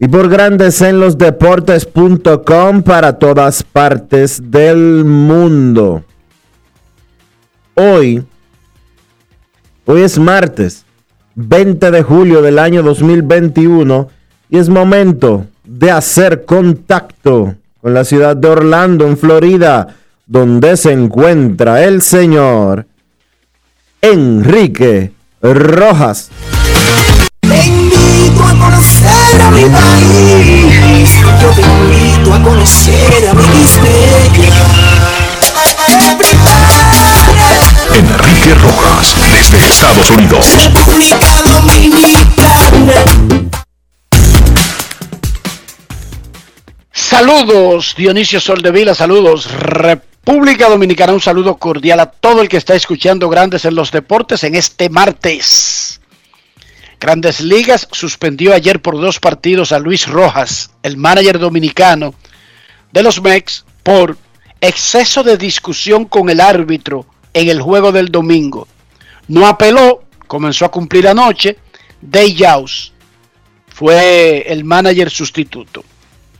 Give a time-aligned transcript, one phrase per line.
[0.00, 6.04] y por Grandes en los Deportes.com para todas partes del mundo.
[7.74, 8.22] Hoy
[9.90, 10.84] Hoy es martes
[11.34, 14.10] 20 de julio del año 2021
[14.50, 20.92] y es momento de hacer contacto con la ciudad de Orlando, en Florida, donde se
[20.92, 22.84] encuentra el señor
[24.02, 26.28] Enrique Rojas.
[27.40, 31.14] Te invito a conocer a mi país.
[31.40, 33.42] Yo te invito a conocer a mi
[37.98, 39.14] Enrique Rojas,
[39.50, 40.46] desde Estados Unidos.
[40.56, 43.04] República Dominicana.
[46.92, 53.28] Saludos, Dionisio Soldevila, saludos, República Dominicana, un saludo cordial a todo el que está escuchando
[53.28, 56.00] Grandes en los Deportes en este martes.
[57.00, 62.14] Grandes Ligas suspendió ayer por dos partidos a Luis Rojas, el manager dominicano
[62.92, 64.18] de los Mex, por
[64.60, 68.66] exceso de discusión con el árbitro en el juego del domingo.
[69.28, 71.58] No apeló, comenzó a cumplir anoche.
[72.00, 72.92] Day Jaws
[73.68, 75.84] fue el manager sustituto.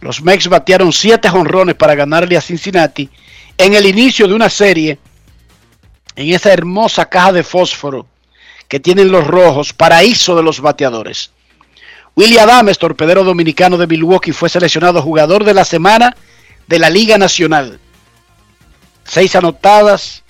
[0.01, 3.09] Los Mex batearon siete jonrones para ganarle a Cincinnati
[3.57, 4.99] en el inicio de una serie
[6.15, 8.07] en esa hermosa caja de fósforo
[8.69, 11.31] que tienen los rojos, paraíso de los bateadores.
[12.15, 16.17] William Adames, torpedero dominicano de Milwaukee, fue seleccionado jugador de la semana
[16.67, 17.79] de la Liga Nacional.
[19.05, 20.25] Seis anotadas,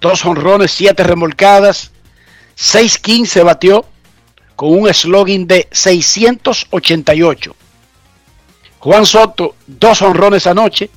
[0.00, 1.90] dos honrones, siete remolcadas,
[2.58, 3.84] 6-15 batió
[4.56, 7.54] con un slogan de 688.
[8.80, 10.90] Juan Soto, dos honrones anoche,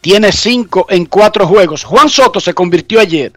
[0.00, 1.84] tiene cinco en cuatro juegos.
[1.84, 3.32] Juan Soto se convirtió ayer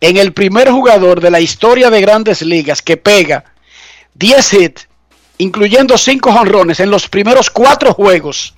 [0.00, 3.44] en el primer jugador de la historia de grandes ligas que pega
[4.14, 4.88] 10 hits,
[5.38, 8.55] incluyendo cinco honrones en los primeros cuatro juegos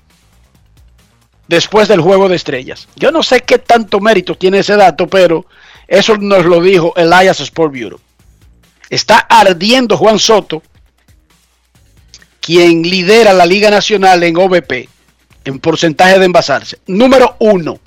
[1.49, 2.87] después del juego de estrellas.
[2.95, 5.45] Yo no sé qué tanto mérito tiene ese dato, pero
[5.87, 7.99] eso nos lo dijo Elias Sport Bureau.
[8.89, 10.61] Está ardiendo Juan Soto,
[12.39, 14.87] quien lidera la Liga Nacional en OVP,
[15.45, 16.77] en porcentaje de envasarse.
[16.85, 17.79] Número uno,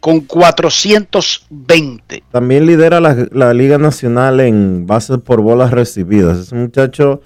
[0.00, 2.22] con 420.
[2.30, 6.38] También lidera la, la Liga Nacional en bases por bolas recibidas.
[6.38, 7.22] Ese muchacho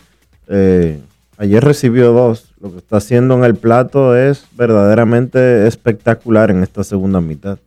[0.46, 1.00] eh,
[1.36, 2.49] ayer recibió dos.
[2.60, 7.58] Lo que está haciendo en el plato es verdaderamente espectacular en esta segunda mitad.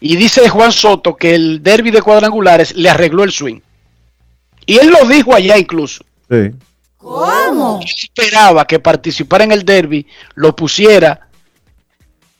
[0.00, 3.60] Y dice Juan Soto que el derby de cuadrangulares le arregló el swing.
[4.66, 6.04] Y él lo dijo allá incluso.
[6.30, 6.52] Sí.
[6.96, 7.80] ¿Cómo?
[7.80, 11.28] Yo esperaba que participara en el derby lo pusiera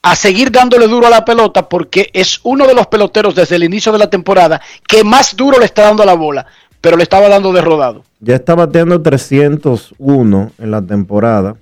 [0.00, 3.64] a seguir dándole duro a la pelota porque es uno de los peloteros desde el
[3.64, 6.46] inicio de la temporada que más duro le está dando a la bola,
[6.80, 8.04] pero le estaba dando de rodado.
[8.20, 11.56] Ya está bateando 301 en la temporada.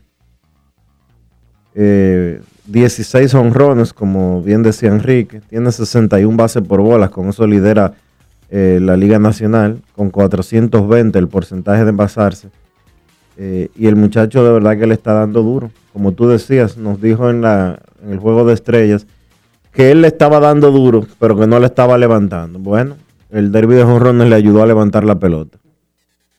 [1.74, 5.40] Eh, 16 honrones, como bien decía Enrique.
[5.48, 7.10] Tiene 61 bases por bolas.
[7.10, 7.94] Con eso lidera
[8.50, 9.82] eh, la Liga Nacional.
[9.96, 12.48] Con 420 el porcentaje de envasarse.
[13.36, 15.70] Eh, y el muchacho de verdad que le está dando duro.
[15.92, 19.06] Como tú decías, nos dijo en la, en el juego de estrellas,
[19.72, 22.58] que él le estaba dando duro, pero que no le estaba levantando.
[22.58, 22.96] Bueno,
[23.30, 25.58] el derby de jonrones le ayudó a levantar la pelota.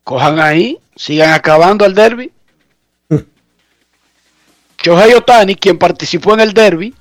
[0.03, 2.31] Cojan ahí, sigan acabando el derby.
[4.83, 6.93] Shohei Otani, quien participó en el derby,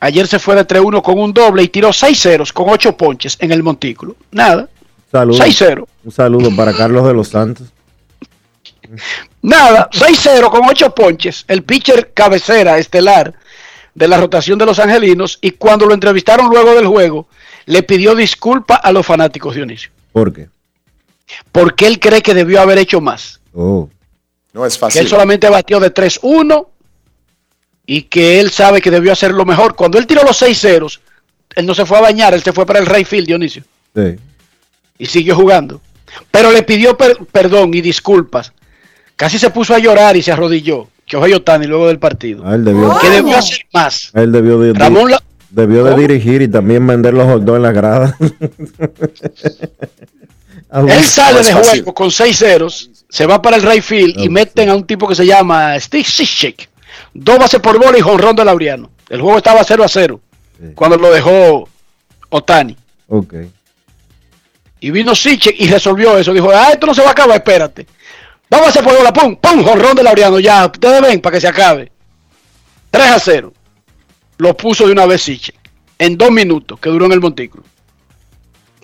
[0.00, 3.36] ayer se fue de 3-1 con un doble y tiró 6 ceros con 8 ponches
[3.40, 4.16] en el montículo.
[4.30, 4.68] Nada.
[5.10, 5.40] Saludos.
[5.40, 5.86] 6-0.
[6.04, 7.68] Un saludo para Carlos de los Santos.
[9.42, 11.44] Nada, 6-0 con 8 ponches.
[11.48, 13.34] El pitcher cabecera estelar
[13.94, 15.38] de la rotación de los angelinos.
[15.42, 17.26] Y cuando lo entrevistaron luego del juego,
[17.66, 19.90] le pidió disculpas a los fanáticos, Dionisio.
[20.12, 20.48] ¿Por qué?
[21.50, 23.40] Porque él cree que debió haber hecho más.
[23.54, 23.88] Oh,
[24.54, 25.02] No es Que fácil.
[25.02, 26.66] él solamente batió de 3-1
[27.86, 29.74] y que él sabe que debió hacerlo mejor.
[29.74, 31.00] Cuando él tiró los 6 ceros,
[31.54, 33.62] él no se fue a bañar, él se fue para el Rayfield, Dionisio.
[33.94, 34.16] sí.
[34.98, 35.80] y siguió jugando.
[36.30, 38.52] Pero le pidió per- perdón y disculpas.
[39.16, 40.88] Casi se puso a llorar y se arrodilló.
[41.06, 42.46] Shohei Otani luego del partido.
[42.46, 44.10] A él debió, Que debió hacer más.
[44.14, 47.62] él debió de, Ramón La- debió de dirigir y también vender los hot dogs en
[47.62, 48.16] la grada.
[50.88, 54.70] Él sale de juego con 6 ceros, se va para el right field y meten
[54.70, 56.68] a un tipo que se llama Steve Cishek.
[57.14, 58.90] Dos bases por bola y jonrón de Laureano.
[59.08, 60.20] El juego estaba 0 a 0
[60.58, 60.72] Sí.
[60.74, 61.68] cuando lo dejó
[62.28, 62.76] Otani.
[63.08, 63.34] Ok.
[64.80, 66.32] Y vino Siche y resolvió eso.
[66.32, 67.86] Dijo, ah, esto no se va a acabar, espérate.
[68.50, 71.40] Vamos a hacer por bola, pum, pum, jorrón de Laureano, ya, ustedes ven para que
[71.40, 71.90] se acabe.
[72.90, 73.52] 3 a 0.
[74.38, 75.54] Lo puso de una vez Siche.
[75.98, 77.64] En dos minutos, que duró en el montículo.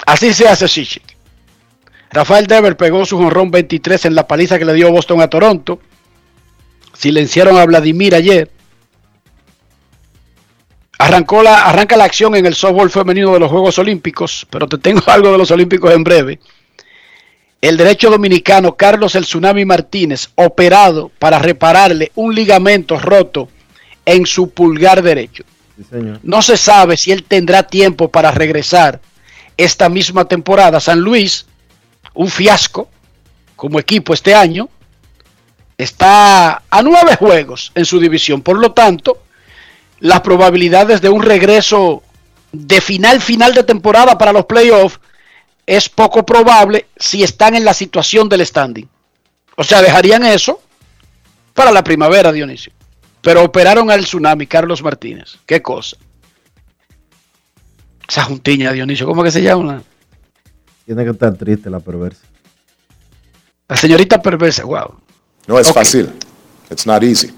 [0.06, 1.02] Así se hace Siche.
[2.10, 5.80] Rafael Dever pegó su jonrón 23 en la paliza que le dio Boston a Toronto.
[6.98, 8.50] Silenciaron a Vladimir ayer.
[10.98, 14.78] Arrancó la, arranca la acción en el softball femenino de los Juegos Olímpicos, pero te
[14.78, 16.40] tengo algo de los Olímpicos en breve.
[17.60, 23.48] El derecho dominicano Carlos El Tsunami Martínez, operado para repararle un ligamento roto
[24.04, 25.44] en su pulgar derecho.
[25.76, 26.18] Sí, señor.
[26.24, 29.00] No se sabe si él tendrá tiempo para regresar
[29.56, 30.80] esta misma temporada.
[30.80, 31.46] San Luis,
[32.14, 32.88] un fiasco
[33.54, 34.68] como equipo este año,
[35.78, 38.42] está a nueve juegos en su división.
[38.42, 39.22] Por lo tanto,
[40.00, 42.02] las probabilidades de un regreso
[42.52, 44.98] de final final de temporada para los playoffs
[45.66, 48.88] es poco probable si están en la situación del standing.
[49.56, 50.60] O sea, dejarían eso
[51.54, 52.72] para la primavera, Dionisio.
[53.20, 55.36] Pero operaron al tsunami, Carlos Martínez.
[55.44, 55.96] Qué cosa.
[58.08, 59.82] Esa juntiña, Dionisio, ¿cómo que se llama?
[60.86, 62.22] Tiene que estar triste la perversa.
[63.68, 64.94] La señorita perversa, wow.
[65.48, 66.12] No es fácil.
[66.70, 67.32] It's not easy.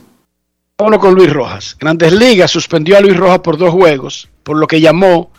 [0.76, 1.76] Vámonos con Luis Rojas.
[1.78, 5.30] Grandes Ligas suspendió a Luis Rojas por dos juegos, por lo que llamó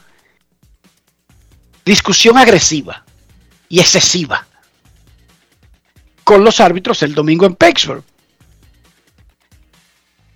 [1.84, 3.04] discusión agresiva
[3.68, 4.48] y excesiva
[6.24, 8.04] con los árbitros el domingo en Pittsburgh.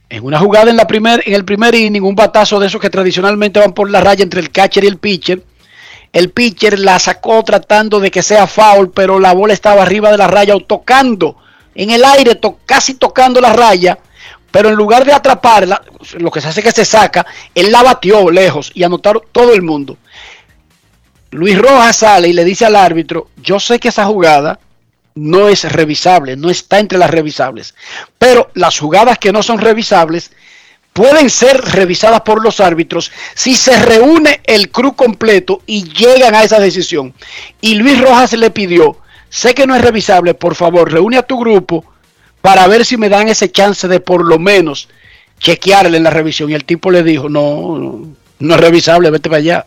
[0.10, 2.90] En una jugada en, la primer, en el primer inning, un batazo de esos que
[2.90, 5.42] tradicionalmente van por la raya entre el catcher y el pitcher.
[6.12, 10.18] El pitcher la sacó tratando de que sea foul, pero la bola estaba arriba de
[10.18, 11.38] la raya o tocando
[11.76, 14.00] en el aire, casi tocando la raya.
[14.52, 15.82] Pero en lugar de atraparla,
[16.18, 19.54] lo que se hace es que se saca, él la batió lejos y anotaron todo
[19.54, 19.98] el mundo.
[21.32, 24.58] Luis Rojas sale y le dice al árbitro, yo sé que esa jugada
[25.16, 27.76] no es revisable, no está entre las revisables,
[28.18, 30.32] pero las jugadas que no son revisables
[30.94, 36.44] pueden ser revisadas por los árbitros si se reúne el crew completo y llegan a
[36.44, 37.14] esa decisión.
[37.60, 38.98] Y Luis Rojas le pidió,
[39.36, 41.84] sé que no es revisable, por favor, reúne a tu grupo
[42.42, 44.88] para ver si me dan ese chance de por lo menos
[45.40, 46.50] chequearle en la revisión.
[46.50, 48.08] Y el tipo le dijo, no, no,
[48.40, 49.66] no es revisable, vete para allá.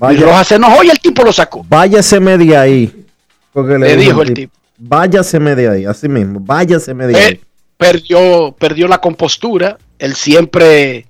[0.00, 1.64] Luis Vaya, Rojas se enojó y el tipo lo sacó.
[1.68, 3.04] váyaseme de ahí.
[3.52, 4.52] Porque Le dijo el tipo.
[4.78, 6.40] Váyaseme de ahí, así mismo.
[6.40, 7.40] Váyaseme de Eh, ahí.
[7.76, 11.06] perdió, perdió la compostura, él siempre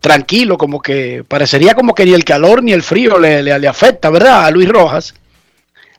[0.00, 3.68] tranquilo, como que parecería como que ni el calor ni el frío le, le- le
[3.68, 4.46] afecta, ¿verdad?
[4.46, 5.14] A Luis Rojas,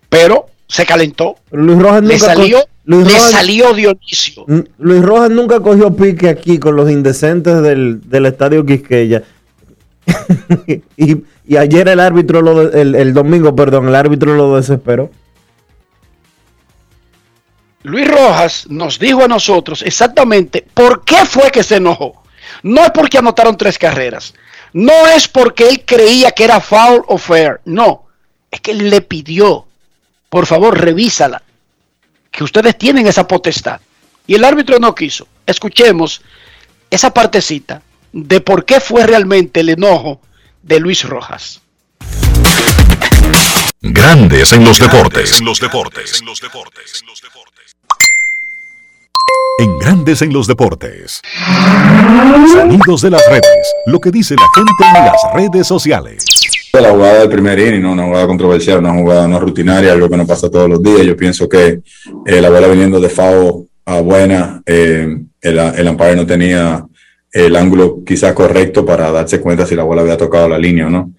[0.09, 4.45] pero se calentó, Pero Luis Rojas le nunca co- salió, Luis le Rojas- salió Dionisio.
[4.77, 9.23] Luis Rojas nunca cogió pique aquí con los indecentes del, del estadio Quisqueya.
[10.97, 15.09] y, y ayer el árbitro, lo de- el, el domingo, perdón, el árbitro lo desesperó.
[17.83, 22.21] Luis Rojas nos dijo a nosotros exactamente por qué fue que se enojó.
[22.63, 24.33] No es porque anotaron tres carreras.
[24.73, 27.61] No es porque él creía que era foul o fair.
[27.65, 28.03] No.
[28.51, 29.65] Es que él le pidió,
[30.29, 31.41] por favor, revísala.
[32.31, 33.81] Que ustedes tienen esa potestad.
[34.27, 35.27] Y el árbitro no quiso.
[35.45, 36.21] Escuchemos
[36.89, 37.81] esa partecita
[38.11, 40.21] de por qué fue realmente el enojo
[40.61, 41.61] de Luis Rojas.
[43.81, 45.39] Grandes en los deportes.
[45.39, 46.21] En los deportes.
[49.59, 51.21] En Grandes en los Deportes.
[52.53, 53.73] Sonidos de las redes.
[53.87, 56.23] Lo que dice la gente en las redes sociales.
[56.73, 57.93] La jugada del primer inning, ¿no?
[57.93, 61.01] una jugada controversial, una jugada no rutinaria, algo que no pasa todos los días.
[61.01, 61.81] Yo pienso que
[62.25, 66.85] eh, la bola viniendo de FAO a buena, eh, el, el umpire no tenía
[67.31, 70.89] el ángulo quizás correcto para darse cuenta si la bola había tocado la línea o
[70.89, 71.11] no.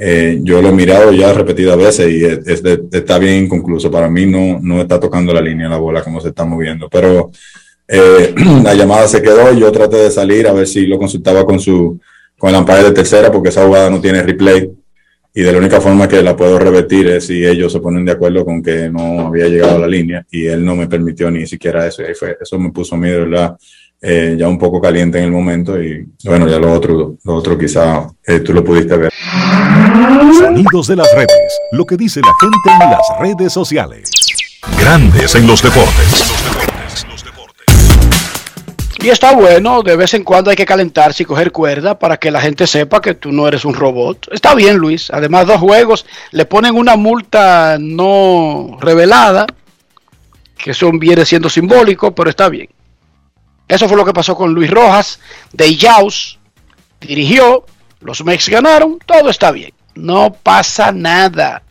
[0.00, 2.62] Eh, yo lo he mirado ya repetidas veces y es
[2.92, 3.90] está bien inconcluso.
[3.90, 7.30] Para mí no, no está tocando la línea la bola como se está moviendo, pero
[7.86, 11.44] eh, la llamada se quedó y yo traté de salir a ver si lo consultaba
[11.44, 11.98] con su
[12.38, 14.70] con el umpire de tercera porque esa jugada no tiene replay
[15.34, 18.12] y de la única forma que la puedo revertir es si ellos se ponen de
[18.12, 21.46] acuerdo con que no había llegado a la línea y él no me permitió ni
[21.46, 22.02] siquiera eso.
[22.02, 23.56] Y fue, eso me puso a mí de verdad
[24.00, 27.58] eh, ya un poco caliente en el momento y bueno ya lo otro lo otro
[27.58, 29.12] quizá eh, tú lo pudiste ver.
[30.38, 34.10] Sonidos de las redes lo que dice la gente en las redes sociales.
[34.80, 36.67] Grandes en los deportes
[39.00, 42.32] y está bueno, de vez en cuando hay que calentarse y coger cuerda para que
[42.32, 44.28] la gente sepa que tú no eres un robot.
[44.32, 45.10] Está bien, Luis.
[45.10, 49.46] Además, dos juegos le ponen una multa no revelada,
[50.56, 52.68] que eso viene siendo simbólico, pero está bien.
[53.68, 55.20] Eso fue lo que pasó con Luis Rojas
[55.52, 56.40] de Yaus.
[57.00, 57.66] Dirigió,
[58.00, 59.72] los Mex ganaron, todo está bien.
[59.94, 61.62] No pasa nada.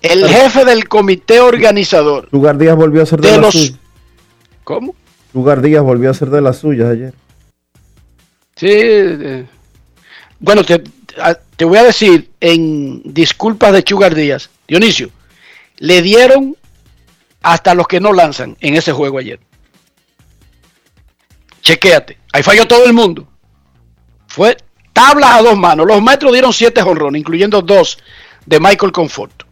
[0.00, 2.26] El jefe del comité organizador.
[2.32, 3.74] Lugar Díaz volvió a ser de, los.
[4.64, 4.94] ¿Cómo?
[5.34, 7.14] Lugar Díaz volvió a ser de las suyas ayer.
[8.56, 8.68] Sí.
[8.70, 9.46] eh,
[10.38, 10.82] Bueno, te,
[11.56, 15.10] te voy a decir en disculpas de Chugar Díaz, Dionisio,
[15.78, 16.56] le dieron
[17.42, 19.40] hasta los que no lanzan en ese juego ayer.
[21.60, 23.26] Chequéate, ahí falló todo el mundo.
[24.26, 24.56] Fue
[24.92, 25.86] tablas a dos manos.
[25.86, 27.98] Los metros dieron siete jonrones, incluyendo dos
[28.46, 29.46] de Michael Conforto.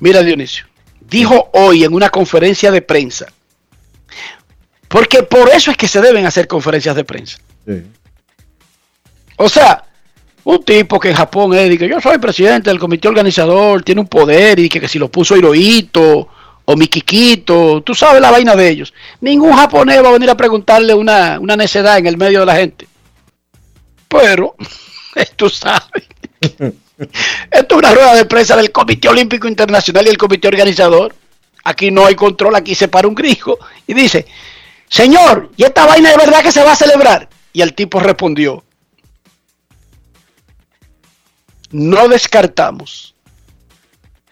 [0.00, 0.66] Mira, Dionisio,
[1.00, 3.32] dijo hoy en una conferencia de prensa,
[4.92, 7.38] porque por eso es que se deben hacer conferencias de prensa.
[7.66, 7.82] Sí.
[9.36, 9.86] O sea,
[10.44, 14.06] un tipo que en Japón es, que yo soy presidente del comité organizador, tiene un
[14.06, 16.28] poder y que, que si lo puso Hirohito
[16.66, 18.92] o Mikikito, tú sabes la vaina de ellos.
[19.22, 22.56] Ningún japonés va a venir a preguntarle una, una necedad en el medio de la
[22.56, 22.86] gente.
[24.08, 24.56] Pero,
[25.36, 26.04] tú sabes,
[26.40, 26.74] esto
[27.48, 31.14] es una rueda de prensa del Comité Olímpico Internacional y el comité organizador.
[31.64, 34.26] Aquí no hay control, aquí se para un grijo y dice,
[34.92, 37.28] señor, ¿y esta vaina de verdad que se va a celebrar?
[37.52, 38.62] Y el tipo respondió,
[41.70, 43.14] no descartamos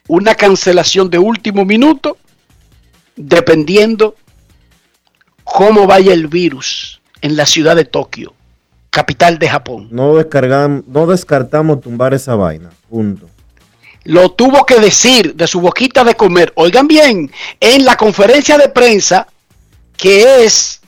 [0.06, 2.18] una cancelación de último minuto
[3.16, 4.14] dependiendo
[5.44, 8.34] cómo vaya el virus en la ciudad de Tokio,
[8.90, 9.88] capital de Japón.
[9.90, 12.70] No, no descartamos tumbar esa vaina.
[12.88, 13.28] Punto.
[14.04, 16.52] Lo tuvo que decir de su boquita de comer.
[16.56, 19.26] Oigan bien, en la conferencia de prensa
[20.00, 20.80] que es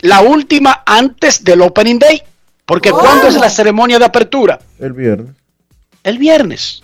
[0.00, 2.22] la última antes del Opening Day.
[2.64, 4.60] Porque ¿cuándo es la ceremonia de apertura?
[4.78, 5.34] El viernes.
[6.04, 6.82] el viernes.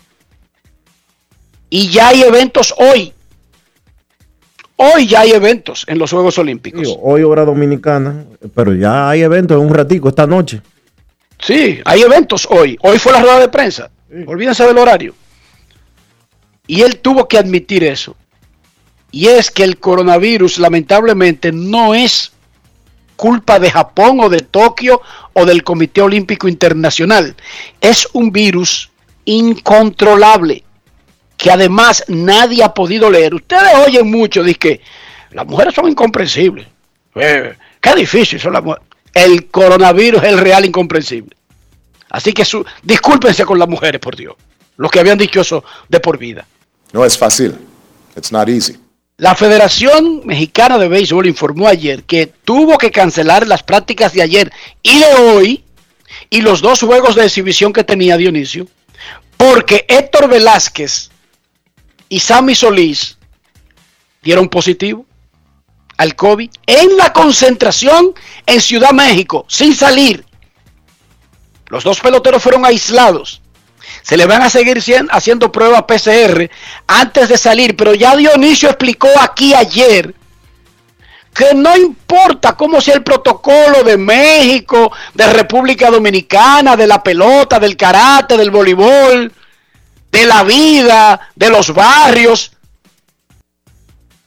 [1.71, 3.13] Y ya hay eventos hoy.
[4.77, 6.83] Hoy ya hay eventos en los Juegos Olímpicos.
[6.83, 10.61] Digo, hoy hora dominicana, pero ya hay eventos en un ratico, esta noche.
[11.41, 12.77] Sí, hay eventos hoy.
[12.83, 13.91] Hoy fue la rueda de prensa.
[14.27, 15.15] Olvídense del horario.
[16.67, 18.17] Y él tuvo que admitir eso.
[19.11, 22.33] Y es que el coronavirus lamentablemente no es
[23.17, 25.01] culpa de Japón o de Tokio
[25.33, 27.35] o del Comité Olímpico Internacional.
[27.81, 28.91] Es un virus
[29.25, 30.63] incontrolable
[31.37, 33.35] que además nadie ha podido leer.
[33.35, 34.81] Ustedes oyen mucho de que
[35.31, 36.67] las mujeres son incomprensibles.
[37.15, 38.87] Eh, qué difícil son las mujeres.
[39.15, 41.37] El coronavirus es el real incomprensible.
[42.11, 42.45] Así que
[42.83, 44.35] discúlpense con las mujeres, por Dios.
[44.77, 46.47] Los que habían dicho eso de por vida.
[46.93, 47.57] No es fácil.
[48.17, 48.77] It's not easy.
[49.19, 54.53] La Federación Mexicana de Béisbol informó ayer que tuvo que cancelar las prácticas de ayer
[54.81, 55.65] y de hoy
[56.31, 58.69] y los dos juegos de exhibición que tenía Dionisio,
[59.37, 61.11] porque Héctor Velázquez
[62.09, 63.19] y Sammy Solís
[64.23, 65.05] dieron positivo
[65.97, 68.15] al COVID en la concentración
[68.47, 70.25] en Ciudad México, sin salir.
[71.67, 73.43] Los dos peloteros fueron aislados.
[74.09, 76.49] Se le van a seguir cien- haciendo pruebas PCR
[76.87, 80.15] antes de salir, pero ya Dionisio explicó aquí ayer
[81.35, 87.61] que no importa cómo sea el protocolo de México, de República Dominicana, de la pelota,
[87.61, 89.31] del karate, del voleibol,
[90.11, 92.53] de la vida, de los barrios.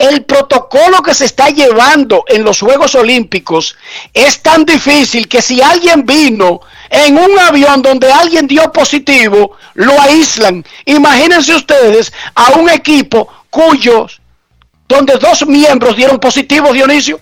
[0.01, 3.77] El protocolo que se está llevando en los Juegos Olímpicos
[4.15, 10.01] es tan difícil que si alguien vino en un avión donde alguien dio positivo, lo
[10.01, 10.65] aíslan.
[10.85, 14.19] Imagínense ustedes a un equipo cuyos
[14.87, 17.21] donde dos miembros dieron positivo, Dionisio.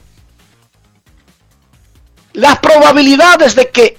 [2.32, 3.98] Las probabilidades de que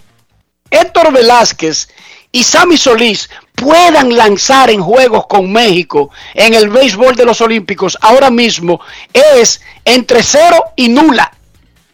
[0.70, 1.90] Héctor Velázquez
[2.32, 3.28] y Sammy Solís
[3.60, 8.80] puedan lanzar en juegos con México en el béisbol de los Olímpicos ahora mismo
[9.12, 11.30] es entre cero y nula.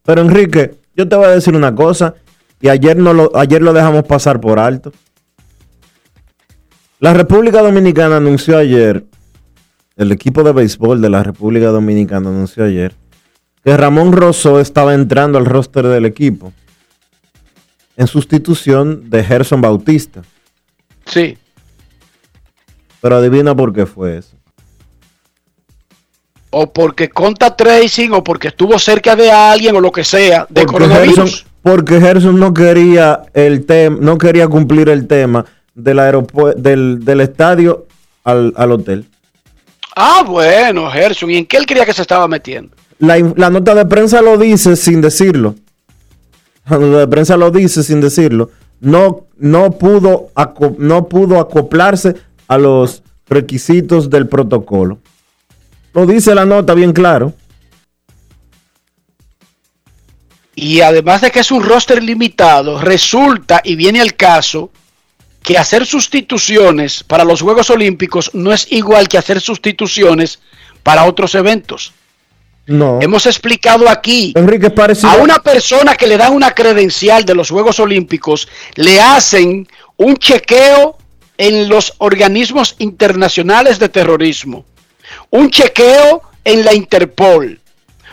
[0.05, 2.15] Pero Enrique, yo te voy a decir una cosa,
[2.61, 4.93] y ayer, no lo, ayer lo dejamos pasar por alto.
[7.01, 9.05] La República Dominicana anunció ayer,
[9.97, 12.95] el equipo de béisbol de la República Dominicana anunció ayer,
[13.65, 16.53] que Ramón Rosso estaba entrando al roster del equipo
[17.97, 20.23] en sustitución de Gerson Bautista.
[21.07, 21.37] Sí.
[23.01, 24.37] Pero adivina por qué fue eso.
[26.51, 30.63] O porque conta tracing, o porque estuvo cerca de alguien, o lo que sea, de
[30.63, 31.17] Porque coronavirus.
[31.17, 37.05] Gerson, porque Gerson no quería el tema, no quería cumplir el tema del aeropu- del,
[37.05, 37.87] del estadio
[38.25, 39.07] al, al hotel.
[39.95, 41.31] Ah, bueno, Gerson.
[41.31, 42.75] ¿Y en qué él creía que se estaba metiendo?
[42.99, 45.55] La, la nota de prensa lo dice sin decirlo.
[46.69, 48.51] La nota de prensa lo dice sin decirlo.
[48.81, 50.29] No, no, pudo,
[50.79, 52.15] no pudo acoplarse
[52.49, 54.99] a los requisitos del protocolo.
[55.93, 57.35] Lo dice la nota bien claro.
[60.55, 64.71] Y además de que es un roster limitado, resulta y viene al caso
[65.43, 70.41] que hacer sustituciones para los Juegos Olímpicos no es igual que hacer sustituciones
[70.83, 71.93] para otros eventos.
[72.67, 72.99] No.
[73.01, 75.09] Hemos explicado aquí Enrique es parecido.
[75.09, 80.17] a una persona que le dan una credencial de los Juegos Olímpicos, le hacen un
[80.17, 80.99] chequeo
[81.39, 84.65] en los organismos internacionales de terrorismo,
[85.31, 87.61] un chequeo en la Interpol,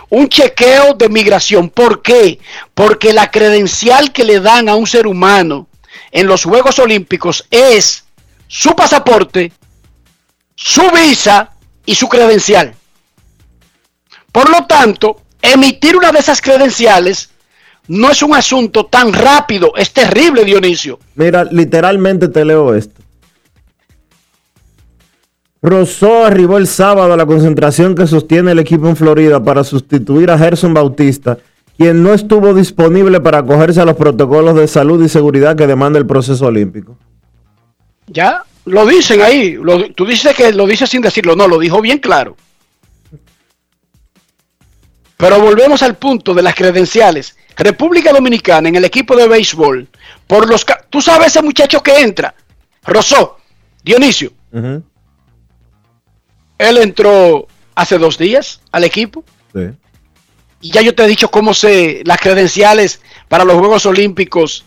[0.09, 1.69] un chequeo de migración.
[1.69, 2.39] ¿Por qué?
[2.73, 5.67] Porque la credencial que le dan a un ser humano
[6.11, 8.03] en los Juegos Olímpicos es
[8.47, 9.51] su pasaporte,
[10.55, 11.51] su visa
[11.85, 12.75] y su credencial.
[14.31, 17.29] Por lo tanto, emitir una de esas credenciales
[17.87, 20.99] no es un asunto tan rápido, es terrible, Dionisio.
[21.15, 23.02] Mira, literalmente te leo esto.
[25.63, 30.29] Rousseau arribó el sábado a la concentración que sostiene el equipo en Florida para sustituir
[30.29, 31.37] a Gerson Bautista,
[31.77, 35.97] quien no estuvo disponible para acogerse a los protocolos de salud y seguridad que demanda
[35.97, 36.97] el proceso olímpico.
[38.07, 41.81] Ya lo dicen ahí, lo- tú dices que lo dices sin decirlo, no, lo dijo
[41.81, 42.35] bien claro.
[45.15, 47.37] Pero volvemos al punto de las credenciales.
[47.55, 49.87] República Dominicana en el equipo de béisbol,
[50.27, 52.33] por los tú sabes ese muchacho que entra,
[52.83, 53.37] Rosó,
[53.83, 54.83] Dionisio, Ujú,
[56.57, 59.23] él entró hace dos días al equipo.
[59.53, 59.71] sí.
[60.61, 64.63] Y ya yo te he dicho cómo se las credenciales para los Juegos Olímpicos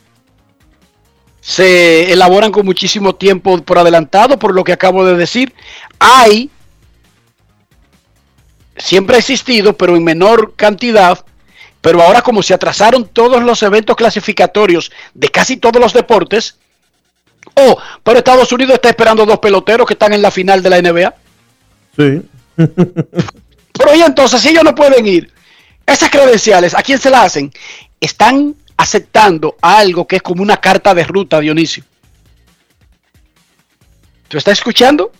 [1.46, 5.54] se elaboran con muchísimo tiempo por adelantado, por lo que acabo de decir.
[6.00, 6.50] Hay,
[8.76, 11.24] siempre ha existido, pero en menor cantidad,
[11.80, 16.58] pero ahora como se atrasaron todos los eventos clasificatorios de casi todos los deportes,
[17.54, 20.82] oh, pero Estados Unidos está esperando dos peloteros que están en la final de la
[20.82, 21.14] NBA.
[21.96, 22.22] Sí.
[22.56, 25.32] Pero y entonces, si ellos no pueden ir,
[25.86, 27.52] esas credenciales, ¿a quién se las hacen?
[28.00, 31.84] Están aceptando algo que es como una carta de ruta, Dionisio.
[34.28, 35.12] ¿Tú estás escuchando?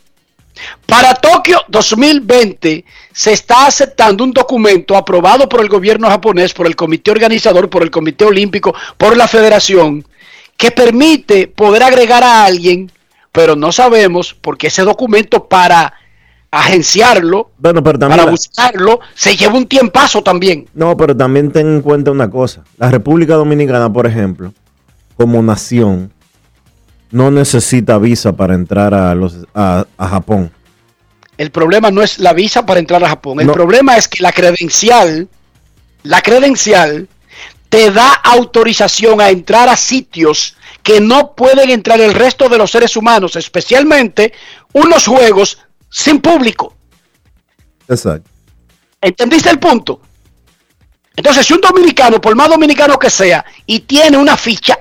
[0.87, 6.75] Para Tokio 2020 se está aceptando un documento aprobado por el gobierno japonés, por el
[6.75, 10.07] comité organizador, por el comité olímpico, por la federación,
[10.57, 12.91] que permite poder agregar a alguien,
[13.33, 15.93] pero no sabemos porque ese documento para
[16.61, 18.19] agenciarlo, Bueno, pero también.
[18.21, 20.69] para buscarlo, se lleva un tiempazo también.
[20.75, 22.63] No, pero también ten en cuenta una cosa.
[22.79, 24.53] La República Dominicana, por ejemplo,
[25.17, 26.13] como nación,
[27.11, 30.51] no necesita visa para entrar a, los, a, a Japón.
[31.39, 33.41] El problema no es la visa para entrar a Japón.
[33.41, 33.53] El No.
[33.53, 35.29] problema es que la credencial,
[36.03, 37.09] la credencial
[37.69, 42.71] te da autorización a entrar a sitios que no pueden entrar el resto de los
[42.71, 44.33] seres humanos, especialmente
[44.73, 45.59] unos juegos
[45.97, 46.75] sin público.
[47.89, 48.29] Exacto.
[49.01, 50.03] ¿Entendiste el punto?
[51.17, 54.79] Entonces, si un dominicano, por más dominicano que sea, y tiene una ficha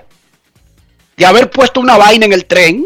[1.15, 2.85] de haber puesto una vaina en el tren,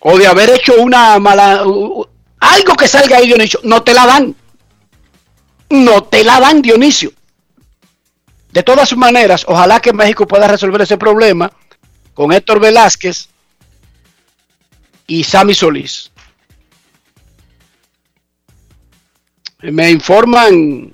[0.00, 1.62] o de haber hecho una mala...
[2.40, 4.34] algo que salga ahí, Dionisio, no te la dan.
[5.68, 7.12] No te la dan, Dionisio.
[8.50, 11.52] De todas maneras, ojalá que México pueda resolver ese problema
[12.12, 13.28] con Héctor Velázquez
[15.06, 16.10] y Sammy Solís.
[19.62, 20.92] Me informan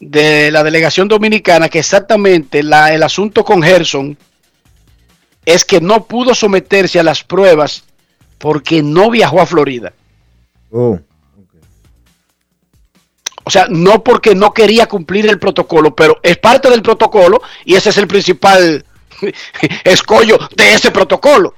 [0.00, 4.16] de la delegación dominicana que exactamente la- el asunto con Gerson
[5.44, 7.84] es que no pudo someterse a las pruebas
[8.38, 9.92] porque no viajó a Florida.
[10.70, 10.98] Oh.
[13.44, 17.74] O sea, no porque no quería cumplir el protocolo, pero es parte del protocolo y
[17.74, 18.84] ese es el principal
[19.84, 21.54] escollo de ese protocolo.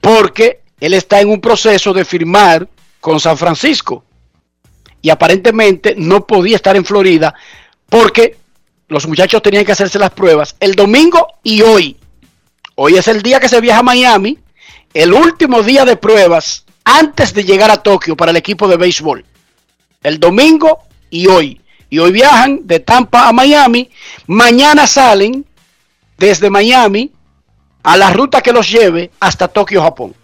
[0.00, 2.68] Porque él está en un proceso de firmar
[3.00, 4.04] con San Francisco
[5.06, 7.32] y aparentemente no podía estar en Florida
[7.88, 8.38] porque
[8.88, 11.96] los muchachos tenían que hacerse las pruebas el domingo y hoy.
[12.74, 14.36] Hoy es el día que se viaja a Miami,
[14.92, 19.24] el último día de pruebas antes de llegar a Tokio para el equipo de béisbol.
[20.02, 21.60] El domingo y hoy.
[21.88, 23.88] Y hoy viajan de Tampa a Miami.
[24.26, 25.46] Mañana salen
[26.18, 27.12] desde Miami
[27.84, 30.16] a la ruta que los lleve hasta Tokio, Japón.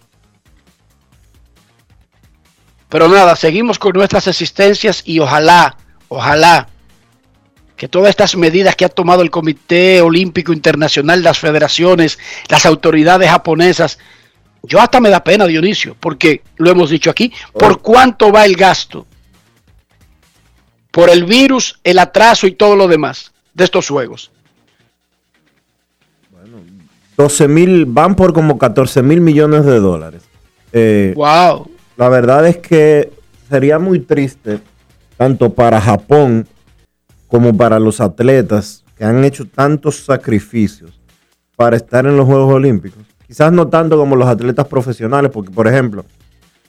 [2.93, 5.77] Pero nada, seguimos con nuestras existencias y ojalá,
[6.09, 6.67] ojalá
[7.75, 13.31] que todas estas medidas que ha tomado el Comité Olímpico Internacional, las federaciones, las autoridades
[13.31, 13.97] japonesas,
[14.61, 18.55] yo hasta me da pena, Dionisio, porque lo hemos dicho aquí, ¿por cuánto va el
[18.55, 19.07] gasto?
[20.91, 24.29] Por el virus, el atraso y todo lo demás de estos juegos.
[27.17, 30.21] 12 mil, van por como 14 mil millones de dólares.
[31.15, 31.72] wow.
[32.03, 33.13] La verdad es que
[33.49, 34.59] sería muy triste,
[35.15, 36.45] tanto para Japón
[37.29, 40.99] como para los atletas que han hecho tantos sacrificios
[41.55, 43.05] para estar en los Juegos Olímpicos.
[43.25, 46.03] Quizás no tanto como los atletas profesionales, porque por ejemplo,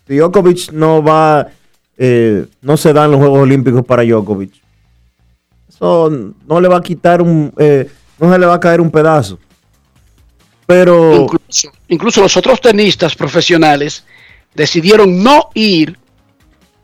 [0.07, 1.49] si Djokovic no va,
[1.99, 4.53] eh, no se dan los Juegos Olímpicos para Djokovic,
[5.69, 6.11] eso
[6.47, 9.41] no le va a quitar un, eh, no se le va a caer un pedazo.
[10.65, 14.05] Pero incluso, incluso los otros tenistas profesionales
[14.55, 15.99] decidieron no ir.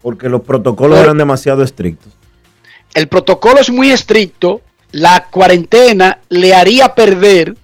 [0.03, 2.13] Porque los protocolos eran demasiado estrictos.
[2.95, 4.63] El protocolo es muy estricto.
[4.93, 7.57] La cuarentena le haría perder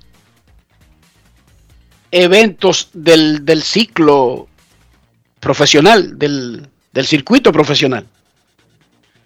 [2.10, 4.46] eventos del, del ciclo
[5.40, 8.06] profesional, del, del circuito profesional.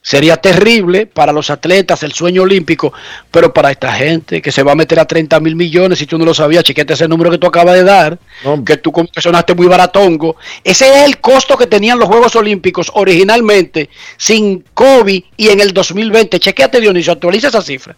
[0.02, 2.90] Sería terrible para los atletas el sueño olímpico,
[3.30, 6.16] pero para esta gente que se va a meter a 30 mil millones, si tú
[6.16, 8.18] no lo sabías, chiquete ese número que tú acabas de dar,
[8.64, 10.36] que tú sonaste muy baratongo.
[10.64, 15.74] Ese es el costo que tenían los Juegos Olímpicos originalmente, sin COVID y en el
[15.74, 16.40] 2020.
[16.40, 17.94] Chequeate, Dionisio, actualiza esa cifra.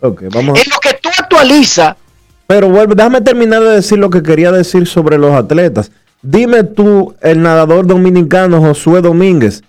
[0.00, 1.96] Okay, vamos Es lo que tú actualizas.
[2.46, 5.90] Pero vuelve, déjame terminar de decir lo que quería decir sobre los atletas.
[6.22, 9.64] Dime tú, el nadador dominicano Josué Domínguez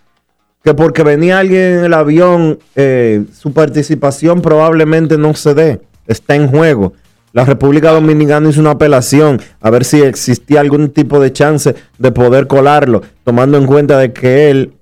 [0.64, 6.36] que porque venía alguien en el avión, eh, su participación probablemente no se dé, está
[6.36, 6.94] en juego.
[7.34, 12.12] La República Dominicana hizo una apelación a ver si existía algún tipo de chance de
[12.12, 14.74] poder colarlo, tomando en cuenta de que él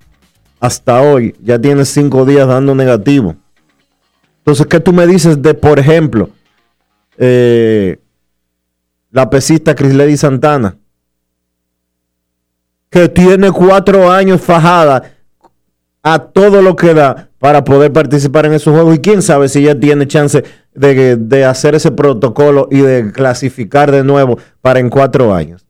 [0.60, 3.36] hasta hoy ya tiene cinco días dando negativo.
[4.40, 6.30] Entonces, ¿qué tú me dices de, por ejemplo,
[7.18, 8.00] eh,
[9.12, 10.76] la pesista Crisledi Santana?
[12.90, 15.21] Que tiene cuatro años fajada
[16.04, 18.96] a todo lo que da para poder participar en esos juegos.
[18.96, 24.04] Y quién sabe si ya tiene chance de, hacer ese protocolo y de clasificar de
[24.04, 25.66] nuevo para en cuatro años.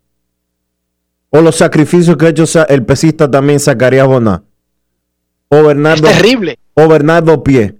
[1.30, 4.44] O los sacrificios que ha hecho el pesista también sacaría Boná.
[5.48, 6.08] O Bernardo.
[6.08, 6.60] terrible.
[6.74, 7.76] O Bernardo Pie.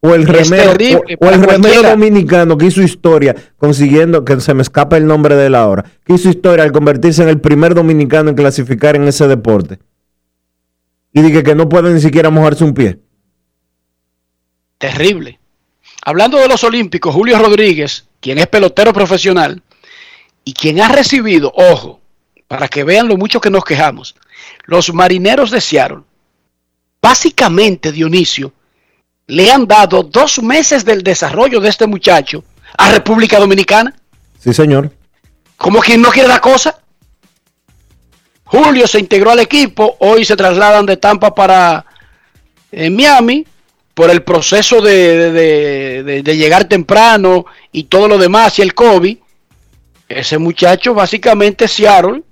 [0.00, 0.72] O el remero,
[1.18, 5.48] o, el remero dominicano que hizo historia consiguiendo, que se me escapa el nombre de
[5.48, 9.26] la hora, que hizo historia al convertirse en el primer dominicano en clasificar en ese
[9.28, 9.78] deporte
[11.14, 12.98] y dije que no puede ni siquiera mojarse un pie.
[14.76, 15.38] Terrible.
[16.04, 19.62] Hablando de los Olímpicos, Julio Rodríguez, quien es pelotero profesional
[20.44, 22.00] y quien ha recibido, ojo,
[22.48, 24.16] para que vean lo mucho que nos quejamos,
[24.64, 26.02] los marineros de Seattle,
[27.00, 28.52] básicamente, Dionisio,
[29.28, 32.44] le han dado dos meses del desarrollo de este muchacho
[32.76, 33.94] a República Dominicana.
[34.40, 34.90] Sí, señor.
[35.56, 36.80] Como quien no quiere la cosa.
[38.54, 41.84] Julio se integró al equipo, hoy se trasladan de Tampa para
[42.70, 43.44] eh, Miami
[43.94, 49.18] por el proceso de, llegar temprano y todo lo demás y el COVID.
[50.08, 52.22] Ese muchacho básicamente Seattle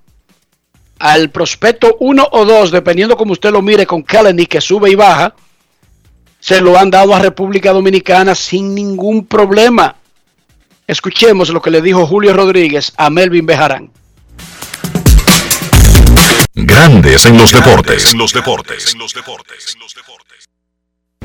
[1.00, 4.94] al prospecto 1 o 2, dependiendo como usted lo mire con Kelleny que sube y
[4.94, 5.35] baja,
[6.38, 9.96] se lo han dado a República Dominicana sin ningún problema.
[10.87, 13.90] Escuchemos lo que le dijo Julio Rodríguez a Melvin Bejarán.
[16.54, 18.14] Grandes en los deportes.
[18.14, 18.94] los deportes.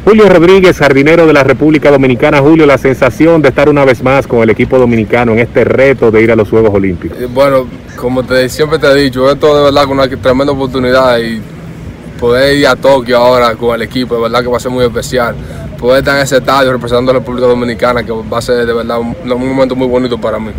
[0.05, 2.39] Julio Rodríguez, jardinero de la República Dominicana.
[2.39, 6.11] Julio, la sensación de estar una vez más con el equipo dominicano en este reto
[6.11, 7.19] de ir a los Juegos Olímpicos.
[7.19, 11.19] Eh, bueno, como te, siempre te he dicho, esto de verdad con una tremenda oportunidad
[11.19, 11.41] y
[12.17, 14.85] poder ir a Tokio ahora con el equipo, de verdad que va a ser muy
[14.85, 15.35] especial.
[15.77, 18.73] Poder estar en ese estadio representando a la República Dominicana, que va a ser de
[18.73, 20.51] verdad un momento muy bonito para mí.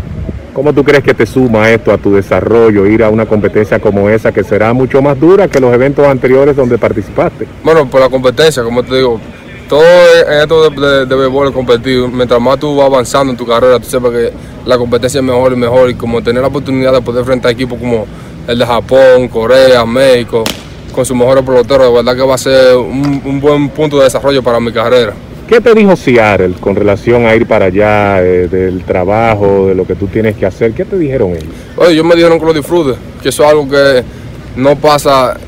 [0.58, 4.08] ¿Cómo tú crees que te suma esto a tu desarrollo, ir a una competencia como
[4.10, 7.46] esa que será mucho más dura que los eventos anteriores donde participaste?
[7.62, 9.20] Bueno, por la competencia, como te digo,
[9.68, 12.08] todo esto de, de, es competir.
[12.08, 14.32] Mientras más tú vas avanzando en tu carrera, tú sepas que
[14.66, 15.90] la competencia es mejor y mejor.
[15.90, 18.06] Y como tener la oportunidad de poder enfrentar equipos como
[18.48, 20.42] el de Japón, Corea, México,
[20.92, 24.42] con sus mejores peloteros, de verdad que va a ser un buen punto de desarrollo
[24.42, 25.14] para mi carrera.
[25.48, 29.86] ¿Qué te dijo Seattle con relación a ir para allá, eh, del trabajo, de lo
[29.86, 30.74] que tú tienes que hacer?
[30.74, 31.54] ¿Qué te dijeron ellos?
[31.76, 34.04] Oye, ellos me dijeron que lo disfrute, que eso es algo que
[34.56, 35.38] no pasa,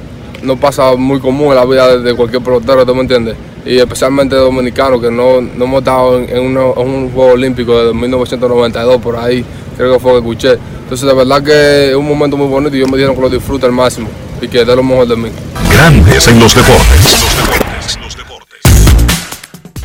[0.42, 3.36] no pasa muy común en la vida de, cualquier pelotero, ¿tú me entiendes?
[3.66, 7.84] Y especialmente dominicanos que no, no hemos estado en, en, uno, en, un Juego Olímpico
[7.84, 9.44] de 1992, por ahí,
[9.76, 10.52] creo que fue que escuché.
[10.82, 13.28] Entonces, de verdad que es un momento muy bonito y ellos me dijeron que lo
[13.28, 14.08] disfrute al máximo
[14.40, 15.28] y que dé lo mejor de mí.
[15.70, 17.99] Grandes en los deportes.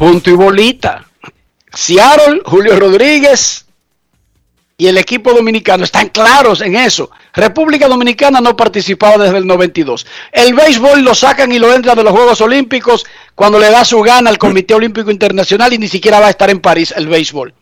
[0.05, 1.03] Punto y bolita.
[1.73, 3.65] Seattle, Julio Rodríguez
[4.77, 7.09] y el equipo dominicano están claros en eso.
[7.33, 10.05] República Dominicana no participaba desde el 92.
[10.31, 13.99] El béisbol lo sacan y lo entran de los Juegos Olímpicos cuando le da su
[14.01, 17.55] gana al Comité Olímpico Internacional y ni siquiera va a estar en París el béisbol.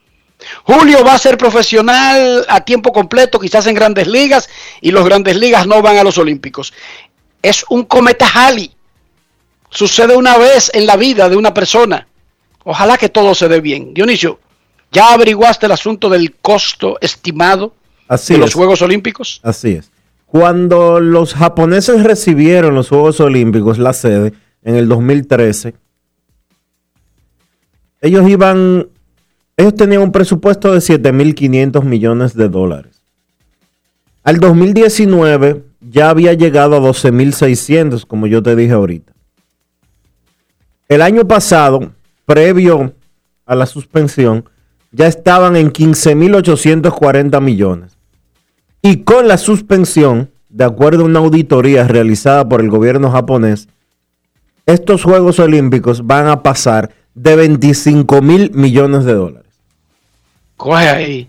[0.66, 4.50] Julio va a ser profesional a tiempo completo, quizás en grandes ligas,
[4.82, 6.74] y los grandes ligas no van a los Olímpicos.
[7.42, 8.76] Es un cometa Halley.
[9.70, 12.06] Sucede una vez en la vida de una persona.
[12.64, 13.94] Ojalá que todo se dé bien.
[13.94, 14.40] Dionisio,
[14.92, 17.74] ¿ya averiguaste el asunto del costo estimado
[18.08, 18.56] Así de los es.
[18.56, 19.40] Juegos Olímpicos?
[19.44, 19.92] Así es.
[20.26, 25.76] Cuando los japoneses recibieron los Juegos Olímpicos, la sede, en el 2013,
[28.02, 28.88] ellos iban,
[29.56, 33.02] ellos tenían un presupuesto de 7.500 millones de dólares.
[34.24, 39.14] Al 2019 ya había llegado a 12.600, como yo te dije ahorita.
[40.88, 41.92] El año pasado,
[42.26, 42.94] previo
[43.46, 44.50] a la suspensión,
[44.92, 47.98] ya estaban en 15.840 millones.
[48.82, 53.68] Y con la suspensión, de acuerdo a una auditoría realizada por el gobierno japonés,
[54.66, 59.52] estos Juegos Olímpicos van a pasar de 25 mil millones de dólares.
[60.58, 61.28] Coge ahí.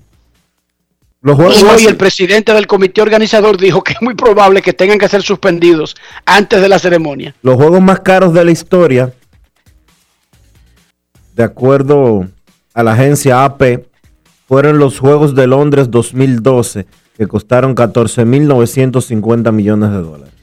[1.20, 4.74] Los Juegos Y hoy el presidente del comité organizador dijo que es muy probable que
[4.74, 7.34] tengan que ser suspendidos antes de la ceremonia.
[7.42, 9.12] Los juegos más caros de la historia,
[11.34, 12.26] de acuerdo
[12.72, 13.84] a la agencia AP,
[14.46, 20.34] fueron los Juegos de Londres 2012, que costaron 14.950 millones de dólares.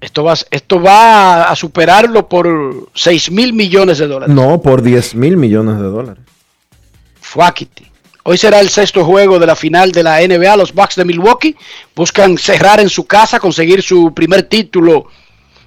[0.00, 4.34] Esto va, esto va a superarlo por 6 mil millones de dólares.
[4.34, 6.24] No, por 10 mil millones de dólares.
[7.20, 7.86] Fuakiti.
[8.22, 10.56] Hoy será el sexto juego de la final de la NBA.
[10.56, 11.56] Los Bucks de Milwaukee
[11.94, 15.06] buscan cerrar en su casa, conseguir su primer título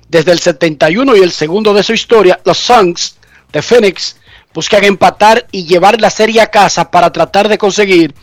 [0.08, 2.40] desde el 71 y el segundo de su historia.
[2.44, 3.18] Los Suns
[3.54, 4.18] de Phoenix
[4.54, 8.14] buscan empatar y llevar la serie a casa para tratar de conseguir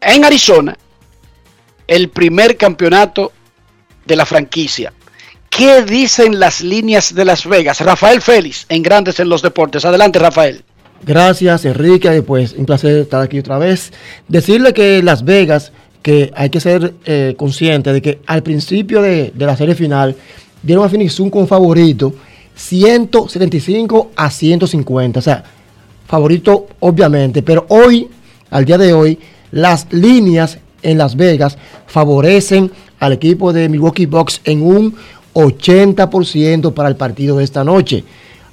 [0.00, 0.76] en Arizona
[1.86, 3.32] el primer campeonato
[4.04, 4.92] de la franquicia.
[5.48, 7.80] ¿Qué dicen las líneas de Las Vegas?
[7.80, 9.84] Rafael Félix en Grandes en los Deportes.
[9.84, 10.64] Adelante, Rafael.
[11.02, 12.22] Gracias, Enrique.
[12.22, 13.92] Pues un placer estar aquí otra vez.
[14.26, 19.30] Decirle que Las Vegas, que hay que ser eh, consciente de que al principio de,
[19.32, 20.16] de la serie final
[20.62, 22.14] dieron a Phoenix Sun como favorito
[22.54, 25.18] 175 a 150.
[25.18, 25.44] O sea,
[26.06, 27.42] favorito obviamente.
[27.42, 28.08] Pero hoy,
[28.50, 29.18] al día de hoy,
[29.50, 34.94] las líneas en Las Vegas favorecen al equipo de Milwaukee Bucks en un
[35.34, 38.04] 80% para el partido de esta noche.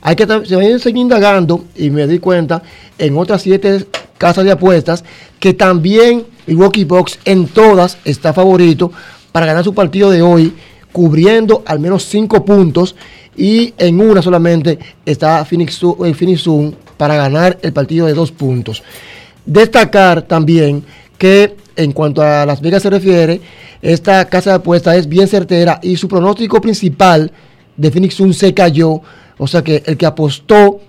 [0.01, 2.63] Hay que seguir indagando y me di cuenta
[2.97, 3.85] en otras siete
[4.17, 5.03] casas de apuestas
[5.39, 8.91] que también Milwaukee Bucks en todas está favorito
[9.31, 10.53] para ganar su partido de hoy,
[10.91, 12.95] cubriendo al menos cinco puntos
[13.35, 18.31] y en una solamente está Phoenix, eh, Phoenix Sun para ganar el partido de dos
[18.31, 18.83] puntos.
[19.45, 20.83] Destacar también
[21.17, 23.41] que en cuanto a Las Vegas se refiere,
[23.81, 27.31] esta casa de apuestas es bien certera y su pronóstico principal
[27.77, 29.01] de Phoenix Sun se cayó.
[29.37, 30.81] O sea que el que apostó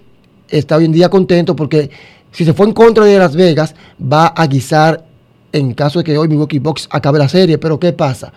[0.49, 1.91] está hoy en día contento porque
[2.33, 5.05] si se fue en contra de Las Vegas va a guisar
[5.53, 7.59] en caso de que hoy Milwaukee Bucks acabe la serie.
[7.59, 8.33] Pero ¿qué pasa?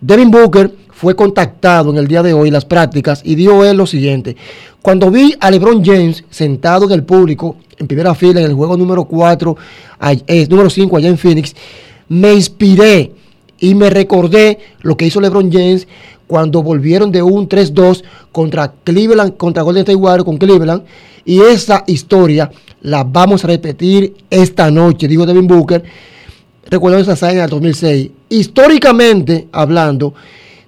[0.00, 3.76] Devin Booker fue contactado en el día de hoy en las prácticas y dijo él
[3.76, 4.36] lo siguiente.
[4.82, 8.76] Cuando vi a LeBron James sentado en el público, en primera fila en el juego
[8.76, 9.56] número 4,
[10.26, 11.54] eh, número 5 allá en Phoenix,
[12.08, 13.12] me inspiré
[13.60, 15.86] y me recordé lo que hizo LeBron James
[16.26, 20.84] cuando volvieron de un 3-2 contra Cleveland, contra Golden State Warriors con Cleveland.
[21.24, 22.50] Y esa historia
[22.82, 25.82] la vamos a repetir esta noche, digo Devin Booker,
[26.68, 28.10] recordando esa hazaña del 2006.
[28.28, 30.14] Históricamente hablando,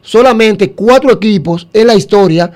[0.02, 2.52] solamente cuatro equipos en la historia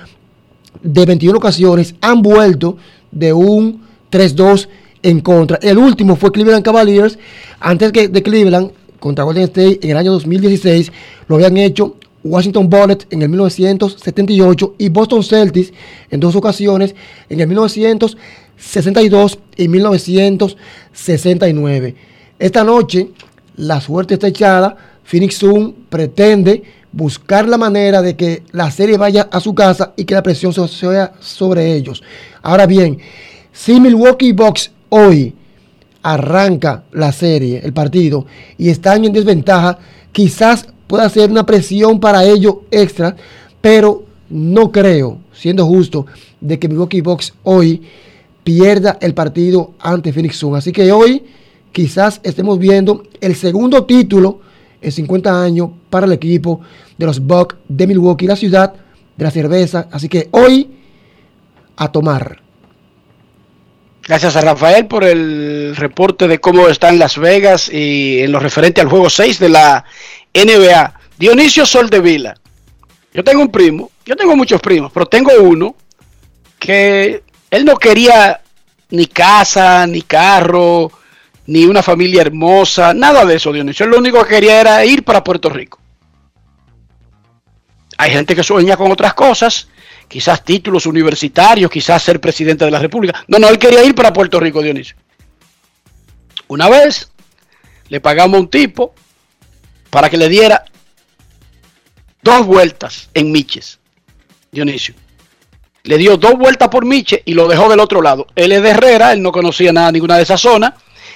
[0.81, 2.75] de 21 ocasiones han vuelto
[3.11, 3.81] de un
[4.11, 4.67] 3-2
[5.03, 5.57] en contra.
[5.61, 7.19] El último fue Cleveland Cavaliers.
[7.59, 10.91] Antes que de Cleveland, contra Golden State en el año 2016,
[11.27, 15.71] lo habían hecho Washington Bullets en el 1978 y Boston Celtics
[16.09, 16.95] en dos ocasiones
[17.29, 21.95] en el 1962 y 1969.
[22.39, 23.11] Esta noche
[23.57, 24.75] la suerte está echada.
[25.03, 30.05] Phoenix Sun pretende buscar la manera de que la serie vaya a su casa y
[30.05, 32.01] que la presión sea sobre ellos.
[32.41, 32.97] Ahora bien,
[33.51, 35.33] si Milwaukee Bucks hoy
[36.01, 38.25] arranca la serie, el partido,
[38.57, 39.79] y están en desventaja,
[40.11, 43.15] quizás pueda ser una presión para ellos extra,
[43.59, 46.05] pero no creo, siendo justo,
[46.39, 47.81] de que Milwaukee Bucks hoy
[48.43, 50.55] pierda el partido ante Phoenix Sun.
[50.55, 51.23] Así que hoy
[51.75, 54.39] quizás estemos viendo el segundo título
[54.81, 56.61] en 50 años para el equipo
[56.97, 58.73] de los Bucks de Milwaukee, la ciudad
[59.17, 59.89] de la cerveza.
[59.91, 60.69] Así que hoy
[61.75, 62.41] a tomar.
[64.03, 68.39] Gracias a Rafael por el reporte de cómo está en Las Vegas y en lo
[68.39, 69.83] referente al juego 6 de la
[70.33, 70.93] NBA.
[71.17, 72.35] Dionisio Soldevila.
[73.13, 75.75] Yo tengo un primo, yo tengo muchos primos, pero tengo uno
[76.57, 78.39] que él no quería
[78.91, 80.89] ni casa, ni carro,
[81.47, 83.85] ni una familia hermosa, nada de eso, Dionisio.
[83.85, 85.79] Él lo único que quería era ir para Puerto Rico.
[87.97, 89.69] Hay gente que sueña con otras cosas,
[90.07, 93.23] quizás títulos universitarios, quizás ser presidente de la República.
[93.27, 94.95] No, no, él quería ir para Puerto Rico, Dionisio.
[96.47, 97.11] Una vez
[97.89, 98.93] le pagamos a un tipo
[99.89, 100.65] para que le diera
[102.21, 103.79] dos vueltas en Miches,
[104.51, 104.95] Dionisio.
[105.83, 108.25] Le dio dos vueltas por Miche y lo dejó del otro lado.
[108.35, 110.75] Él es de Herrera, él no conocía nada, ninguna de esa zona.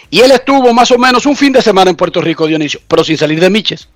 [0.10, 3.04] Y él estuvo más o menos un fin de semana en Puerto Rico, Dionisio, pero
[3.04, 3.88] sin salir de Miches.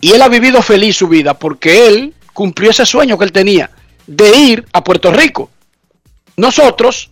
[0.00, 3.70] Y él ha vivido feliz su vida porque él cumplió ese sueño que él tenía
[4.06, 5.50] de ir a Puerto Rico.
[6.36, 7.10] Nosotros,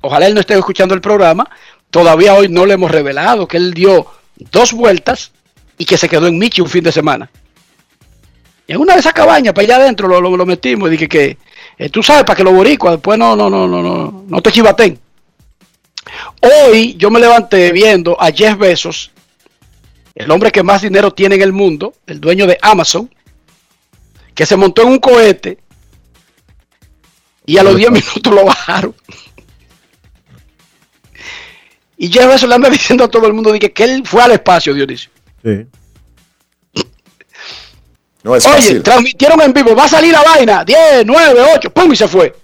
[0.00, 1.48] ojalá él no esté escuchando el programa,
[1.90, 4.06] todavía hoy no le hemos revelado que él dio
[4.36, 5.32] dos vueltas
[5.78, 7.30] y que se quedó en Michi un fin de semana.
[8.66, 11.36] En una de esas cabañas, para allá adentro, lo, lo, metimos y dije que
[11.76, 14.50] eh, tú sabes para que lo boricuas después no, no, no, no, no, no te
[14.50, 14.98] chivaten.
[16.44, 19.10] Hoy yo me levanté viendo a Jeff Bezos,
[20.14, 23.12] el hombre que más dinero tiene en el mundo, el dueño de Amazon,
[24.34, 25.58] que se montó en un cohete
[27.46, 28.94] y a los 10 minutos lo bajaron.
[31.96, 34.32] Y Jeff Bezos le anda diciendo a todo el mundo que, que él fue al
[34.32, 35.10] espacio, Dionisio.
[35.42, 35.66] Sí.
[38.22, 38.82] No es Oye, fácil.
[38.82, 42.34] transmitieron en vivo, va a salir la vaina, 10, 9, 8, pum, y se fue.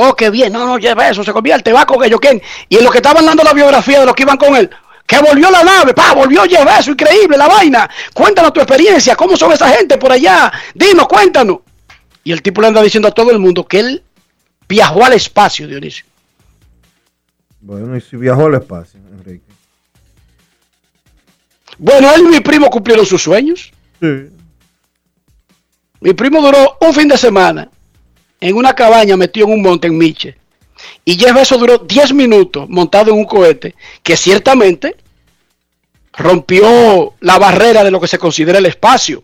[0.00, 2.40] Oh, qué bien, no, no, Jeff Bezos se convierte, va con ellos, ¿quién?
[2.68, 4.70] Y en lo que estaban dando la biografía de los que iban con él,
[5.04, 7.90] que volvió la nave, pa, volvió Jeff Bezos, increíble la vaina.
[8.14, 11.58] Cuéntanos tu experiencia, cómo son esa gente por allá, dinos, cuéntanos.
[12.22, 14.04] Y el tipo le anda diciendo a todo el mundo que él
[14.68, 16.06] viajó al espacio, Dionisio.
[17.60, 19.50] Bueno, y si viajó al espacio, Enrique.
[21.76, 23.72] Bueno, él y mi primo cumplieron sus sueños.
[24.00, 24.28] Sí.
[25.98, 27.68] Mi primo duró un fin de semana
[28.40, 30.36] en una cabaña metido en un monte en Miche.
[31.04, 34.96] Y Jeff Bezos duró 10 minutos montado en un cohete que ciertamente
[36.12, 39.22] rompió la barrera de lo que se considera el espacio.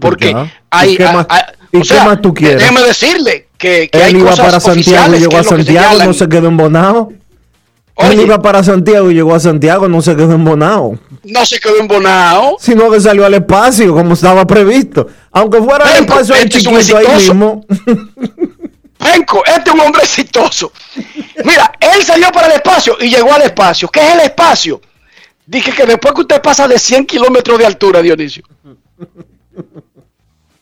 [0.00, 0.34] porque
[0.70, 1.26] hay, ¿Y más,
[1.72, 2.60] ¿y qué más tú quieres?
[2.60, 6.12] Déjeme decirle que, que Él hay iba cosas para Santiago y llegó a Santiago, no
[6.12, 7.12] se quedó embonado.
[7.96, 8.22] Él Oye.
[8.22, 10.98] iba para Santiago y llegó a Santiago, no se quedó embonado.
[11.24, 12.56] No se quedó embonado.
[12.60, 15.06] Sino que salió al espacio como estaba previsto.
[15.30, 17.66] Aunque fuera al espacio ahí este es un chiquito ahí mismo.
[18.98, 20.72] Penco, este es un hombre exitoso.
[21.44, 23.88] Mira, él salió para el espacio y llegó al espacio.
[23.88, 24.80] ¿Qué es el espacio?
[25.46, 28.44] Dije que después que usted pasa de 100 kilómetros de altura, Dionisio,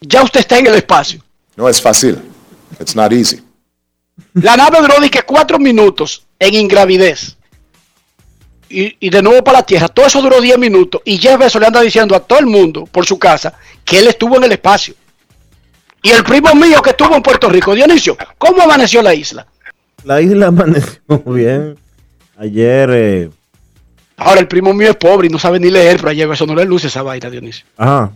[0.00, 1.20] ya usted está en el espacio.
[1.56, 2.18] No es fácil.
[2.80, 3.42] It's not easy.
[4.34, 7.37] La nave duró dije cuatro minutos en ingravidez.
[8.70, 9.88] Y, y de nuevo para la Tierra.
[9.88, 11.00] Todo eso duró 10 minutos.
[11.04, 13.54] Y Jeff Bezos le anda diciendo a todo el mundo por su casa
[13.84, 14.94] que él estuvo en el espacio.
[16.02, 19.46] Y el primo mío que estuvo en Puerto Rico, Dionisio, ¿cómo amaneció la isla?
[20.04, 21.76] La isla amaneció bien.
[22.36, 23.30] Ayer, eh,
[24.16, 26.46] Ahora, el primo mío es pobre y no sabe ni leer, pero a Jeff Bezos
[26.46, 27.64] no le luce esa vaina, Dionisio.
[27.76, 28.12] ajá.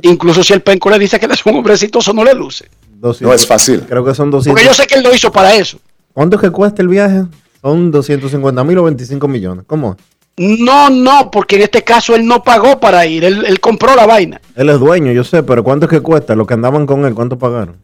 [0.00, 2.70] Incluso si el penco le dice que él es un hombre exitoso, no le luce.
[2.88, 3.82] 200, No es fácil.
[3.86, 4.50] Creo que son 200.
[4.58, 5.78] Porque yo sé que él lo hizo para eso.
[6.14, 7.24] ¿Cuánto es que cuesta el viaje?
[7.64, 9.64] Son 250 mil o 25 millones.
[9.66, 9.96] ¿Cómo?
[10.36, 14.04] No, no, porque en este caso él no pagó para ir, él, él compró la
[14.04, 14.38] vaina.
[14.54, 16.34] Él es dueño, yo sé, pero ¿cuánto es que cuesta?
[16.34, 17.78] Los que andaban con él, ¿cuánto pagaron?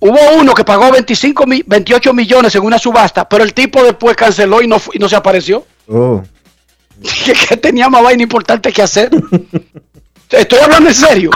[0.00, 4.16] Hubo uno que pagó 25 mi- 28 millones en una subasta, pero el tipo después
[4.16, 5.64] canceló y no, y no se apareció.
[5.86, 6.20] Oh,
[7.48, 9.10] que tenía más vaina importante que hacer.
[10.30, 11.30] Estoy hablando en serio.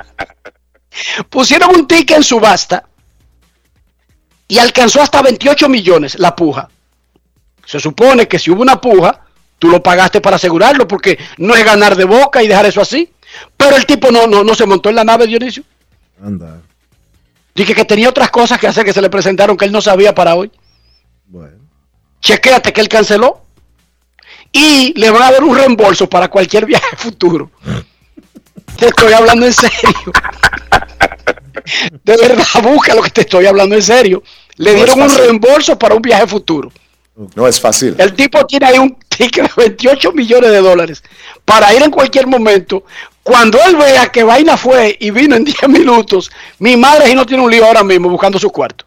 [1.30, 2.84] Pusieron un ticket en subasta
[4.50, 6.68] y alcanzó hasta 28 millones la puja.
[7.64, 9.20] Se supone que si hubo una puja,
[9.60, 13.12] tú lo pagaste para asegurarlo, porque no es ganar de boca y dejar eso así.
[13.56, 15.62] Pero el tipo no, no, no se montó en la nave, Dionisio.
[16.20, 16.60] Anda.
[17.54, 20.16] Dije que tenía otras cosas que hacer que se le presentaron que él no sabía
[20.16, 20.50] para hoy.
[21.26, 21.58] Bueno.
[22.20, 23.44] Chequéate que él canceló.
[24.50, 27.52] Y le van a dar un reembolso para cualquier viaje futuro.
[28.76, 30.12] Te estoy hablando en serio.
[32.04, 34.22] De verdad, busca lo que te estoy hablando en serio.
[34.60, 35.24] Le No es dieron un fácil.
[35.24, 36.70] reembolso para un viaje futuro.
[37.34, 37.94] No es fácil.
[37.98, 41.02] El tipo tiene ahí un ticket de 28 millones de dólares
[41.46, 42.84] para ir en cualquier momento.
[43.22, 47.24] Cuando él vea que vaina fue y vino en 10 minutos, mi madre si no
[47.24, 48.84] tiene un lío ahora mismo buscando su cuarto.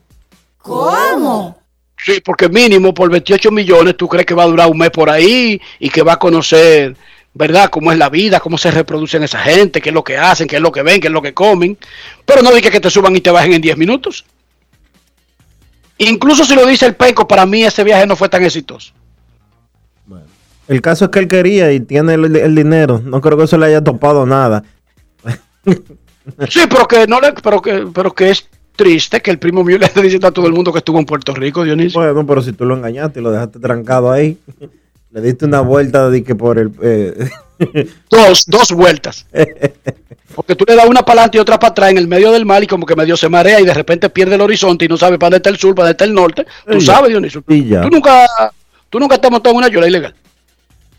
[0.60, 1.58] ¿Cómo?
[1.98, 5.10] Sí, porque mínimo por 28 millones tú crees que va a durar un mes por
[5.10, 6.96] ahí y que va a conocer,
[7.34, 7.70] ¿verdad?
[7.72, 10.58] Cómo es la vida, cómo se reproducen esa gente, qué es lo que hacen, qué
[10.58, 11.78] es lo que ven, qué es lo que comen.
[12.26, 14.26] Pero no diga que te suban y te bajen en 10 minutos.
[15.98, 18.94] Incluso si lo dice el Penco, para mí ese viaje no fue tan exitoso.
[20.68, 23.02] El caso es que él quería y tiene el, el dinero.
[23.04, 24.64] No creo que eso le haya topado nada.
[26.50, 29.78] Sí, pero que no le, pero que, pero que es triste que el primo mío
[29.78, 32.00] le esté diciendo a todo el mundo que estuvo en Puerto Rico, Dionisio.
[32.00, 34.38] Bueno, pero si tú lo engañaste y lo dejaste trancado ahí,
[35.12, 36.72] le diste una vuelta de que por el...
[36.82, 37.30] eh,
[38.10, 39.26] Dos, dos vueltas.
[40.36, 42.46] Porque tú le das una para adelante y otra para atrás en el medio del
[42.46, 44.98] mar y como que medio se marea y de repente pierde el horizonte y no
[44.98, 46.46] sabe para dónde está el sur, para dónde está el norte.
[46.70, 47.44] Tú sabes, Dionisio.
[47.44, 48.28] Tú nunca,
[48.90, 50.16] tú nunca te has montado en una yola ilegal.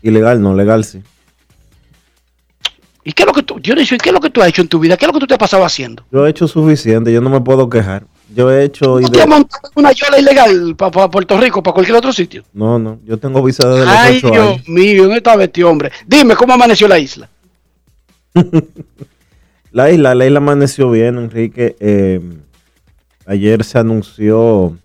[0.01, 1.01] ilegal, no, legal sí.
[3.03, 4.61] ¿Y qué es lo que tú, Dionisio, ¿y qué es lo que tú has hecho
[4.63, 4.97] en tu vida?
[4.97, 6.03] ¿Qué es lo que tú te has pasado haciendo?
[6.11, 8.07] Yo he hecho suficiente, yo no me puedo quejar.
[8.33, 8.99] Yo he hecho...
[8.99, 12.43] y ¿Tú de- te montado una yola ilegal para Puerto Rico, para cualquier otro sitio?
[12.53, 14.69] No, no, yo tengo visa desde los Ay, 8 Dios años.
[14.69, 15.91] mío, ¿dónde está este hombre?
[16.07, 17.29] Dime, ¿cómo amaneció la isla?
[19.71, 21.75] La isla, la isla amaneció bien, Enrique.
[21.81, 22.21] Eh,
[23.25, 24.77] ayer se anunció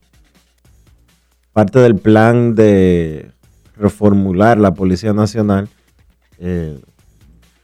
[1.53, 3.31] parte del plan de
[3.77, 5.69] reformular la Policía Nacional,
[6.41, 6.77] eh,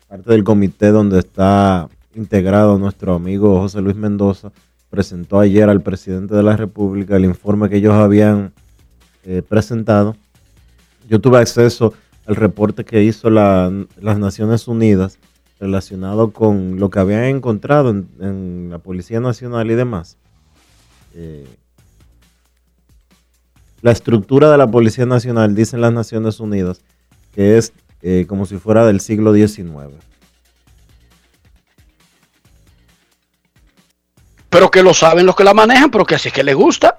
[0.08, 4.52] parte del comité donde está integrado nuestro amigo José Luis Mendoza,
[4.96, 8.54] presentó ayer al presidente de la República el informe que ellos habían
[9.24, 10.16] eh, presentado.
[11.06, 11.92] Yo tuve acceso
[12.26, 13.70] al reporte que hizo la-
[14.00, 15.18] las Naciones Unidas
[15.60, 20.16] relacionado con lo que habían encontrado en, en la Policía Nacional y demás.
[21.14, 21.44] Eh,
[23.82, 26.80] la estructura de la Policía Nacional, dicen las Naciones Unidas,
[27.34, 29.92] que es eh, como si fuera del siglo XIX.
[34.56, 36.98] Pero que lo saben los que la manejan, pero que así es que les gusta.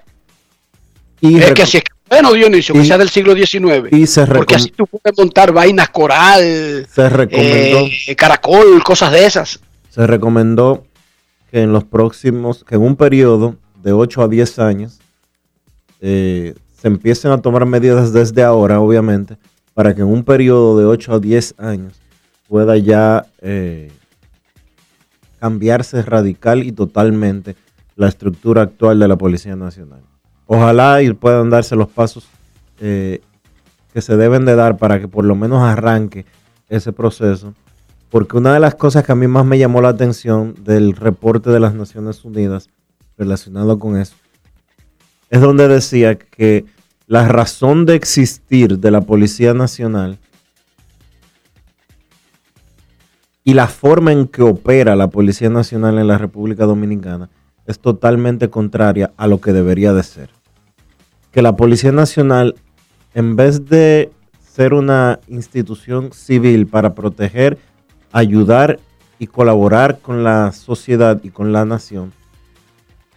[1.21, 3.91] Y, es que así es que bueno, Dionisio, que y- sea del siglo XIX.
[3.91, 9.25] y se, Porque así tú puedes montar vainas coral, se recomendó, eh, caracol, cosas de
[9.25, 9.59] esas.
[9.89, 10.85] se recomendó
[11.49, 14.99] que en los próximos, que en un periodo de 8 a 10 años,
[15.99, 19.35] eh, se empiecen a tomar medidas desde ahora, obviamente,
[19.73, 21.93] para que en un periodo de 8 a 10 años
[22.47, 23.91] pueda ya eh,
[25.39, 27.55] cambiarse radical y totalmente
[27.95, 30.01] la estructura actual de la Policía Nacional.
[30.45, 32.27] Ojalá y puedan darse los pasos
[32.79, 33.21] eh,
[33.93, 36.25] que se deben de dar para que por lo menos arranque
[36.69, 37.53] ese proceso.
[38.09, 41.49] Porque una de las cosas que a mí más me llamó la atención del reporte
[41.49, 42.69] de las Naciones Unidas
[43.17, 44.15] relacionado con eso
[45.29, 46.65] es donde decía que
[47.07, 50.19] la razón de existir de la Policía Nacional
[53.47, 57.29] y la forma en que opera la Policía Nacional en la República Dominicana
[57.65, 60.31] es totalmente contraria a lo que debería de ser.
[61.31, 62.55] Que la Policía Nacional,
[63.13, 67.57] en vez de ser una institución civil para proteger,
[68.11, 68.81] ayudar
[69.17, 72.11] y colaborar con la sociedad y con la nación,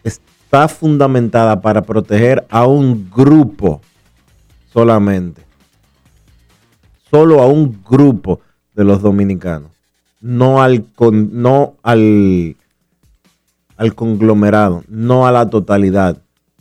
[0.05, 3.81] está fundamentada para proteger a un grupo
[4.73, 5.43] solamente.
[7.11, 8.39] Solo a un grupo
[8.77, 9.80] de los dominicanos.
[10.21, 12.57] No al, con- no al,
[13.77, 16.19] al conglomerado, no a la totalidad,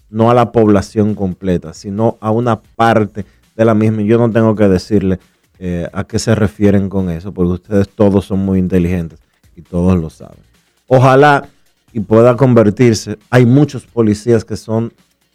[0.09, 4.01] no a la población completa, sino a una parte de la misma.
[4.03, 5.19] Yo no tengo que decirle
[5.59, 9.19] eh, a qué se refieren con eso, porque ustedes todos son muy inteligentes
[9.55, 10.39] y todos lo saben.
[10.87, 11.47] Ojalá
[11.91, 13.17] y pueda convertirse.
[13.29, 14.93] Hay muchos policías que son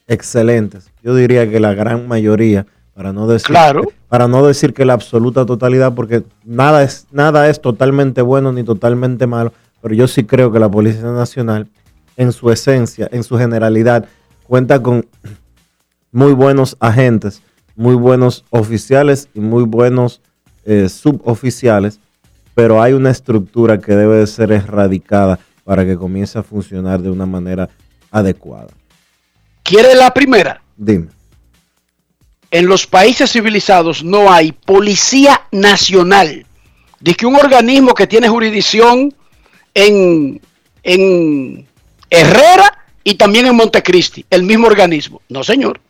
[0.08, 0.90] excelentes.
[1.02, 3.82] Yo diría que la gran mayoría, para no decir, Claro.
[4.14, 8.62] Para no decir que la absoluta totalidad, porque nada es, nada es totalmente bueno ni
[8.62, 9.52] totalmente malo,
[9.82, 11.66] pero yo sí creo que la Policía Nacional,
[12.16, 14.06] en su esencia, en su generalidad,
[14.46, 15.04] cuenta con
[16.12, 17.42] muy buenos agentes,
[17.74, 20.20] muy buenos oficiales y muy buenos
[20.64, 21.98] eh, suboficiales,
[22.54, 27.10] pero hay una estructura que debe de ser erradicada para que comience a funcionar de
[27.10, 27.68] una manera
[28.12, 28.68] adecuada.
[29.64, 30.62] ¿Quiere la primera?
[30.76, 31.08] Dime.
[32.54, 36.46] En los países civilizados no hay policía nacional.
[37.00, 39.12] De que un organismo que tiene jurisdicción
[39.74, 40.40] en,
[40.84, 41.66] en
[42.08, 45.20] Herrera y también en Montecristi, el mismo organismo.
[45.28, 45.80] No, señor.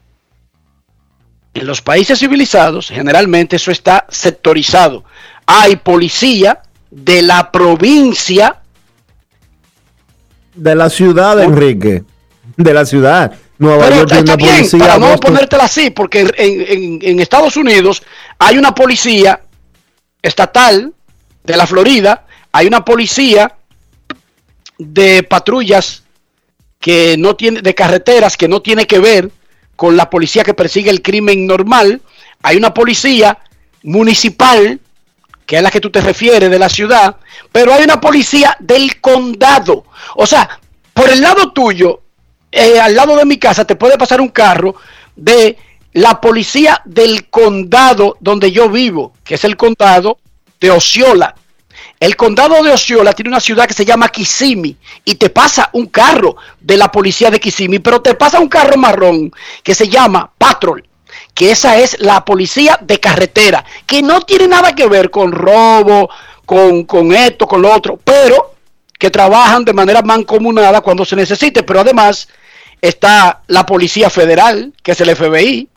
[1.52, 5.04] En los países civilizados, generalmente eso está sectorizado.
[5.44, 8.62] Hay policía de la provincia.
[10.54, 12.04] De la ciudad, Enrique.
[12.56, 13.34] De la ciudad.
[13.58, 14.78] Nueva Pero York está una bien, policía.
[14.80, 18.02] para no Boston- ponértela así, porque en, en- en Estados Unidos
[18.38, 19.40] hay una policía
[20.22, 20.92] estatal
[21.44, 23.54] de la Florida, hay una policía
[24.78, 26.02] de patrullas
[26.80, 29.30] que no tiene, de carreteras que no tiene que ver
[29.76, 32.00] con la policía que persigue el crimen normal,
[32.42, 33.38] hay una policía
[33.82, 34.80] municipal,
[35.46, 37.16] que es la que tú te refieres de la ciudad,
[37.52, 39.84] pero hay una policía del condado.
[40.16, 40.58] O sea,
[40.92, 42.02] por el lado tuyo,
[42.56, 44.76] eh, al lado de mi casa, te puede pasar un carro
[45.16, 45.58] de
[45.92, 50.18] la policía del condado donde yo vivo, que es el condado
[50.60, 51.34] de Osceola.
[51.98, 55.86] El condado de Osceola tiene una ciudad que se llama Kissimmee y te pasa un
[55.86, 59.32] carro de la policía de Kissimmee, pero te pasa un carro marrón
[59.64, 60.86] que se llama Patrol,
[61.34, 66.08] que esa es la policía de carretera, que no tiene nada que ver con robo,
[66.46, 68.54] con, con esto, con lo otro, pero
[68.96, 72.28] que trabajan de manera mancomunada cuando se necesite, pero además
[72.88, 75.68] está la Policía Federal, que es el FBI,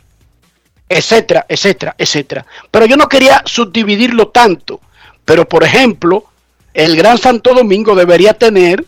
[0.89, 2.45] etcétera, etcétera, etcétera.
[2.69, 4.81] Pero yo no quería subdividirlo tanto,
[5.23, 6.25] pero por ejemplo,
[6.73, 8.83] el Gran Santo Domingo debería tener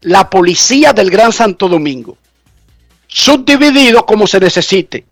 [0.00, 2.16] la policía del Gran Santo Domingo,
[3.06, 5.04] subdividido como se necesite,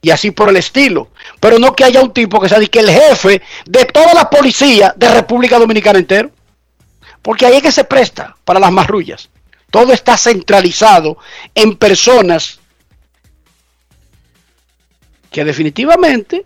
[0.00, 1.08] y así por el estilo,
[1.38, 4.94] pero no que haya un tipo que sea que el jefe de toda la policía
[4.96, 6.30] de República Dominicana entero.
[7.20, 9.30] Porque ahí es que se presta para las marrullas.
[9.74, 11.18] Todo está centralizado
[11.52, 12.60] en personas
[15.32, 16.44] que definitivamente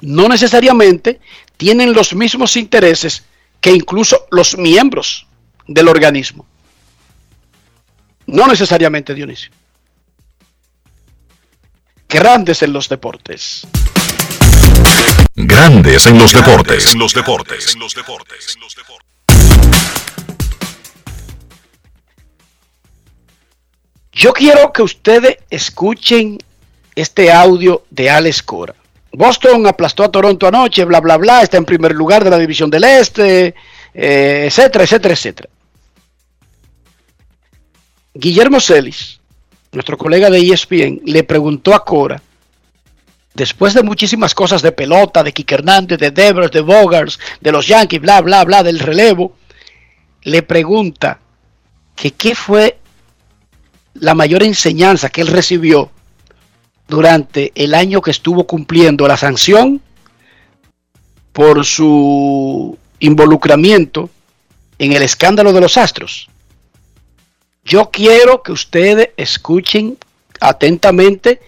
[0.00, 1.20] no necesariamente
[1.56, 3.22] tienen los mismos intereses
[3.60, 5.28] que incluso los miembros
[5.68, 6.44] del organismo.
[8.26, 9.52] No necesariamente, Dionisio.
[12.08, 13.68] Grandes en los deportes.
[15.36, 16.92] Grandes en los deportes.
[16.92, 17.76] En los deportes.
[24.16, 26.38] Yo quiero que ustedes escuchen
[26.94, 28.74] este audio de Alex Cora.
[29.12, 32.70] Boston aplastó a Toronto anoche, bla, bla, bla, está en primer lugar de la división
[32.70, 33.54] del Este,
[33.92, 35.50] eh, etcétera, etcétera, etcétera.
[38.14, 39.20] Guillermo Celis,
[39.72, 42.22] nuestro colega de ESPN, le preguntó a Cora,
[43.34, 47.66] después de muchísimas cosas de pelota, de Kike Hernández, de Devers, de Bogars, de los
[47.66, 49.36] Yankees, bla, bla, bla, del relevo,
[50.22, 51.20] le pregunta
[51.94, 52.78] que qué fue
[54.00, 55.90] la mayor enseñanza que él recibió
[56.88, 59.80] durante el año que estuvo cumpliendo la sanción
[61.32, 64.08] por su involucramiento
[64.78, 66.28] en el escándalo de los astros.
[67.64, 69.98] Yo quiero que ustedes escuchen
[70.40, 71.40] atentamente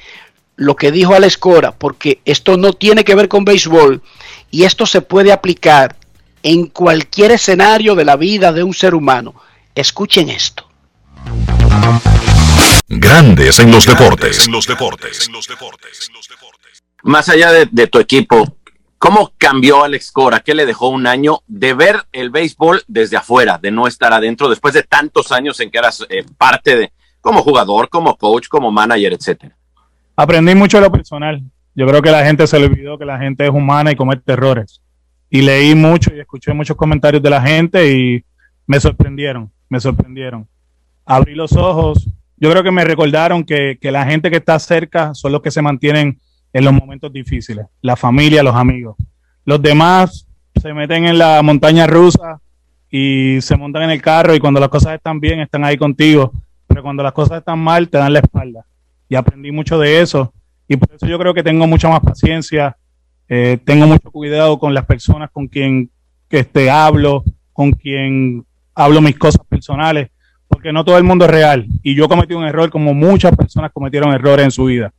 [0.57, 4.03] lo que dijo Alex Cora, porque esto no tiene que ver con béisbol
[4.51, 5.97] y esto se puede aplicar
[6.43, 9.35] en cualquier escenario de la vida de un ser humano.
[9.75, 10.69] Escuchen esto.
[12.91, 14.47] Grandes en los deportes.
[14.47, 15.29] En los deportes.
[17.03, 18.57] Más allá de, de tu equipo,
[18.97, 20.41] ¿cómo cambió Alex Cora?
[20.41, 24.49] ¿Qué le dejó un año de ver el béisbol desde afuera, de no estar adentro,
[24.49, 28.73] después de tantos años en que eras eh, parte de, como jugador, como coach, como
[28.73, 29.55] manager, etcétera?
[30.17, 31.43] Aprendí mucho de lo personal.
[31.75, 34.33] Yo creo que la gente se le olvidó que la gente es humana y comete
[34.33, 34.81] errores.
[35.29, 38.25] Y leí mucho y escuché muchos comentarios de la gente y
[38.67, 40.49] me sorprendieron, me sorprendieron.
[41.05, 42.09] Abrí los ojos.
[42.41, 45.63] Yo creo que me recordaron que, la gente que está cerca son los que se
[45.63, 46.21] mantienen
[46.53, 47.67] en los momentos difíciles.
[47.83, 48.97] La familia, los amigos.
[49.45, 50.27] Los demás
[50.61, 52.41] se meten en la montaña rusa
[52.91, 56.33] y se montan en el carro y cuando las cosas están bien están ahí contigo.
[56.67, 58.65] Pero cuando las cosas están mal te dan la espalda
[59.09, 60.33] y aprendí mucho de eso.
[60.69, 62.77] Y por eso yo creo que tengo mucha más paciencia,
[63.29, 65.91] eh, tengo mucho cuidado con las personas con quien
[66.29, 70.11] que este, hablo, con quien hablo mis cosas personales,
[70.59, 71.69] porque no todo el mundo es real.
[71.85, 74.93] Y yo cometí un error como muchas personas cometieron errores en su vida.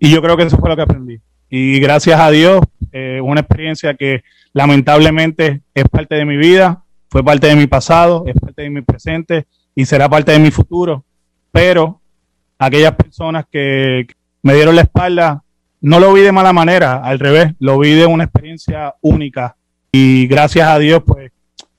[0.00, 1.20] Y yo creo que eso fue lo que aprendí.
[1.48, 7.22] Y gracias a Dios, eh, una experiencia que lamentablemente es parte de mi vida, fue
[7.22, 9.46] parte de mi pasado, es parte de mi presente
[9.76, 11.04] y será parte de mi futuro.
[11.52, 12.00] Pero
[12.58, 14.08] aquellas personas que
[14.42, 15.44] me dieron la espalda,
[15.82, 19.54] no lo vi de mala manera, al revés, lo vi de una experiencia única.
[19.92, 21.30] Y gracias a Dios, pues,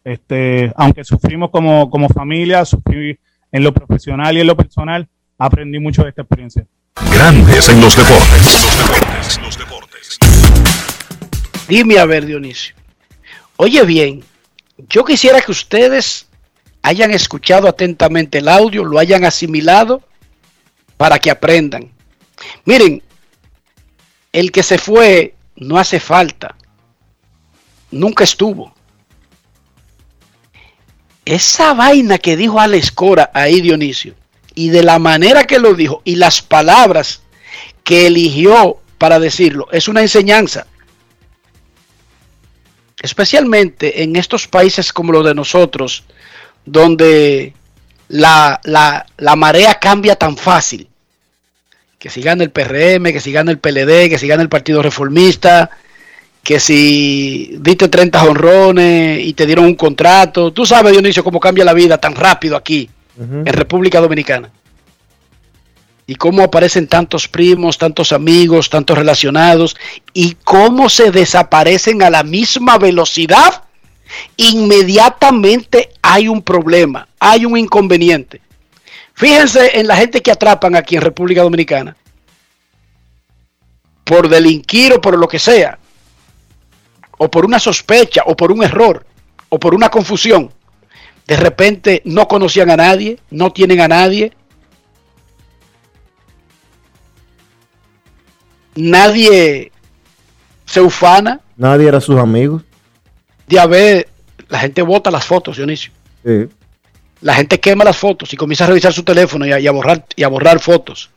[0.08, 3.20] este, aunque sufrimos como, como familia, sufrí
[3.52, 6.66] en lo profesional y en lo personal, aprendí mucho de esta experiencia.
[7.12, 8.42] Grandes en los deportes.
[8.42, 10.18] Los deportes, los deportes.
[11.68, 12.74] Dime a ver, Dionisio.
[13.58, 14.24] Oye bien,
[14.88, 16.30] yo quisiera que ustedes
[16.84, 20.04] hayan escuchado atentamente el audio, lo hayan asimilado
[20.96, 21.92] para que aprendan.
[22.64, 23.04] Miren,
[24.32, 26.56] el que se fue no hace falta.
[27.92, 28.77] Nunca estuvo.
[31.28, 34.16] Esa vaina que dijo Alex Cora ahí, Dionisio,
[34.56, 37.22] y de la manera que lo dijo, y las palabras
[37.84, 40.68] que eligió para decirlo, es una enseñanza.
[43.02, 46.06] Especialmente en estos países como los de nosotros,
[46.66, 47.54] donde
[48.08, 50.88] la, la, la marea cambia tan fácil.
[52.00, 54.82] Que si gana el PRM, que si gana el PLD, que si gana el Partido
[54.82, 55.72] Reformista,
[56.48, 60.54] que si diste 30 honrones y te dieron un contrato.
[60.54, 62.90] Tú sabes, Dionisio, cómo cambia la vida tan rápido aquí,
[63.20, 64.50] en República Dominicana.
[66.06, 69.76] Y cómo aparecen tantos primos, tantos amigos, tantos relacionados,
[70.14, 73.64] y cómo se desaparecen a la misma velocidad.
[74.38, 78.40] Inmediatamente hay un problema, hay un inconveniente.
[79.16, 81.98] Fíjense en la gente que atrapan aquí en República Dominicana.
[84.06, 85.78] Por delinquir o por lo que sea
[87.18, 89.06] o por una sospecha, o por un error,
[89.50, 90.52] o por una confusión,
[91.28, 94.32] de repente no conocían a nadie, no tienen a nadie,
[98.76, 99.72] nadie
[100.66, 101.42] se ufana.
[101.58, 102.64] Nadie era sus amigos.
[103.48, 104.10] De haber,
[104.48, 105.92] la gente vota las fotos, Dionisio.
[106.24, 106.48] Sí.
[107.22, 109.72] La gente quema las fotos y comienza a revisar su teléfono y a, y a
[109.72, 111.10] borrar, y a borrar fotos.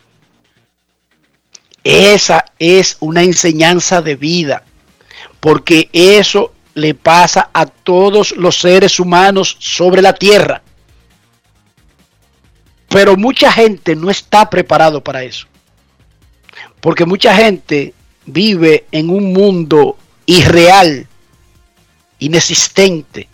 [1.85, 4.65] Esa es una enseñanza de vida
[5.41, 10.63] porque eso le pasa a todos los seres humanos sobre la tierra.
[12.89, 15.47] Pero mucha gente no está preparado para eso.
[16.81, 17.95] Porque mucha gente
[18.27, 21.07] vive en un mundo irreal,
[22.19, 23.29] inexistente,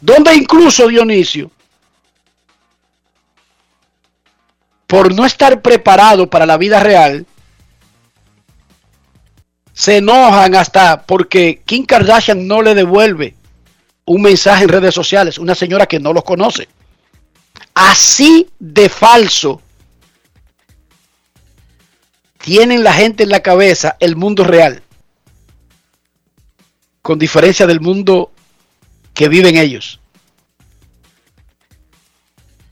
[0.00, 1.50] donde incluso Dionisio,
[4.86, 7.26] por no estar preparado para la vida real,
[9.78, 13.36] se enojan hasta porque Kim Kardashian no le devuelve
[14.06, 16.68] un mensaje en redes sociales, una señora que no los conoce.
[17.74, 19.62] Así de falso
[22.38, 24.82] tienen la gente en la cabeza el mundo real,
[27.00, 28.32] con diferencia del mundo
[29.14, 30.00] que viven ellos.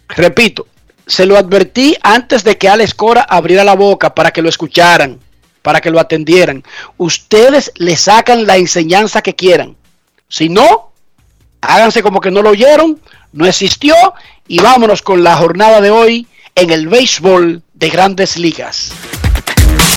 [0.09, 0.67] Repito,
[1.07, 5.21] se lo advertí antes de que Alex Cora abriera la boca para que lo escucharan
[5.67, 6.63] para que lo atendieran.
[6.97, 9.77] Ustedes le sacan la enseñanza que quieran.
[10.29, 10.93] Si no,
[11.61, 13.01] háganse como que no lo oyeron,
[13.33, 13.97] no existió
[14.47, 18.93] y vámonos con la jornada de hoy en el béisbol de grandes ligas.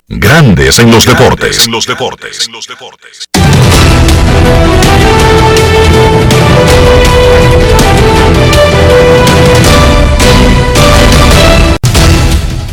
[0.08, 1.68] Grandes en los deportes.
[1.68, 2.48] En los deportes.
[2.48, 3.29] En los deportes.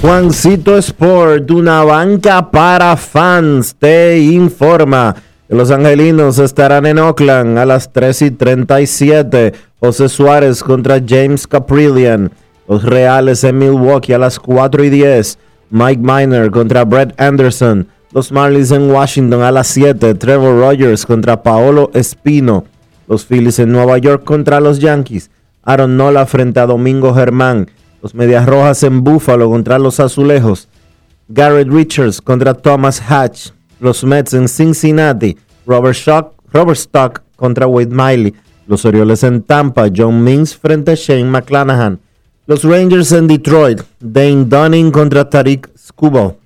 [0.07, 5.17] Juancito Sport, una banca para fans, te informa
[5.49, 9.53] los angelinos estarán en Oakland a las 3 y 37.
[9.79, 12.33] José Suárez contra James Caprillian.
[12.67, 15.39] Los Reales en Milwaukee a las 4 y 10.
[15.71, 17.87] Mike Miner contra Brett Anderson.
[18.13, 20.15] Los Marlins en Washington a las 7.
[20.15, 22.65] Trevor Rogers contra Paolo Espino.
[23.07, 25.31] Los Phillies en Nueva York contra los Yankees.
[25.63, 27.69] Aaron Nola frente a Domingo Germán.
[28.07, 30.69] Los Medias Rojas en Buffalo contra los Azulejos.
[31.27, 33.49] Garrett Richards contra Thomas Hatch.
[33.81, 35.37] Los Mets en Cincinnati.
[35.67, 38.33] Robert, Shock, Robert Stock contra Wade Miley.
[38.69, 39.89] Los Orioles en Tampa.
[39.93, 41.99] John Means frente a Shane McClanahan.
[42.47, 43.83] Los Rangers en Detroit.
[43.99, 46.37] Dane Dunning contra Tariq Skubal.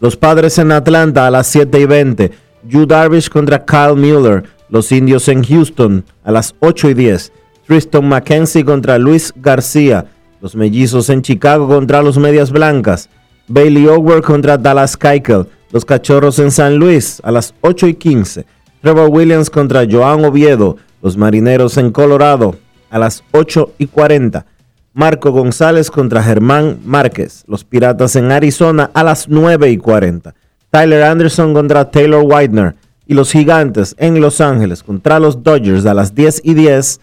[0.00, 2.32] Los Padres en Atlanta a las 7 y 20.
[2.64, 4.42] Yu Darvish contra Kyle Mueller.
[4.68, 7.32] Los Indios en Houston a las 8 y 10.
[7.68, 10.06] Tristan McKenzie contra Luis García.
[10.40, 13.10] Los mellizos en Chicago contra los Medias Blancas.
[13.46, 15.46] Bailey Over contra Dallas Keuchel.
[15.70, 18.46] Los Cachorros en San Luis a las 8 y 15.
[18.80, 20.78] Trevor Williams contra Joan Oviedo.
[21.02, 22.56] Los Marineros en Colorado
[22.90, 24.46] a las 8 y 40.
[24.94, 27.44] Marco González contra Germán Márquez.
[27.46, 30.34] Los Piratas en Arizona a las 9 y 40.
[30.70, 32.76] Tyler Anderson contra Taylor Widener.
[33.06, 37.00] Y los Gigantes en Los Ángeles contra los Dodgers a las 10 y 10.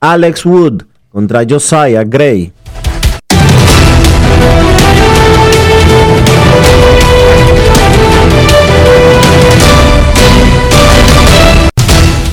[0.00, 2.52] Alex Wood contra Josiah Gray.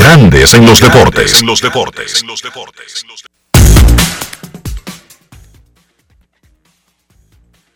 [0.00, 1.40] Grandes en los deportes.
[1.42, 2.22] En los deportes.
[2.22, 3.04] En los deportes.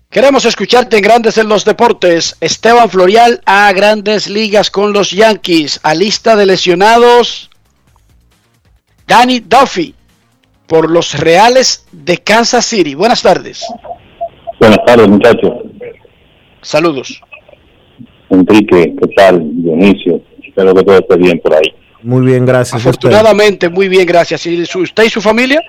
[0.10, 2.36] Queremos escucharte en Grandes en los Deportes.
[2.42, 5.80] Esteban Florial a Grandes Ligas con los Yankees.
[5.84, 7.52] A lista de lesionados,
[9.08, 9.94] Danny Duffy
[10.68, 12.96] por los Reales de Kansas City.
[12.96, 13.64] Buenas tardes.
[14.60, 15.52] Buenas tardes, muchachos.
[16.62, 17.22] Saludos.
[18.30, 19.44] Enrique, ¿qué tal?
[19.62, 21.72] Dionisio, espero que todo esté bien por ahí.
[22.06, 22.80] Muy bien, gracias.
[22.82, 24.46] Afortunadamente, muy bien, gracias.
[24.46, 25.60] ¿Y su- usted y su familia?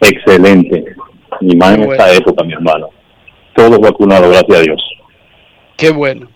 [0.00, 0.84] Excelente.
[1.40, 1.94] Qué esta bueno.
[2.12, 2.88] época, mi hermano.
[3.54, 4.82] Todos vacunados, gracias a Dios.
[5.76, 6.28] Qué bueno.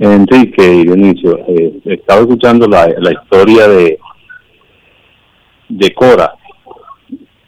[0.00, 3.98] Enrique y Dionisio, eh, estaba escuchando la, la historia de
[5.70, 6.32] de Cora.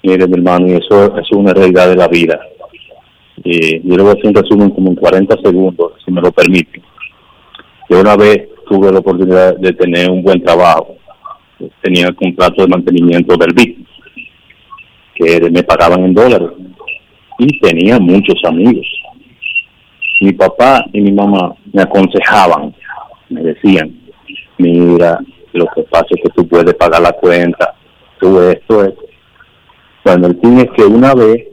[0.02, 2.38] Mire, mi hermano, y eso, eso es una realidad de la vida.
[3.44, 6.30] Eh, yo le voy a hacer un resumen como en 40 segundos, si me lo
[6.32, 6.82] permiten.
[7.88, 10.96] Yo una vez tuve la oportunidad de tener un buen trabajo.
[11.82, 13.78] Tenía el contrato de mantenimiento del BIC,
[15.16, 16.50] que me pagaban en dólares.
[17.38, 18.86] Y tenía muchos amigos.
[20.20, 22.74] Mi papá y mi mamá me aconsejaban,
[23.28, 23.92] me decían,
[24.58, 25.18] mira,
[25.52, 27.74] lo que pasa es que tú puedes pagar la cuenta,
[28.20, 29.02] tú esto, esto.
[30.04, 31.44] Bueno, el fin es que una vez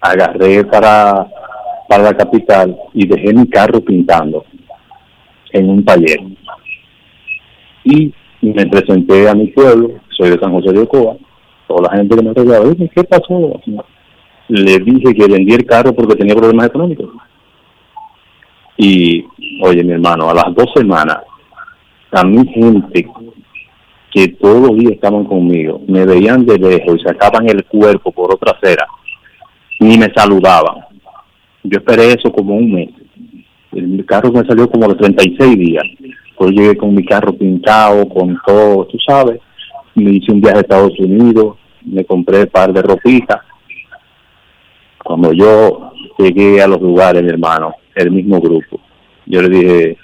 [0.00, 1.26] agarré para,
[1.88, 4.44] para la capital y dejé mi carro pintando
[5.54, 6.20] en un taller.
[7.84, 11.16] Y me presenté a mi pueblo, soy de San José de Ocoa,
[11.66, 13.60] toda la gente que me rodeaba, dice, ¿qué pasó?
[14.48, 17.08] Le dije que vendí el carro porque tenía problemas económicos.
[18.76, 19.24] Y,
[19.62, 21.18] oye, mi hermano, a las dos semanas,
[22.10, 23.06] a mi gente
[24.12, 28.34] que todos los días estaban conmigo, me veían de lejos y sacaban el cuerpo por
[28.34, 28.86] otra acera,
[29.80, 30.84] ni me saludaban.
[31.62, 32.90] Yo esperé eso como un mes.
[33.74, 35.84] El carro me salió como los 36 días.
[36.38, 39.40] Yo llegué con mi carro pintado, con todo, tú sabes.
[39.94, 43.40] Me hice un viaje a Estados Unidos, me compré un par de ropitas.
[45.02, 48.80] Cuando yo llegué a los lugares, mi hermano, el mismo grupo,
[49.26, 49.98] yo le dije,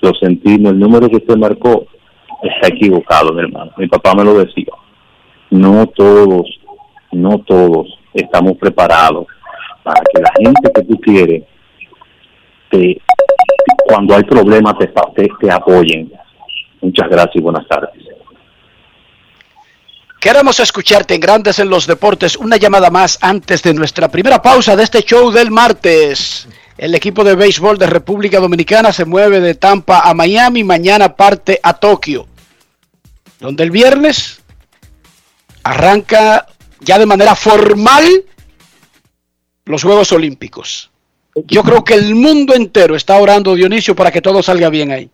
[0.00, 1.86] lo sentimos, el número que usted marcó
[2.42, 3.72] está equivocado, mi hermano.
[3.76, 4.72] Mi papá me lo decía.
[5.50, 6.48] No todos,
[7.12, 9.26] no todos estamos preparados
[9.82, 11.44] para que la gente que tú quieres,
[12.78, 13.00] te,
[13.86, 16.12] cuando hay problemas, te, te, te apoyen.
[16.80, 17.90] Muchas gracias y buenas tardes.
[20.20, 22.36] Queremos escucharte en Grandes en los Deportes.
[22.36, 26.48] Una llamada más antes de nuestra primera pausa de este show del martes.
[26.78, 30.64] El equipo de béisbol de República Dominicana se mueve de Tampa a Miami.
[30.64, 32.26] Mañana parte a Tokio.
[33.38, 34.42] Donde el viernes
[35.62, 36.46] arranca
[36.80, 38.24] ya de manera formal
[39.66, 40.90] los Juegos Olímpicos.
[41.34, 45.10] Yo creo que el mundo entero está orando, Dionisio, para que todo salga bien ahí.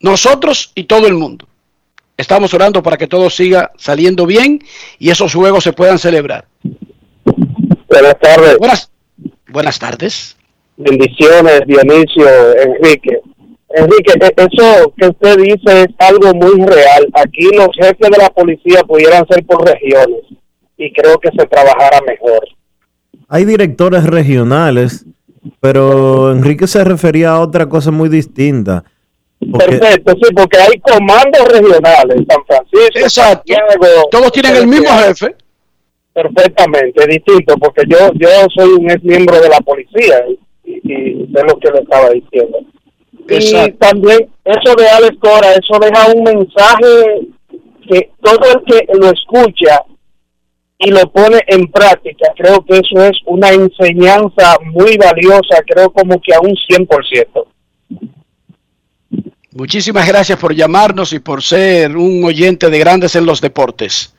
[0.00, 1.46] Nosotros y todo el mundo.
[2.16, 4.60] Estamos orando para que todo siga saliendo bien
[4.98, 6.44] y esos juegos se puedan celebrar.
[7.88, 8.58] Buenas tardes.
[8.58, 8.90] Buenas,
[9.48, 10.36] buenas tardes.
[10.76, 12.28] Bendiciones, Dionisio,
[12.58, 13.20] Enrique.
[13.70, 17.08] Enrique, e- eso que usted dice es algo muy real.
[17.14, 20.22] Aquí los jefes de la policía pudieran ser por regiones
[20.76, 22.40] y creo que se trabajara mejor.
[23.30, 25.06] Hay directores regionales,
[25.60, 28.84] pero Enrique se refería a otra cosa muy distinta.
[29.50, 33.42] Porque- Perfecto, sí, porque hay comandos regionales, San Francisco, Exacto.
[33.54, 35.34] Santiago, Todos tienen el mismo jefe.
[36.12, 40.24] perfectamente, distinto, porque yo yo soy un ex miembro de la policía
[40.64, 42.58] y, y sé lo que le estaba diciendo.
[43.28, 47.28] Y también eso de Alex Cora, eso deja un mensaje
[47.88, 49.82] que todo el que lo escucha
[50.82, 56.18] y lo pone en práctica, creo que eso es una enseñanza muy valiosa, creo como
[56.20, 57.46] que a un 100%.
[59.52, 64.14] Muchísimas gracias por llamarnos y por ser un oyente de Grandes en los Deportes.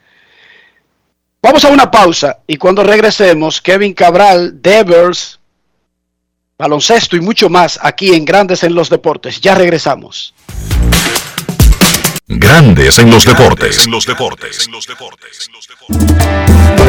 [1.42, 5.40] Vamos a una pausa y cuando regresemos, Kevin Cabral, Devers,
[6.60, 9.42] baloncesto y mucho más aquí en Grandes en los Deportes.
[9.42, 10.36] Ya regresamos.
[12.34, 13.86] Grandes en los deportes.
[13.86, 14.70] En los deportes.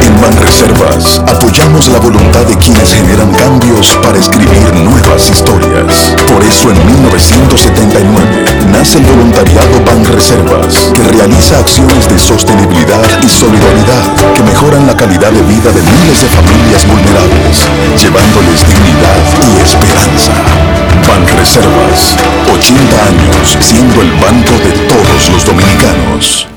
[0.01, 6.15] En Banreservas apoyamos la voluntad de quienes generan cambios para escribir nuevas historias.
[6.31, 14.33] Por eso en 1979 nace el voluntariado Banreservas, que realiza acciones de sostenibilidad y solidaridad
[14.33, 17.67] que mejoran la calidad de vida de miles de familias vulnerables,
[18.01, 20.82] llevándoles dignidad y esperanza.
[21.07, 22.17] Banreservas,
[22.53, 26.47] 80 años siendo el banco de todos los dominicanos.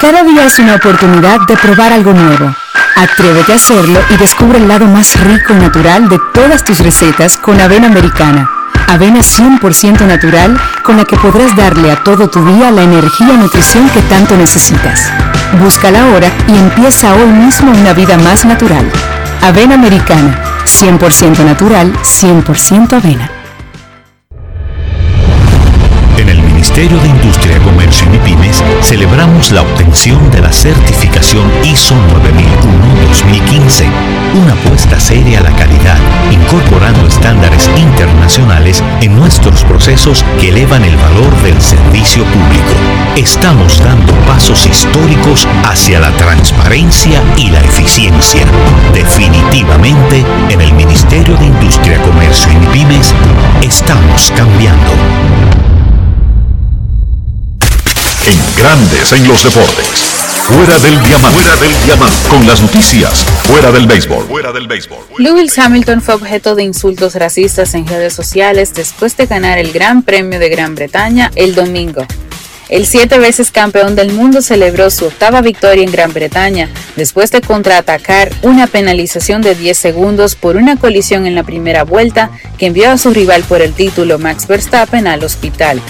[0.00, 2.54] Cada día es una oportunidad de probar algo nuevo.
[2.96, 7.36] Atrévete a hacerlo y descubre el lado más rico y natural de todas tus recetas
[7.36, 8.48] con avena americana.
[8.88, 13.36] Avena 100% natural con la que podrás darle a todo tu día la energía y
[13.36, 15.10] nutrición que tanto necesitas.
[15.60, 18.90] Búscala ahora y empieza hoy mismo una vida más natural.
[19.42, 20.40] Avena americana,
[20.80, 23.45] 100% natural, 100% avena.
[26.76, 33.86] Ministerio de Industria, Comercio y MIPIMES celebramos la obtención de la certificación ISO 9001-2015,
[34.34, 35.96] una apuesta seria a la calidad,
[36.30, 42.74] incorporando estándares internacionales en nuestros procesos que elevan el valor del servicio público.
[43.16, 48.44] Estamos dando pasos históricos hacia la transparencia y la eficiencia.
[48.92, 53.14] Definitivamente, en el Ministerio de Industria, Comercio y MIPIMES
[53.62, 55.55] estamos cambiando.
[58.26, 59.86] En Grandes en los deportes.
[60.42, 61.40] Fuera del diamante.
[61.40, 62.28] Fuera del diamante.
[62.28, 63.24] Con las noticias.
[63.44, 64.26] Fuera del béisbol.
[64.26, 64.98] Fuera del béisbol.
[65.18, 70.02] Lewis Hamilton fue objeto de insultos racistas en redes sociales después de ganar el Gran
[70.02, 72.04] Premio de Gran Bretaña el domingo.
[72.68, 77.42] El siete veces campeón del mundo celebró su octava victoria en Gran Bretaña después de
[77.42, 82.90] contraatacar una penalización de 10 segundos por una colisión en la primera vuelta que envió
[82.90, 85.80] a su rival por el título Max Verstappen al hospital.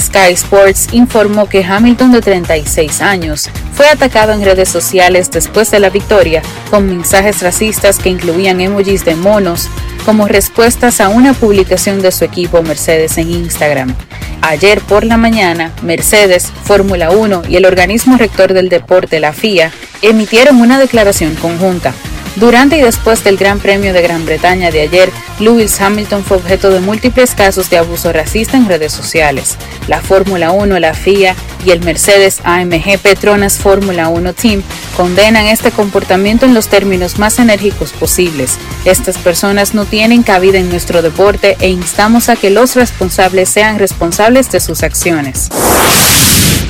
[0.00, 5.80] Sky Sports informó que Hamilton de 36 años fue atacado en redes sociales después de
[5.80, 9.68] la victoria con mensajes racistas que incluían emojis de monos
[10.04, 13.94] como respuestas a una publicación de su equipo Mercedes en Instagram.
[14.42, 19.72] Ayer por la mañana, Mercedes, Fórmula 1 y el organismo rector del deporte, la FIA,
[20.02, 21.94] emitieron una declaración conjunta.
[22.36, 26.70] Durante y después del Gran Premio de Gran Bretaña de ayer, Lewis Hamilton fue objeto
[26.70, 29.56] de múltiples casos de abuso racista en redes sociales.
[29.86, 34.62] La Fórmula 1, la FIA y el Mercedes AMG Petronas Fórmula 1 Team
[34.96, 38.58] condenan este comportamiento en los términos más enérgicos posibles.
[38.84, 43.78] Estas personas no tienen cabida en nuestro deporte e instamos a que los responsables sean
[43.78, 45.50] responsables de sus acciones.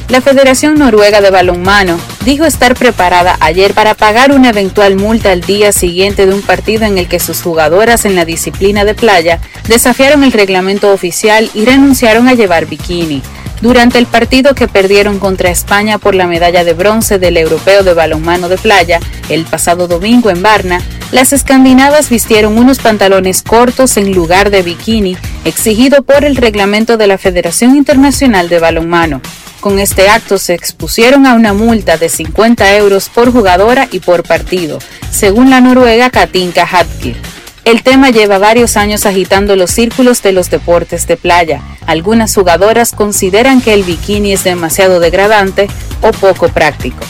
[0.09, 5.41] La Federación Noruega de Balonmano dijo estar preparada ayer para pagar una eventual multa al
[5.41, 9.41] día siguiente de un partido en el que sus jugadoras en la disciplina de playa
[9.67, 13.23] desafiaron el reglamento oficial y renunciaron a llevar bikini.
[13.65, 17.95] Durante el partido que perdieron contra España por la medalla de bronce del Europeo de
[17.95, 19.01] Balonmano de Playa
[19.31, 25.17] el pasado domingo en Varna, las escandinavas vistieron unos pantalones cortos en lugar de bikini,
[25.47, 29.23] exigido por el reglamento de la Federación Internacional de Balonmano.
[29.61, 34.25] Con este acto se expusieron a una multa de 50 euros por jugadora y por
[34.25, 34.79] partido,
[35.11, 37.34] según la noruega Katinka Hadkir.
[37.65, 41.63] El tema lleva varios años agitando los círculos de los deportes de playa.
[41.87, 45.69] Algunas jugadoras consideran que el bikini es demasiado degradante
[46.03, 47.03] o poco práctico.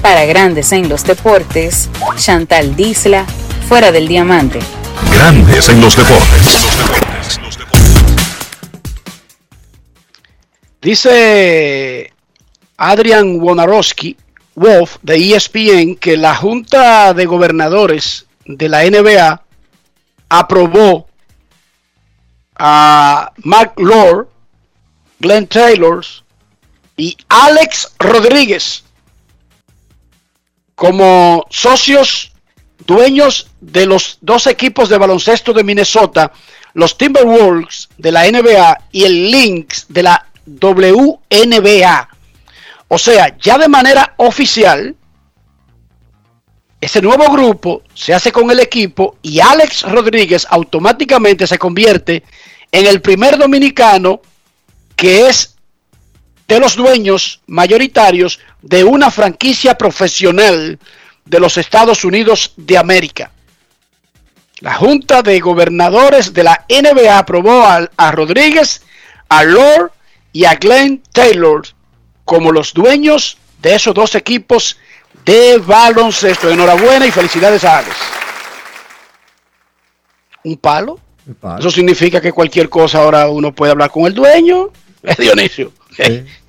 [0.00, 3.26] Para grandes en los deportes, Chantal Disla,
[3.68, 4.60] fuera del diamante.
[5.12, 6.68] Grandes en los deportes.
[10.80, 12.12] Dice
[12.76, 14.16] Adrian Wonarowski,
[14.54, 19.49] Wolf, de ESPN, que la Junta de Gobernadores de la NBA
[20.30, 21.06] aprobó
[22.56, 24.28] a Mark Lord,
[25.18, 26.02] Glenn Taylor
[26.96, 28.84] y Alex Rodríguez
[30.74, 32.32] como socios
[32.86, 36.32] dueños de los dos equipos de baloncesto de Minnesota,
[36.72, 42.08] los Timberwolves de la NBA y el Lynx de la WNBA.
[42.88, 44.96] O sea, ya de manera oficial,
[46.80, 52.22] ese nuevo grupo se hace con el equipo y Alex Rodríguez automáticamente se convierte
[52.72, 54.22] en el primer dominicano
[54.96, 55.56] que es
[56.48, 60.78] de los dueños mayoritarios de una franquicia profesional
[61.24, 63.30] de los Estados Unidos de América.
[64.60, 68.82] La Junta de Gobernadores de la NBA aprobó a, Rodríguez,
[69.28, 69.92] a Lord
[70.32, 71.62] y a Glenn Taylor
[72.24, 74.76] como los dueños de esos dos equipos
[75.24, 76.50] de baloncesto.
[76.50, 77.96] Enhorabuena y felicidades a Alex.
[80.44, 80.98] ¿Un palo?
[81.58, 84.70] Eso significa que cualquier cosa ahora uno puede hablar con el dueño.
[85.02, 85.72] Es Dionisio.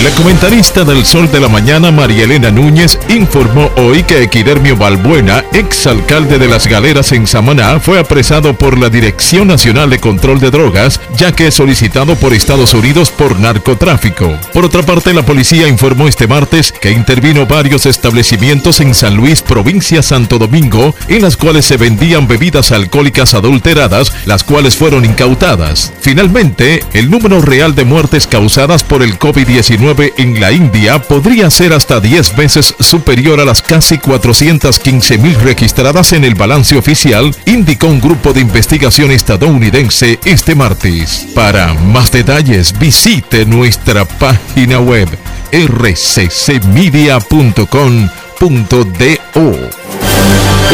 [0.04, 5.42] La comentarista del Sol de la Mañana, María Elena Núñez, informó hoy que Equidermio Balbuena,
[5.54, 10.50] exalcalde de las Galeras en Samaná, fue apresado por la Dirección Nacional de Control de
[10.50, 14.38] Drogas, ya que es solicitado por Estados Unidos por narcotráfico.
[14.52, 19.40] Por otra parte, la policía informó este martes que intervino varios establecimientos en San Luis,
[19.40, 25.90] provincia Santo Domingo, en las cuales se vendían bebidas alcohólicas adulteradas, las cuales fueron incautadas.
[26.02, 29.85] Finalmente, el número real de muertes causadas por el COVID-19
[30.16, 36.12] en la India podría ser hasta 10 veces superior a las casi 415 mil registradas
[36.12, 41.28] en el balance oficial, indicó un grupo de investigación estadounidense este martes.
[41.36, 45.08] Para más detalles, visite nuestra página web
[45.52, 46.36] rccmedia.com.do.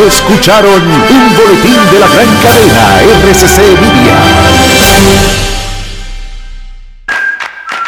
[0.09, 5.42] Escucharon un boletín de la gran cadena RCC Media.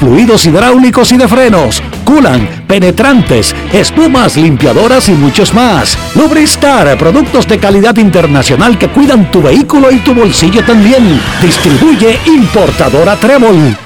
[0.00, 5.96] fluidos hidráulicos y de frenos, culan, penetrantes, espumas, limpiadoras y muchos más.
[6.14, 11.20] Lubristar, productos de calidad internacional que cuidan tu vehículo y tu bolsillo también.
[11.40, 13.76] Distribuye importadora Trébol.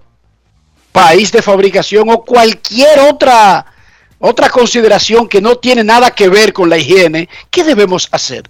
[0.94, 3.66] país de fabricación o cualquier otra
[4.26, 8.50] otra consideración que no tiene nada que ver con la higiene, ¿qué debemos hacer?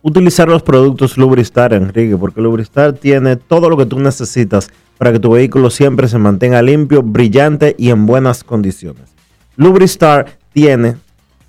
[0.00, 5.18] Utilizar los productos Lubristar, Enrique, porque Lubristar tiene todo lo que tú necesitas para que
[5.18, 9.10] tu vehículo siempre se mantenga limpio, brillante y en buenas condiciones.
[9.56, 10.98] Lubristar tiene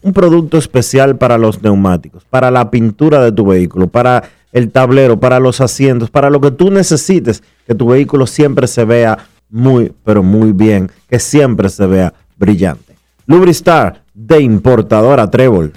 [0.02, 5.20] un producto especial para los neumáticos, para la pintura de tu vehículo, para el tablero,
[5.20, 9.20] para los asientos, para lo que tú necesites, que tu vehículo siempre se vea
[9.50, 12.96] muy, pero muy bien, que siempre se vea brillante.
[13.26, 15.74] Lubristar de importadora Trébol.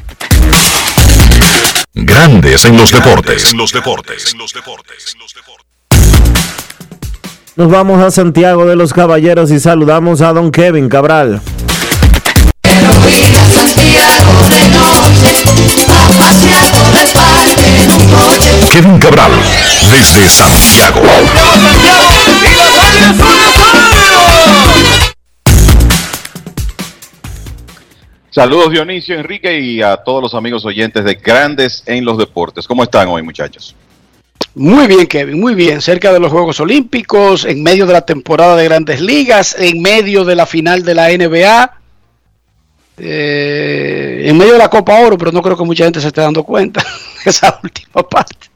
[1.95, 3.51] Grandes en los deportes.
[3.51, 4.33] En los deportes.
[4.33, 5.17] En los deportes.
[7.57, 11.43] Nos vamos a Santiago de los Caballeros y saludamos a don Kevin Cabral.
[18.73, 19.33] Kevin Cabral,
[19.91, 21.03] desde Santiago.
[28.31, 32.67] Saludos Dionisio, Enrique y a todos los amigos oyentes de Grandes en los Deportes.
[32.67, 33.75] ¿Cómo están hoy muchachos?
[34.55, 35.81] Muy bien, Kevin, muy bien.
[35.81, 40.25] Cerca de los Juegos Olímpicos, en medio de la temporada de grandes ligas, en medio
[40.25, 41.73] de la final de la NBA,
[42.99, 46.21] eh, en medio de la Copa Oro, pero no creo que mucha gente se esté
[46.21, 46.83] dando cuenta
[47.25, 48.49] de esa última parte.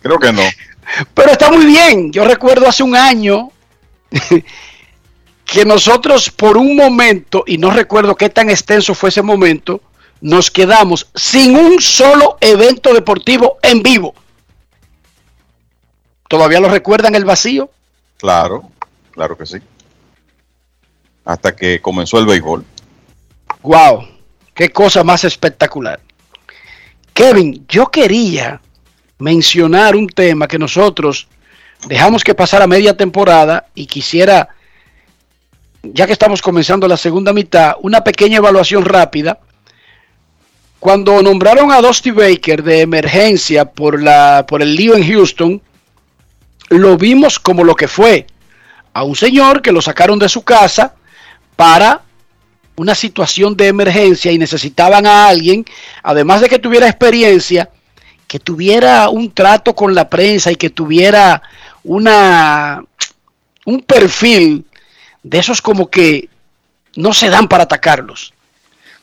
[0.00, 0.42] Creo que no.
[1.14, 2.12] Pero está muy bien.
[2.12, 3.50] Yo recuerdo hace un año
[5.44, 9.80] que nosotros por un momento, y no recuerdo qué tan extenso fue ese momento,
[10.20, 14.14] nos quedamos sin un solo evento deportivo en vivo.
[16.28, 17.70] ¿Todavía lo recuerdan el vacío?
[18.18, 18.70] Claro,
[19.10, 19.58] claro que sí.
[21.24, 22.64] Hasta que comenzó el béisbol.
[23.62, 24.08] Wow,
[24.54, 26.00] qué cosa más espectacular.
[27.12, 28.60] Kevin, yo quería
[29.18, 31.28] mencionar un tema que nosotros
[31.86, 34.48] dejamos que pasara media temporada y quisiera
[35.82, 39.38] ya que estamos comenzando la segunda mitad, una pequeña evaluación rápida.
[40.78, 45.62] Cuando nombraron a Dusty Baker de emergencia por, la, por el lío en Houston,
[46.68, 48.26] lo vimos como lo que fue,
[48.92, 50.94] a un señor que lo sacaron de su casa
[51.56, 52.02] para
[52.76, 55.64] una situación de emergencia y necesitaban a alguien,
[56.02, 57.70] además de que tuviera experiencia,
[58.26, 61.42] que tuviera un trato con la prensa y que tuviera
[61.84, 62.84] una
[63.64, 64.64] un perfil
[65.22, 66.28] de esos como que
[66.96, 68.34] no se dan para atacarlos.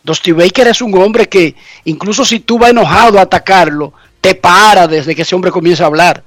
[0.04, 1.56] Dusty Baker es un hombre que
[1.86, 5.88] incluso si tú vas enojado a atacarlo, te para desde que ese hombre comienza a
[5.88, 6.24] hablar.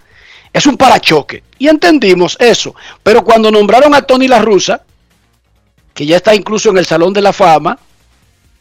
[0.52, 1.42] Es un parachoque.
[1.58, 2.74] Y entendimos eso.
[3.02, 4.82] Pero cuando nombraron a Tony La Russa,
[5.94, 7.78] que ya está incluso en el Salón de la Fama,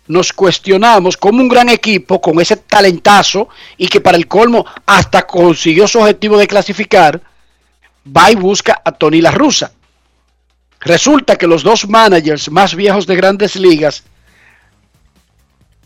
[0.08, 5.26] nos cuestionamos cómo un gran equipo con ese talentazo y que para el colmo hasta
[5.26, 7.22] consiguió su objetivo de clasificar,
[8.06, 9.72] va y busca a Tony La Russa.
[10.80, 14.04] Resulta que los dos managers más viejos de grandes ligas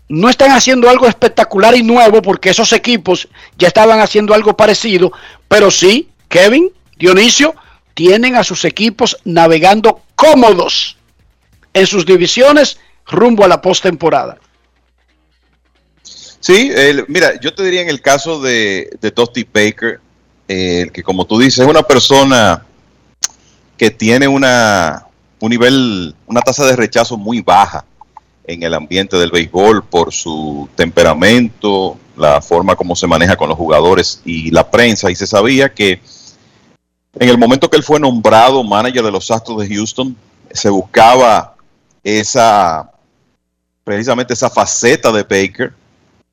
[0.07, 5.11] no están haciendo algo espectacular y nuevo porque esos equipos ya estaban haciendo algo parecido,
[5.47, 7.55] pero sí, Kevin, Dionisio,
[7.93, 10.97] tienen a sus equipos navegando cómodos
[11.73, 14.37] en sus divisiones rumbo a la postemporada.
[16.39, 16.71] Sí,
[17.07, 19.99] mira, yo te diría en el caso de, de Dusty Baker,
[20.47, 22.65] eh, que como tú dices, es una persona
[23.77, 25.05] que tiene una,
[25.39, 27.85] un nivel, una tasa de rechazo muy baja
[28.45, 33.57] en el ambiente del béisbol por su temperamento, la forma como se maneja con los
[33.57, 35.09] jugadores y la prensa.
[35.09, 35.99] Y se sabía que
[37.17, 40.15] en el momento que él fue nombrado manager de los Astros de Houston,
[40.51, 41.55] se buscaba
[42.03, 42.91] esa,
[43.83, 45.73] precisamente esa faceta de Baker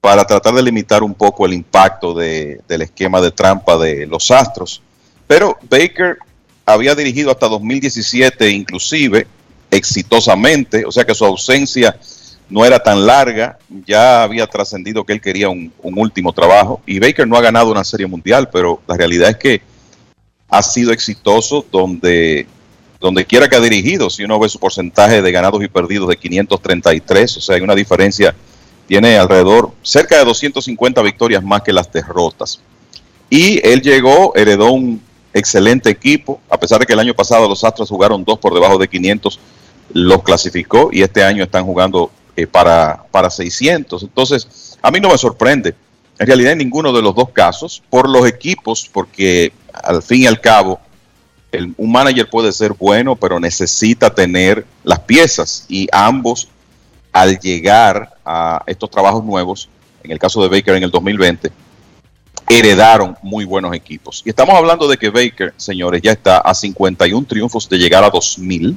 [0.03, 4.33] para tratar de limitar un poco el impacto de, del esquema de trampa de los
[4.33, 4.83] Astros.
[5.29, 6.19] Pero Baker
[6.66, 9.29] había dirigido hasta 2017 inclusive
[9.70, 11.97] exitosamente, o sea que su ausencia
[12.51, 16.83] no era tan larga, ya había trascendido que él quería un, último trabajo.
[16.85, 19.62] Y Baker no ha ganado una serie mundial, pero la realidad es que
[20.51, 22.49] ha sido exitoso donde,
[22.99, 26.16] donde quiera que ha dirigido, si uno ve su porcentaje de ganados y perdidos de
[26.16, 28.35] 533, o sea, hay una diferencia,
[28.93, 32.60] tiene alrededor cerca de 250 victorias más que las derrotas.
[33.31, 35.01] Y él llegó, heredó un
[35.32, 38.77] excelente equipo, a pesar de que el año pasado los Astros jugaron dos por debajo
[38.77, 39.40] de 500,
[39.94, 44.02] los clasificó y este año están jugando eh, para, para 600.
[44.02, 45.74] Entonces, a mí no me sorprende,
[46.19, 50.27] en realidad en ninguno de los dos casos, por los equipos, porque al fin y
[50.27, 50.78] al cabo,
[51.51, 56.48] el, un manager puede ser bueno, pero necesita tener las piezas y ambos,
[57.12, 59.68] al llegar a estos trabajos nuevos,
[60.02, 61.52] en el caso de Baker en el 2020,
[62.48, 64.22] heredaron muy buenos equipos.
[64.24, 68.10] Y estamos hablando de que Baker, señores, ya está a 51 triunfos de llegar a
[68.10, 68.76] 2000.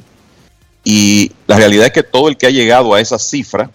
[0.84, 3.70] Y la realidad es que todo el que ha llegado a esa cifra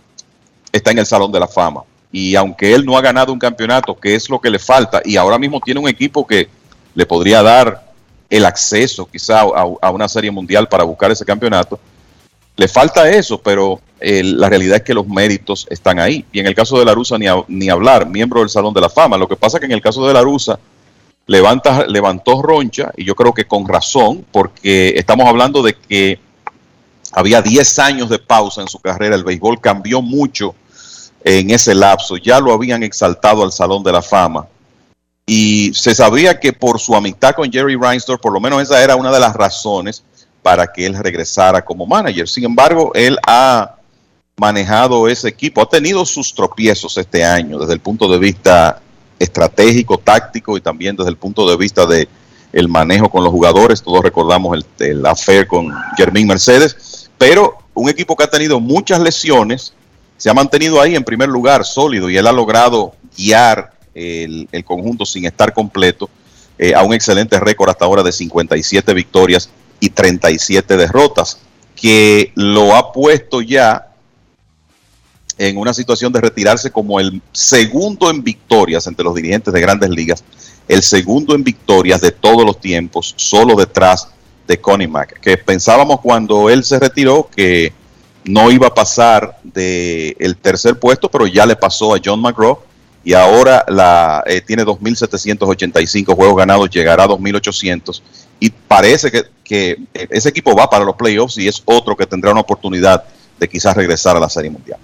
[0.72, 1.84] está en el Salón de la Fama.
[2.12, 5.18] Y aunque él no ha ganado un campeonato, que es lo que le falta, y
[5.18, 6.50] ahora mismo tiene un equipo que
[6.94, 7.92] le podría dar
[8.30, 11.80] el acceso quizá a, a una serie mundial para buscar ese campeonato,
[12.62, 16.24] le falta eso, pero eh, la realidad es que los méritos están ahí.
[16.32, 18.90] Y en el caso de la Rusa, ni, ni hablar, miembro del Salón de la
[18.90, 19.18] Fama.
[19.18, 20.60] Lo que pasa es que en el caso de la Rusa,
[21.26, 26.20] levanta, levantó Roncha, y yo creo que con razón, porque estamos hablando de que
[27.14, 30.54] había 10 años de pausa en su carrera, el béisbol cambió mucho
[31.24, 34.46] en ese lapso, ya lo habían exaltado al Salón de la Fama.
[35.26, 38.96] Y se sabía que por su amistad con Jerry Reinsdorf, por lo menos esa era
[38.96, 40.04] una de las razones
[40.42, 42.28] para que él regresara como manager.
[42.28, 43.76] Sin embargo, él ha
[44.38, 48.82] manejado ese equipo, ha tenido sus tropiezos este año desde el punto de vista
[49.20, 52.08] estratégico, táctico y también desde el punto de vista de
[52.52, 53.82] el manejo con los jugadores.
[53.82, 59.00] Todos recordamos el, el affair con Germín Mercedes, pero un equipo que ha tenido muchas
[59.00, 59.74] lesiones
[60.18, 64.64] se ha mantenido ahí en primer lugar sólido y él ha logrado guiar el, el
[64.64, 66.10] conjunto sin estar completo
[66.58, 69.50] eh, a un excelente récord hasta ahora de 57 victorias
[69.82, 71.40] y 37 derrotas,
[71.76, 73.90] que lo ha puesto ya
[75.38, 79.90] en una situación de retirarse como el segundo en victorias entre los dirigentes de grandes
[79.90, 80.24] ligas,
[80.68, 84.10] el segundo en victorias de todos los tiempos, solo detrás
[84.48, 87.74] de Connie Mack, que pensábamos cuando él se retiró que
[88.24, 92.60] no iba a pasar del el tercer puesto, pero ya le pasó a John McGraw
[93.04, 98.02] y ahora la, eh, tiene 2.785 juegos ganados, llegará a 2.800
[98.42, 102.32] y parece que, que ese equipo va para los playoffs y es otro que tendrá
[102.32, 103.06] una oportunidad
[103.40, 104.80] de quizás regresar a la Serie Mundial.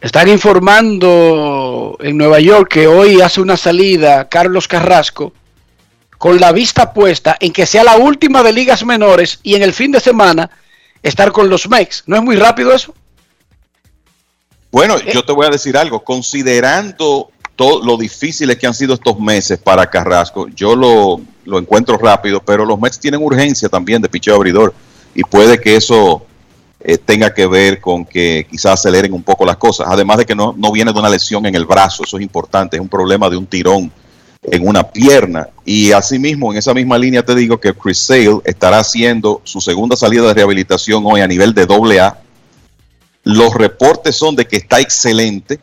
[0.00, 5.32] Están informando en Nueva York que hoy hace una salida Carlos Carrasco
[6.16, 9.74] con la vista puesta en que sea la última de ligas menores y en el
[9.74, 10.50] fin de semana
[11.02, 12.04] estar con los Mex.
[12.06, 12.94] ¿No es muy rápido eso?
[14.70, 16.04] Bueno, yo te voy a decir algo.
[16.04, 21.98] Considerando todo lo difíciles que han sido estos meses para Carrasco, yo lo, lo encuentro
[21.98, 24.72] rápido, pero los Mets tienen urgencia también de picheo abridor
[25.12, 26.24] y puede que eso
[26.78, 29.88] eh, tenga que ver con que quizás aceleren un poco las cosas.
[29.90, 32.76] Además de que no, no viene de una lesión en el brazo, eso es importante,
[32.76, 33.90] es un problema de un tirón
[34.40, 35.48] en una pierna.
[35.64, 39.96] Y asimismo, en esa misma línea te digo que Chris Sale estará haciendo su segunda
[39.96, 42.20] salida de rehabilitación hoy a nivel de doble A.
[43.24, 45.58] Los reportes son de que está excelente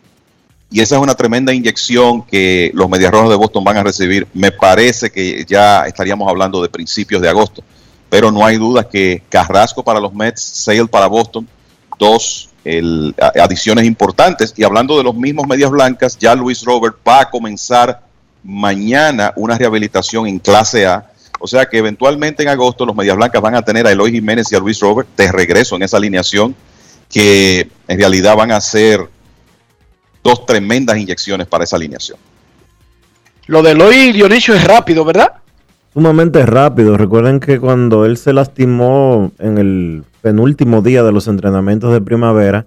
[0.76, 4.28] y esa es una tremenda inyección que los Medias Rojas de Boston van a recibir.
[4.34, 7.64] Me parece que ya estaríamos hablando de principios de agosto,
[8.10, 11.48] pero no hay duda que Carrasco para los Mets, Sale para Boston,
[11.98, 12.50] dos
[13.40, 14.54] adiciones importantes.
[14.58, 18.02] Y hablando de los mismos Medias Blancas, ya Luis Robert va a comenzar
[18.44, 21.10] mañana una rehabilitación en clase A.
[21.40, 24.52] O sea que eventualmente en agosto los Medias Blancas van a tener a Eloy Jiménez
[24.52, 26.54] y a Luis Robert de regreso en esa alineación
[27.10, 29.15] que en realidad van a ser
[30.26, 32.18] dos tremendas inyecciones para esa alineación.
[33.46, 35.34] Lo de Eloy Dionisio es rápido, ¿verdad?
[35.94, 36.98] Sumamente rápido.
[36.98, 42.66] Recuerden que cuando él se lastimó en el penúltimo día de los entrenamientos de primavera,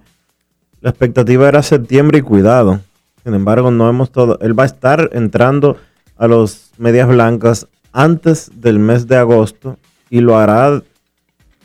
[0.81, 2.81] la expectativa era septiembre y cuidado.
[3.25, 4.39] Sin embargo, no hemos todo.
[4.41, 5.77] Él va a estar entrando
[6.17, 9.79] a los medias blancas antes del mes de agosto
[10.11, 10.81] y lo hará.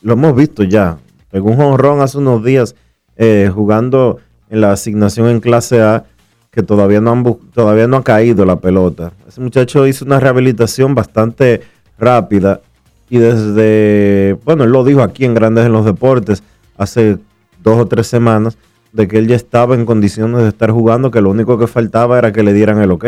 [0.01, 0.97] Lo hemos visto ya.
[1.29, 2.75] Pegó un honrón hace unos días
[3.15, 4.19] eh, jugando
[4.53, 6.05] en la asignación en clase A
[6.51, 7.23] que todavía no, han,
[7.55, 9.11] todavía no ha caído la pelota.
[9.27, 11.63] Ese muchacho hizo una rehabilitación bastante
[11.97, 12.61] rápida
[13.09, 16.43] y desde, bueno, él lo dijo aquí en Grandes en los Deportes
[16.77, 17.17] hace
[17.63, 18.57] dos o tres semanas,
[18.91, 22.19] de que él ya estaba en condiciones de estar jugando, que lo único que faltaba
[22.19, 23.05] era que le dieran el ok.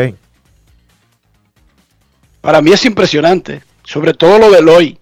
[2.40, 4.98] Para mí es impresionante, sobre todo lo del hoy.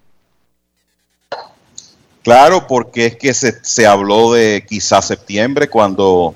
[2.25, 6.35] Claro, porque es que se, se habló de quizás septiembre cuando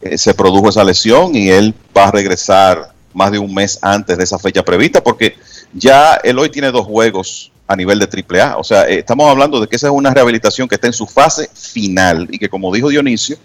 [0.00, 4.16] eh, se produjo esa lesión y él va a regresar más de un mes antes
[4.16, 5.36] de esa fecha prevista, porque
[5.74, 8.56] ya él hoy tiene dos juegos a nivel de AAA.
[8.56, 11.06] O sea, eh, estamos hablando de que esa es una rehabilitación que está en su
[11.06, 13.36] fase final y que, como dijo Dionisio,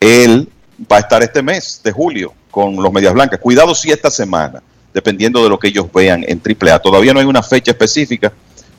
[0.00, 0.48] él
[0.90, 3.38] va a estar este mes de julio con los Medias Blancas.
[3.38, 4.62] Cuidado si esta semana,
[4.94, 6.78] dependiendo de lo que ellos vean en AAA.
[6.78, 8.32] Todavía no hay una fecha específica,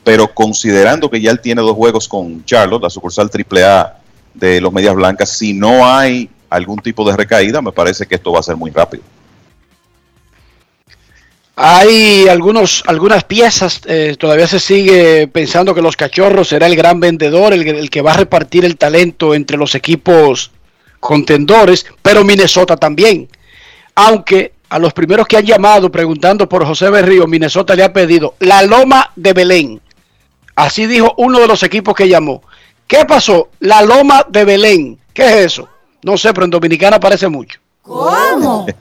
[0.04, 3.98] pero considerando que ya él tiene dos juegos con Charlotte, la sucursal AAA
[4.34, 8.30] de los Medias Blancas, si no hay algún tipo de recaída, me parece que esto
[8.32, 9.02] va a ser muy rápido.
[11.56, 16.98] Hay algunos, algunas piezas, eh, todavía se sigue pensando que los cachorros será el gran
[16.98, 20.50] vendedor, el, el que va a repartir el talento entre los equipos
[20.98, 23.28] contendores, pero Minnesota también.
[23.94, 28.34] Aunque a los primeros que han llamado preguntando por José Berrío, Minnesota le ha pedido
[28.40, 29.80] la loma de Belén.
[30.56, 32.42] Así dijo uno de los equipos que llamó.
[32.86, 33.48] ¿Qué pasó?
[33.60, 34.98] La loma de Belén.
[35.12, 35.68] ¿Qué es eso?
[36.02, 37.58] No sé, pero en Dominicana parece mucho.
[37.82, 38.66] ¿Cómo?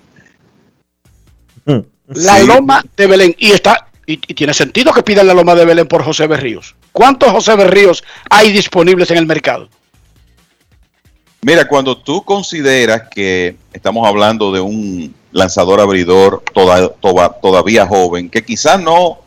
[2.07, 2.45] La Sí.
[2.47, 3.35] loma de Belén.
[3.39, 6.75] Y está, y, y tiene sentido que pidan la loma de Belén por José Berríos.
[6.91, 9.69] ¿Cuántos José Berríos hay disponibles en el mercado?
[11.41, 18.29] Mira, cuando tú consideras que estamos hablando de un lanzador abridor toda- toda- todavía joven,
[18.29, 19.19] que quizás no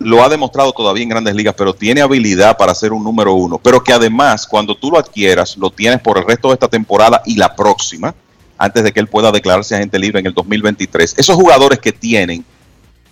[0.00, 3.58] lo ha demostrado todavía en grandes ligas, pero tiene habilidad para ser un número uno,
[3.58, 7.22] pero que además cuando tú lo adquieras, lo tienes por el resto de esta temporada
[7.26, 8.14] y la próxima,
[8.56, 11.18] antes de que él pueda declararse agente libre en el 2023.
[11.18, 12.44] Esos jugadores que tienen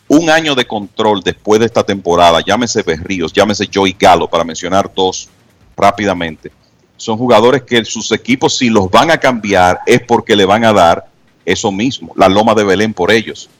[0.08, 4.90] un año de control después de esta temporada, llámese Berríos, llámese Joey Gallo, para mencionar
[4.94, 5.28] dos
[5.76, 6.50] rápidamente,
[6.96, 10.72] son jugadores que sus equipos si los van a cambiar es porque le van a
[10.72, 11.06] dar
[11.44, 13.50] eso mismo, la loma de Belén por ellos.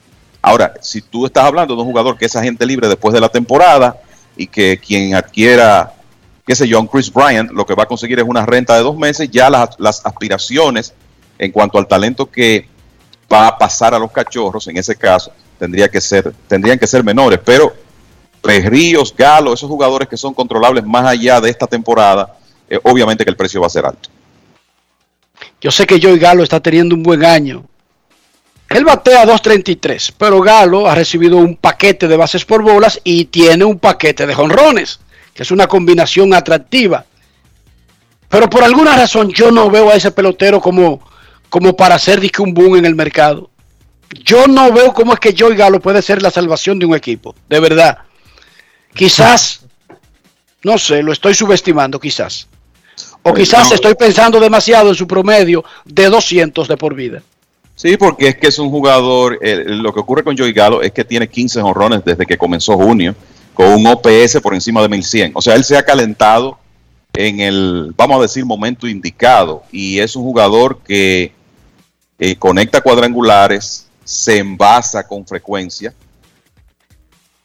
[0.40, 3.28] Ahora, si tú estás hablando de un jugador que es agente libre después de la
[3.28, 3.96] temporada
[4.36, 5.94] y que quien adquiera,
[6.46, 8.82] qué sé yo, un Chris Bryant, lo que va a conseguir es una renta de
[8.82, 10.94] dos meses, ya las, las aspiraciones
[11.38, 12.68] en cuanto al talento que
[13.32, 17.04] va a pasar a los cachorros, en ese caso, tendría que ser, tendrían que ser
[17.04, 17.74] menores, pero
[18.42, 22.36] Ríos, Galo, esos jugadores que son controlables más allá de esta temporada,
[22.68, 24.08] eh, obviamente que el precio va a ser alto.
[25.60, 27.64] Yo sé que Joey Galo está teniendo un buen año.
[28.68, 33.64] Él batea 2.33, pero Galo ha recibido un paquete de bases por bolas y tiene
[33.64, 35.00] un paquete de jonrones,
[35.32, 37.06] que es una combinación atractiva.
[38.28, 41.00] Pero por alguna razón yo no veo a ese pelotero como,
[41.48, 43.50] como para hacer disque un boom en el mercado.
[44.22, 47.34] Yo no veo cómo es que Joey Galo puede ser la salvación de un equipo,
[47.48, 47.98] de verdad.
[48.94, 49.60] Quizás,
[50.62, 52.48] no sé, lo estoy subestimando quizás.
[53.22, 53.74] O quizás no.
[53.74, 57.22] estoy pensando demasiado en su promedio de 200 de por vida.
[57.78, 60.90] Sí, porque es que es un jugador, eh, lo que ocurre con Joey Galo es
[60.90, 63.14] que tiene 15 honrones desde que comenzó junio,
[63.54, 65.30] con un OPS por encima de 1100.
[65.36, 66.58] O sea, él se ha calentado
[67.12, 69.62] en el, vamos a decir, momento indicado.
[69.70, 71.32] Y es un jugador que
[72.18, 75.94] eh, conecta cuadrangulares, se envasa con frecuencia.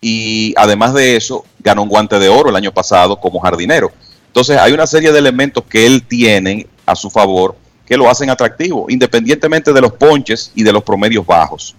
[0.01, 3.91] Y además de eso, ganó un guante de oro el año pasado como jardinero.
[4.25, 7.55] Entonces, hay una serie de elementos que él tiene a su favor
[7.85, 11.75] que lo hacen atractivo, independientemente de los ponches y de los promedios bajos.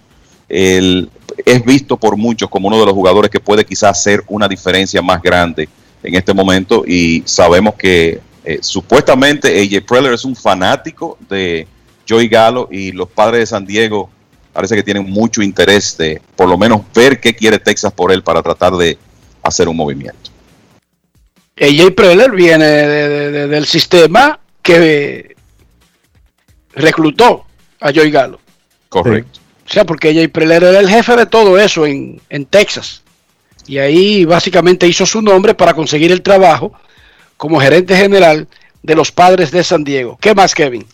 [0.49, 1.09] Él
[1.45, 5.01] es visto por muchos como uno de los jugadores que puede quizás hacer una diferencia
[5.01, 5.69] más grande
[6.03, 11.67] en este momento y sabemos que eh, supuestamente AJ Preller es un fanático de
[12.07, 14.11] Joey Galo y los padres de San Diego
[14.53, 18.23] parece que tienen mucho interés de por lo menos ver qué quiere Texas por él
[18.23, 18.99] para tratar de
[19.43, 20.31] hacer un movimiento.
[21.59, 25.34] AJ Preller viene de- de- de- del sistema que
[26.75, 27.45] reclutó
[27.81, 28.41] a Joey Galo.
[28.89, 29.41] Correcto.
[29.67, 33.03] O sea, porque AJ Preller era el jefe de todo eso en, en Texas.
[33.67, 36.73] Y ahí básicamente hizo su nombre para conseguir el trabajo
[37.37, 38.47] como gerente general
[38.83, 40.19] de los padres de San Diego.
[40.21, 40.85] ¿Qué más, Kevin?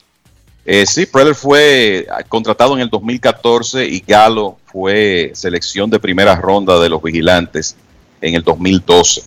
[0.64, 6.78] Eh, sí, Preller fue contratado en el 2014 y Galo fue selección de primera ronda
[6.78, 7.76] de los vigilantes
[8.20, 9.22] en el 2012.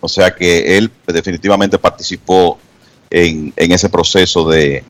[0.00, 2.58] O sea que él definitivamente participó
[3.10, 4.82] en, en ese proceso de,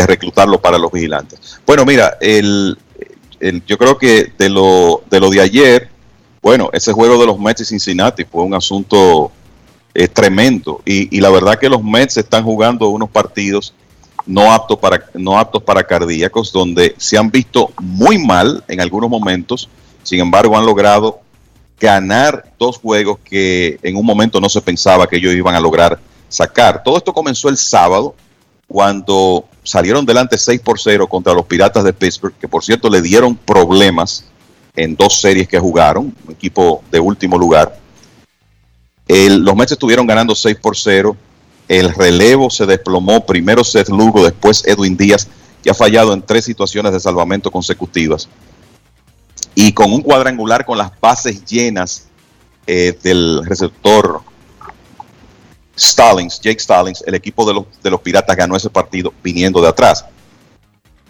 [0.00, 1.60] de reclutarlo para los vigilantes.
[1.66, 2.76] Bueno, mira, el,
[3.40, 5.88] el- yo creo que de lo, de lo de ayer,
[6.42, 9.30] bueno, ese juego de los Mets y Cincinnati fue un asunto
[9.94, 10.82] eh, tremendo.
[10.84, 13.72] Y, y la verdad que los Mets están jugando unos partidos
[14.26, 19.08] no aptos para, no aptos para cardíacos, donde se han visto muy mal en algunos
[19.10, 19.68] momentos,
[20.02, 21.20] sin embargo han logrado
[21.78, 25.98] ganar dos juegos que en un momento no se pensaba que ellos iban a lograr
[26.28, 26.82] sacar.
[26.82, 28.14] Todo esto comenzó el sábado,
[28.66, 33.02] cuando salieron delante 6 por 0 contra los Piratas de Pittsburgh, que por cierto le
[33.02, 34.24] dieron problemas
[34.76, 37.78] en dos series que jugaron, un equipo de último lugar.
[39.08, 41.16] Los Mets estuvieron ganando 6 por 0.
[41.68, 43.24] El relevo se desplomó.
[43.24, 45.28] Primero Seth Lugo, después Edwin Díaz,
[45.62, 48.28] que ha fallado en tres situaciones de salvamento consecutivas.
[49.54, 52.08] Y con un cuadrangular con las bases llenas
[52.66, 54.22] eh, del receptor
[55.78, 60.04] Stallings, Jake Stallings, el equipo de los, Piratas ganó ese partido viniendo de atrás.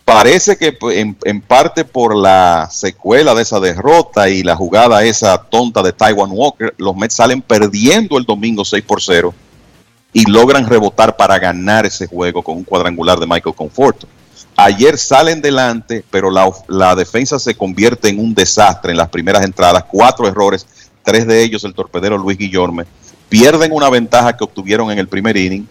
[0.04, 5.02] Parece que pues, en, en parte por la secuela de esa derrota y la jugada
[5.02, 9.34] esa tonta de Taiwan Walker, los Mets salen perdiendo el domingo 6 por 0
[10.12, 14.06] y logran rebotar para ganar ese juego con un cuadrangular de Michael Conforto.
[14.56, 19.44] Ayer salen delante, pero la, la defensa se convierte en un desastre en las primeras
[19.44, 20.66] entradas, cuatro errores,
[21.02, 22.84] tres de ellos el torpedero Luis Guillorme,
[23.34, 25.66] pierden una ventaja que obtuvieron en el primer inning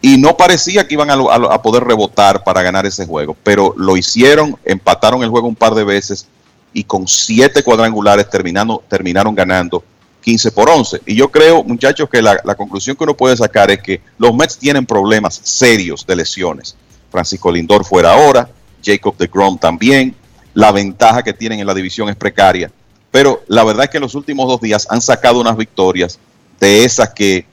[0.00, 4.56] y no parecía que iban a, poder rebotar para ganar ese juego, pero lo hicieron,
[4.64, 6.28] empataron el juego un par de veces
[6.72, 9.82] y con siete cuadrangulares terminaron ganando
[10.22, 11.00] 15 por 11.
[11.04, 14.32] Y yo creo, muchachos, que la, la, conclusión que uno puede sacar es que los
[14.32, 16.76] Mets tienen problemas serios de lesiones.
[17.10, 18.48] Francisco Lindor fuera ahora,
[18.84, 20.14] Jacob de Grom también.
[20.52, 22.70] La ventaja que tienen en la división es precaria.
[23.10, 26.20] Pero la verdad es que en los últimos dos días han sacado unas victorias
[26.64, 27.44] de esas que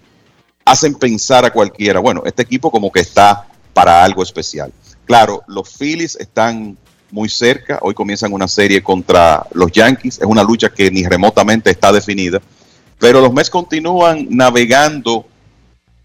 [0.64, 4.72] hacen pensar a cualquiera, bueno, este equipo como que está para algo especial.
[5.06, 6.78] Claro, los Phillies están
[7.12, 11.70] muy cerca, hoy comienzan una serie contra los Yankees, es una lucha que ni remotamente
[11.70, 12.42] está definida,
[13.00, 15.26] pero los Mets continúan navegando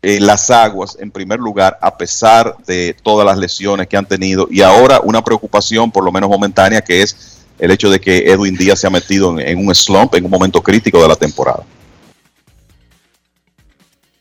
[0.03, 4.49] eh, las aguas en primer lugar a pesar de todas las lesiones que han tenido.
[4.51, 8.57] Y ahora una preocupación por lo menos momentánea que es el hecho de que Edwin
[8.57, 11.63] Díaz se ha metido en un slump en un momento crítico de la temporada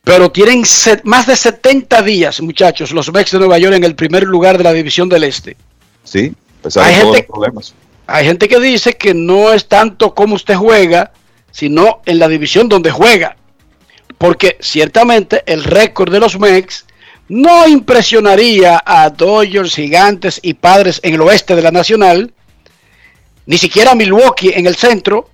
[0.05, 0.63] pero tienen
[1.03, 4.63] más de 70 días, muchachos, los Mets de Nueva York en el primer lugar de
[4.63, 5.57] la división del Este.
[6.03, 7.73] Sí, pesar de todos los problemas.
[8.05, 11.11] Hay gente que dice que no es tanto como usted juega,
[11.51, 13.35] sino en la división donde juega.
[14.19, 16.85] Porque ciertamente el récord de los Mets
[17.27, 22.31] no impresionaría a Dodgers, Gigantes y Padres en el oeste de la Nacional,
[23.47, 25.29] ni siquiera a Milwaukee en el centro,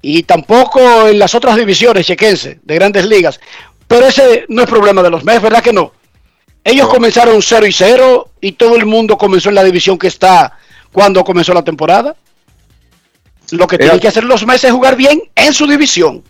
[0.00, 3.40] y tampoco en las otras divisiones, chequense, de grandes ligas.
[3.94, 5.92] Pero ese no es problema de los Mets, ¿verdad que no?
[6.64, 10.58] Ellos comenzaron 0 y 0 y todo el mundo comenzó en la división que está
[10.90, 12.16] cuando comenzó la temporada.
[13.52, 16.24] Lo que tienen que hacer los Mets es jugar bien en su división.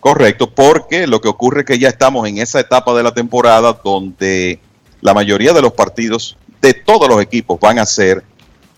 [0.00, 3.78] Correcto, porque lo que ocurre es que ya estamos en esa etapa de la temporada
[3.84, 4.58] donde
[5.02, 8.24] la mayoría de los partidos de todos los equipos van a ser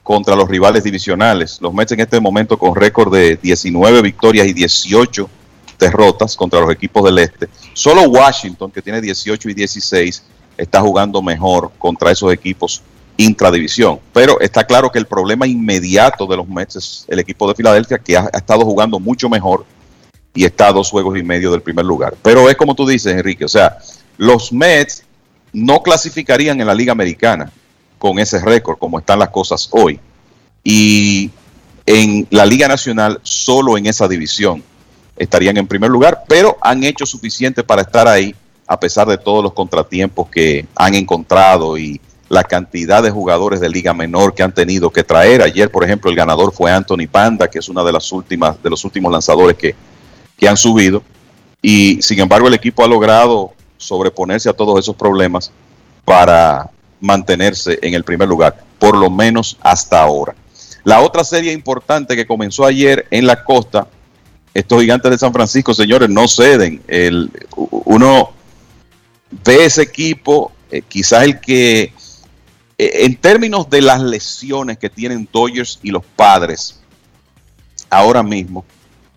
[0.03, 1.59] contra los rivales divisionales.
[1.61, 5.31] Los Mets en este momento con récord de 19 victorias y 18
[5.79, 7.49] derrotas contra los equipos del este.
[7.73, 10.23] Solo Washington, que tiene 18 y 16,
[10.57, 12.83] está jugando mejor contra esos equipos
[13.17, 14.01] intradivisión.
[14.13, 17.99] Pero está claro que el problema inmediato de los Mets es el equipo de Filadelfia,
[17.99, 19.65] que ha, estado jugando mucho mejor
[20.35, 22.17] y está a dos juegos y medio del primer lugar.
[22.23, 23.79] Pero es como tú dices, Enrique, o sea,
[24.17, 25.05] los Mets
[25.53, 27.53] no clasificarían en la Liga Americana
[27.99, 30.01] con ese récord, como están las cosas hoy.
[30.65, 31.31] Y
[31.87, 34.63] en la Liga Nacional, solo en esa división
[35.17, 38.35] estarían en primer lugar, pero han hecho suficiente para estar ahí
[38.67, 43.69] a pesar de todos los contratiempos que han encontrado y la cantidad de jugadores de
[43.69, 45.43] liga menor que han tenido que traer.
[45.43, 48.71] Ayer, por ejemplo, el ganador fue Anthony Panda, que es una de las últimas de
[48.71, 49.75] los últimos lanzadores que,
[50.37, 51.03] que han subido
[51.65, 55.51] y sin embargo el equipo ha logrado sobreponerse a todos esos problemas
[56.05, 56.71] para
[57.01, 60.35] mantenerse en el primer lugar, por lo menos hasta ahora.
[60.85, 63.87] La otra serie importante que comenzó ayer en la costa
[64.55, 66.81] estos gigantes de San Francisco, señores, no ceden.
[66.87, 68.31] El, uno
[69.45, 71.93] ve ese equipo, eh, quizás el que,
[72.79, 76.81] eh, en términos de las lesiones que tienen Dodgers y los padres
[77.91, 78.65] ahora mismo,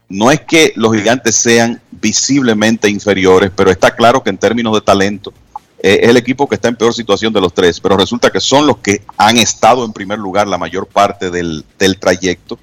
[0.09, 4.81] no es que los gigantes sean visiblemente inferiores, pero está claro que en términos de
[4.81, 5.33] talento
[5.79, 8.39] eh, es el equipo que está en peor situación de los tres, pero resulta que
[8.39, 12.57] son los que han estado en primer lugar la mayor parte del, del trayecto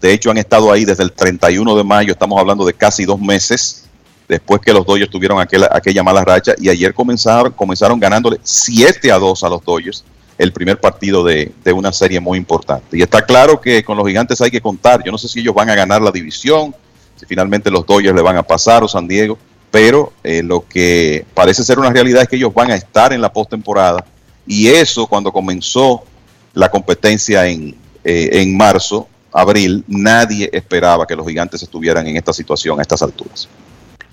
[0.00, 3.20] de hecho, han estado ahí desde el 31 de mayo, estamos hablando de casi dos
[3.20, 3.84] meses
[4.28, 9.18] después que los Dodgers tuvieron aquella, mala racha y ayer comenzaron, comenzaron ganándole 7 a
[9.18, 10.04] 2 a los Dodgers,
[10.38, 12.96] el primer partido de, una serie muy importante.
[12.96, 15.54] Y está claro que con los gigantes hay que contar, yo no sé si ellos
[15.54, 16.74] van a ganar la división,
[17.16, 19.36] si finalmente los Dodgers le van a pasar o San Diego,
[19.70, 23.20] pero eh, lo que parece ser una realidad es que ellos van a estar en
[23.20, 24.04] la postemporada
[24.46, 26.04] y eso cuando comenzó
[26.54, 32.32] la competencia en, eh, en marzo abril, nadie esperaba que los gigantes estuvieran en esta
[32.32, 33.48] situación a estas alturas.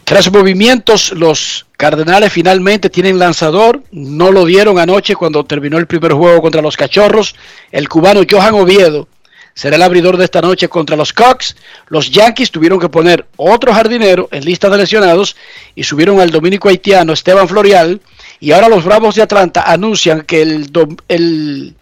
[0.08, 3.84] Tras movimientos, los Cardenales finalmente tienen lanzador.
[3.92, 7.36] No lo dieron anoche cuando terminó el primer juego contra los Cachorros.
[7.74, 9.10] El cubano Johan Oviedo
[9.54, 11.58] será el abridor de esta noche contra los Cox.
[11.90, 15.36] Los Yankees tuvieron que poner otro jardinero en lista de lesionados
[15.76, 18.00] y subieron al dominico haitiano Esteban Florial.
[18.40, 20.72] Y ahora los Bravos de Atlanta anuncian que el,
[21.10, 21.76] el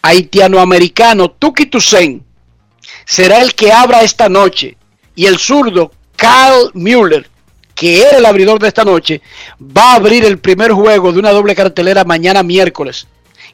[0.00, 2.22] haitiano-americano Tuki Toussaint
[3.06, 4.76] será el que abra esta noche.
[5.14, 7.26] Y el zurdo Kyle Mueller,
[7.74, 9.22] que era el abridor de esta noche,
[9.60, 13.06] va a abrir el primer juego de una doble cartelera mañana miércoles.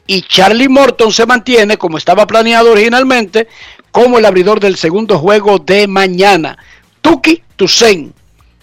[0.05, 3.47] Y Charlie Morton se mantiene, como estaba planeado originalmente,
[3.91, 6.57] como el abridor del segundo juego de mañana.
[7.01, 8.13] Tuki Toussaint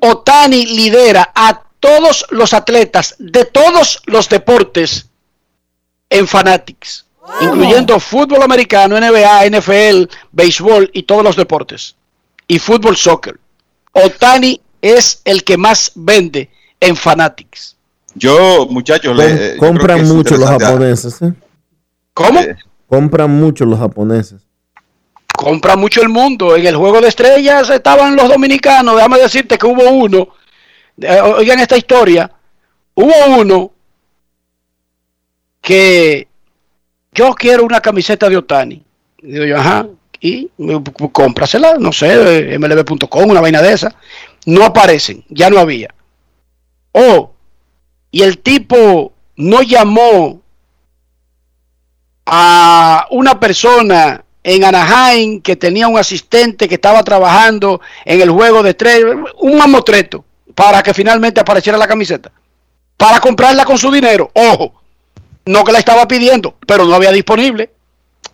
[0.00, 5.08] Otani lidera a todos los atletas de todos los deportes
[6.10, 7.06] en Fanatics,
[7.40, 11.94] incluyendo fútbol americano, NBA, NFL, béisbol y todos los deportes.
[12.48, 13.38] Y fútbol soccer.
[13.92, 16.50] Otani es el que más vende
[16.80, 17.76] en Fanatics.
[18.14, 21.22] Yo, muchachos, le- Com- compran mucho los japoneses.
[21.22, 21.32] ¿eh?
[22.14, 22.40] ¿Cómo?
[22.88, 24.42] Compran mucho los japoneses.
[25.34, 26.54] compra mucho el mundo.
[26.56, 28.96] En el juego de estrellas estaban los dominicanos.
[28.96, 30.28] Déjame decirte que hubo uno.
[31.00, 32.30] eh, Oigan esta historia.
[32.94, 33.72] Hubo uno
[35.60, 36.28] que
[37.12, 38.82] yo quiero una camiseta de Otani.
[39.18, 39.86] Y digo yo, ajá.
[40.20, 40.80] Y eh,
[41.12, 43.94] cómprasela, no sé, mlb.com, una vaina de esa.
[44.46, 45.94] No aparecen, ya no había.
[46.92, 47.32] Oh,
[48.10, 50.42] y el tipo no llamó
[52.26, 58.62] a una persona en Anaheim que tenía un asistente que estaba trabajando en el juego
[58.62, 59.04] de tres,
[59.38, 60.24] un mamotreto
[60.54, 62.30] para que finalmente apareciera la camiseta.
[62.96, 64.30] Para comprarla con su dinero.
[64.34, 64.81] Ojo,
[65.46, 67.70] no que la estaba pidiendo, pero no había disponible.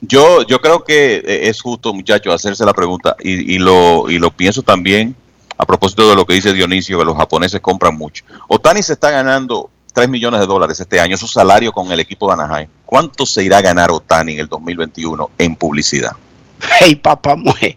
[0.01, 4.19] Yo, yo creo que eh, es justo, muchachos, hacerse la pregunta y, y lo, y
[4.19, 5.17] lo pienso también
[5.59, 8.25] a propósito de lo que dice Dionisio, que los japoneses compran mucho.
[8.47, 12.29] Otani se está ganando 3 millones de dólares este año, su salario con el equipo
[12.29, 12.69] de Anaheim.
[12.87, 16.13] ¿Cuánto se irá a ganar Otani en el 2021 en publicidad?
[16.81, 17.77] Hey, papá, mujer.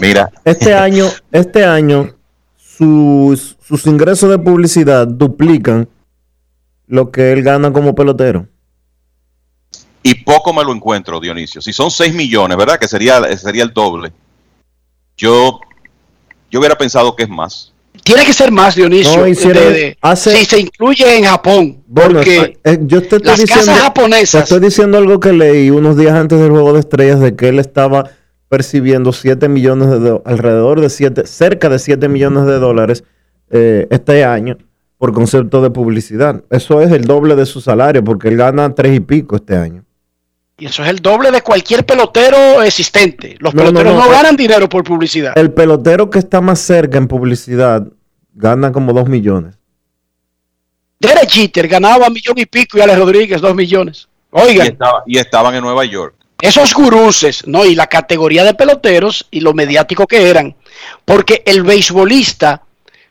[0.00, 2.14] Mira, Este año, este año,
[2.56, 5.88] sus, sus ingresos de publicidad duplican
[6.86, 8.46] lo que él gana como pelotero.
[10.02, 11.60] Y poco me lo encuentro, Dionisio.
[11.60, 12.78] Si son 6 millones, ¿verdad?
[12.78, 14.12] Que sería, sería el doble.
[15.16, 15.60] Yo,
[16.50, 17.72] yo hubiera pensado que es más.
[18.04, 19.18] Tiene que ser más, Dionisio.
[19.18, 21.82] No, hicieron- de- de- hace- si se incluye en Japón.
[21.86, 25.32] Bueno, porque eh, yo te estoy las diciendo, casas japonesas- te estoy diciendo algo que
[25.32, 28.10] leí unos días antes del juego de estrellas de que él estaba
[28.48, 33.04] percibiendo 7 millones de do- alrededor de 7, cerca de 7 millones de dólares
[33.50, 34.56] eh, este año
[34.96, 36.44] por concepto de publicidad.
[36.50, 39.84] Eso es el doble de su salario porque él gana tres y pico este año.
[40.58, 43.36] Y eso es el doble de cualquier pelotero existente.
[43.38, 44.10] Los No, peloteros no, no.
[44.10, 45.32] ganan dinero por publicidad.
[45.38, 47.86] El pelotero que está más cerca en publicidad
[48.34, 49.54] gana como 2 millones.
[51.00, 54.08] Derek Jeter ganaba un millón y pico y Alex Rodríguez dos millones.
[54.32, 56.14] Y, Oigan, estaba- y estaban en Nueva York.
[56.40, 57.64] esos guruses, ¿no?
[57.64, 60.56] Y la categoría de peloteros y lo mediático que eran.
[61.04, 62.62] Porque el beisbolista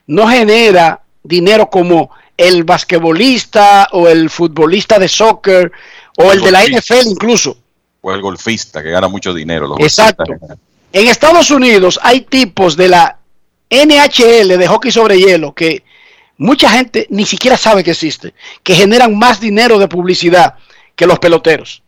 [0.07, 5.72] no genera dinero como el basquetbolista o el futbolista de soccer
[6.18, 7.57] o el de la NFL incluso.
[8.02, 9.68] O el golfista que gana mucho dinero.
[9.68, 10.26] Los Exacto.
[10.27, 10.57] golfistas.
[10.91, 13.18] En Estados Unidos hay tipos de la
[13.69, 15.84] NHL de hockey sobre hielo que
[16.38, 18.34] mucha gente ni siquiera sabe que existe,
[18.64, 20.56] que generan más dinero de publicidad
[20.95, 21.84] que los peloteros.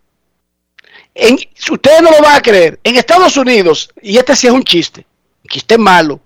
[1.16, 1.36] En,
[1.72, 5.06] ustedes no lo van a creer, en Estados Unidos, y este sí es un chiste,
[5.44, 6.22] un chiste malo,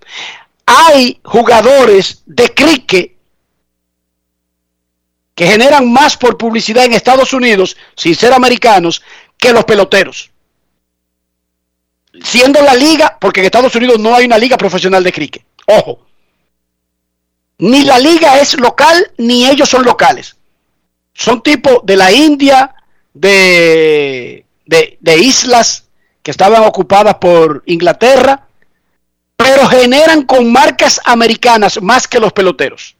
[0.65, 3.12] hay jugadores de cricket
[5.35, 9.01] que generan más por publicidad en Estados Unidos, sin ser americanos,
[9.37, 10.33] que los peloteros
[12.21, 15.43] siendo la liga, porque en Estados Unidos no hay una liga profesional de cricket.
[15.65, 16.05] Ojo.
[17.59, 20.35] Ni la liga es local, ni ellos son locales.
[21.13, 22.75] Son tipo de la India,
[23.13, 25.85] de, de, de islas
[26.21, 28.47] que estaban ocupadas por Inglaterra,
[29.35, 32.95] pero generan con marcas americanas más que los peloteros.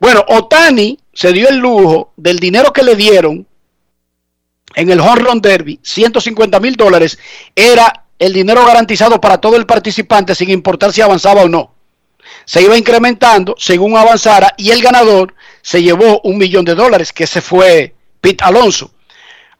[0.00, 3.46] Bueno, Otani se dio el lujo del dinero que le dieron
[4.74, 7.18] en el Home Run Derby, 150 mil dólares,
[7.54, 11.74] era el dinero garantizado para todo el participante sin importar si avanzaba o no.
[12.44, 17.26] Se iba incrementando según avanzara y el ganador se llevó un millón de dólares, que
[17.26, 18.90] se fue Pete Alonso.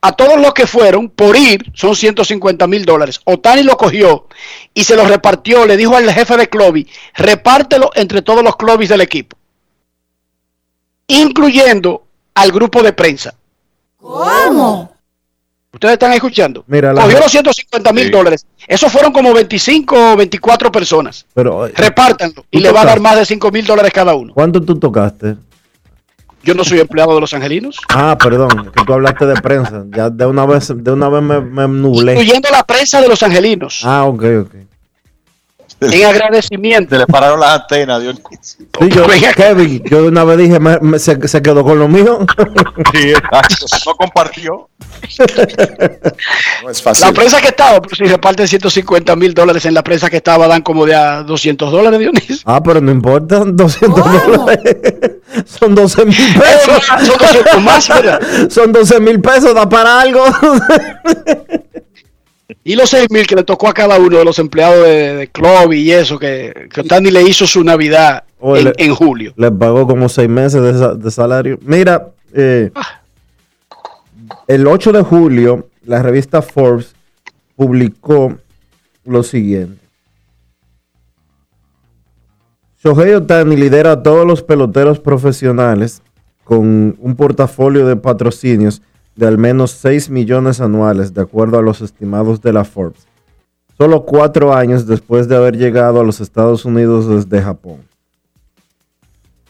[0.01, 3.19] A todos los que fueron, por ir, son 150 mil dólares.
[3.25, 4.27] Otani lo cogió
[4.73, 8.87] y se lo repartió, le dijo al jefe de Clovis, repártelo entre todos los Clovis
[8.89, 9.37] del equipo,
[11.09, 12.03] incluyendo
[12.35, 13.33] al grupo de prensa.
[13.97, 14.93] ¿Cómo?
[15.73, 16.63] Ustedes están escuchando.
[16.67, 18.11] Mira, la- Cogió los 150 mil Sí.
[18.11, 18.45] dólares.
[18.67, 21.25] Eso fueron como 25 o 24 personas.
[21.33, 24.15] Pero, eh, Repártanlo y ¿Tú le va a dar más de 5 mil dólares cada
[24.15, 24.33] uno.
[24.33, 25.35] ¿Cuánto tú tocaste?
[26.41, 27.77] Yo no soy empleado de los angelinos.
[27.89, 29.83] Ah, perdón, que tú hablaste de prensa.
[29.89, 32.13] Ya de una vez, de una vez me, me nublé.
[32.13, 33.81] Incluyendo la prensa de los angelinos.
[33.83, 34.55] Ah, ok, ok.
[35.93, 36.93] En agradecimiento.
[36.95, 38.15] Se le pararon las antenas, Dios.
[38.41, 41.87] Sí, yo, Kevin, yo de una vez dije, me- me- se, se quedó con lo
[41.87, 42.19] mío.
[42.93, 43.65] Sí, exacto.
[43.85, 44.69] No compartió.
[46.63, 47.13] No es La fácil.
[47.13, 50.85] prensa que estaba, si reparten 150 mil dólares en la prensa que estaba, dan como
[50.85, 52.37] de a 200 dólares, Dionisio.
[52.45, 54.03] Ah, pero no importa, 200
[54.35, 54.77] dólares.
[55.45, 56.83] Son 12 mil pesos.
[57.05, 58.19] Son 200 más, ¿verdad?
[58.49, 60.23] Son 12 mil pesos, da para algo.
[62.63, 65.27] Y los 6 mil que le tocó a cada uno de los empleados de, de
[65.27, 69.33] club y eso, que, que Otani le hizo su Navidad en, le- en julio.
[69.37, 71.59] Les pagó como seis meses de, de salario.
[71.61, 72.71] Mira, eh,
[74.47, 76.95] el 8 de julio, la revista Forbes
[77.55, 78.35] publicó
[79.05, 79.77] lo siguiente.
[82.83, 86.01] Shohei Otani lidera a todos los peloteros profesionales
[86.45, 88.81] con un portafolio de patrocinios
[89.19, 93.05] de al menos 6 millones anuales, de acuerdo a los estimados de la Forbes.
[93.77, 97.79] Solo cuatro años después de haber llegado a los Estados Unidos desde Japón.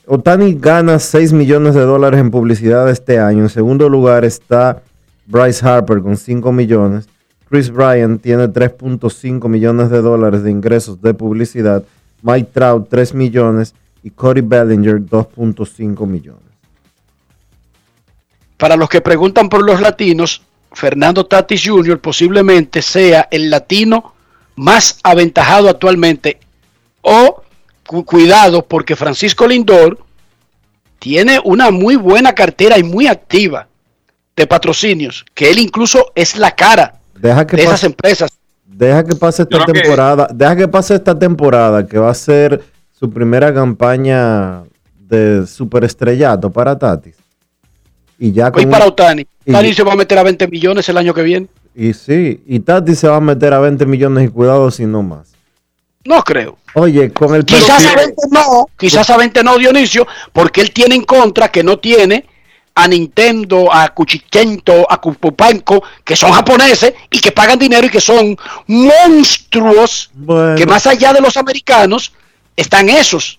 [0.08, 3.44] Otani gana 6 millones de dólares en publicidad este año.
[3.44, 4.82] En segundo lugar está
[5.28, 7.08] Bryce Harper con 5 millones.
[7.48, 11.84] Chris Bryant tiene 3.5 millones de dólares de ingresos de publicidad.
[12.24, 16.49] Mike Trout 3 millones y Cody Bellinger 2.5 millones.
[18.60, 20.42] Para los que preguntan por los latinos,
[20.74, 22.00] Fernando Tatis Jr.
[22.00, 24.14] posiblemente sea el latino
[24.58, 26.40] más aventajado actualmente.
[27.02, 27.42] O
[27.88, 29.98] cu- cuidado, porque Francisco Lindor
[31.00, 33.68] tiene una muy buena cartera y muy activa
[34.36, 38.30] de patrocinios, que él incluso es la cara Deja que de esas empresas.
[38.66, 40.28] deja que pase esta creo que- temporada.
[40.34, 42.62] Deja que pase esta temporada que va a ser
[42.92, 44.64] su primera campaña
[45.00, 47.16] de superestrellato para Tatis.
[48.20, 49.26] Y ya para Otani.
[49.48, 51.48] Otani se va a meter a 20 millones el año que viene.
[51.76, 55.02] Y sí, y Tati se va a meter a 20 millones y cuidado si no
[55.02, 55.30] más.
[56.06, 56.58] No creo.
[56.74, 60.72] Oye, con el Quizás a pelo- 20 no, quizás a 20 no, Dionisio, porque él
[60.72, 62.26] tiene en contra que no tiene
[62.76, 68.00] a Nintendo, a Cuchichento, a Kupupanko, que son japoneses y que pagan dinero y que
[68.00, 68.38] son
[68.68, 72.14] monstruos, Bueno, que más allá de los americanos
[72.56, 73.39] están esos.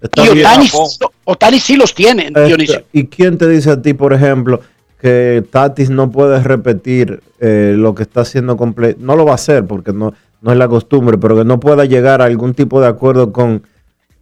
[0.00, 0.40] Está y.
[0.40, 2.82] Otani, sí- Otani sí los tiene, Este, Dionisio.
[2.92, 4.60] ¿Y quién te dice a ti, por ejemplo,
[5.00, 8.96] que Tatis no puede repetir eh, lo que está haciendo con Play?
[8.98, 10.12] No lo va a hacer porque no,
[10.42, 13.62] no es la costumbre, pero que no pueda llegar a algún tipo de acuerdo con,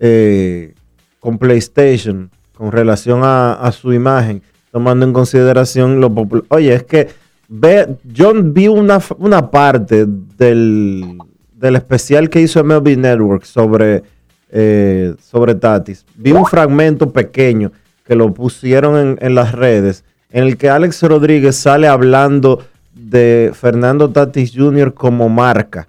[0.00, 0.74] eh,
[1.20, 4.42] con PlayStation con relación a, a su imagen,
[4.72, 6.44] tomando en consideración lo popular.
[6.48, 7.06] Oye, es que
[7.48, 11.18] ve, yo vi una, una parte del,
[11.54, 14.02] del especial que hizo MLB Network sobre,
[14.50, 16.04] eh, sobre Tatis.
[16.14, 17.72] Vi un fragmento pequeño
[18.06, 22.64] que lo pusieron en, en las redes, en el que Alex Rodríguez sale hablando
[22.94, 24.94] de Fernando Tatis Jr.
[24.94, 25.88] como marca.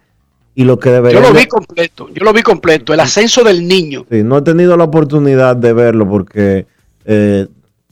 [0.56, 1.22] Y lo que debería...
[1.22, 4.06] Yo lo vi completo, yo lo vi completo, el ascenso del niño.
[4.12, 6.66] Sí, no he tenido la oportunidad de verlo porque
[7.06, 7.48] eh,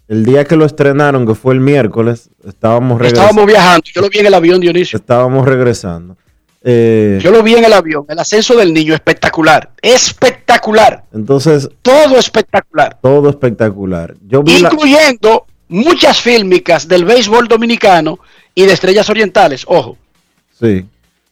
[0.10, 3.30] el día que lo estrenaron, que fue el miércoles, estábamos regresando.
[3.30, 4.98] Estábamos viajando, yo lo vi en el avión, Dionisio.
[4.98, 6.18] Estábamos regresando.
[6.70, 12.18] Eh, Yo lo vi en el avión, el ascenso del niño, espectacular, espectacular, entonces, todo
[12.18, 12.98] espectacular.
[13.02, 14.16] todo espectacular.
[14.28, 18.20] Yo vi la- incluyendo muchas fílmicas del béisbol dominicano
[18.54, 19.98] y de estrellas orientales, ojo.
[20.60, 20.86] Sí.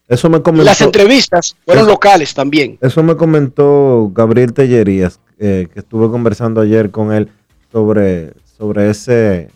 [0.07, 0.63] Eso me comentó.
[0.65, 2.77] las entrevistas fueron Eso- locales también.
[2.79, 7.27] Eso me comentó Gabriel Tellerías, eh, que estuve conversando ayer con él
[7.73, 9.49] sobre, sobre ese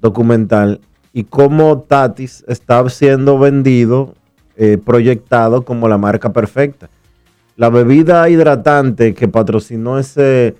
[0.00, 0.80] documental
[1.12, 4.14] y cómo Tatis está siendo vendido,
[4.56, 6.88] eh, proyectado como la marca perfecta.
[7.56, 10.56] La bebida hidratante que patrocinó ese,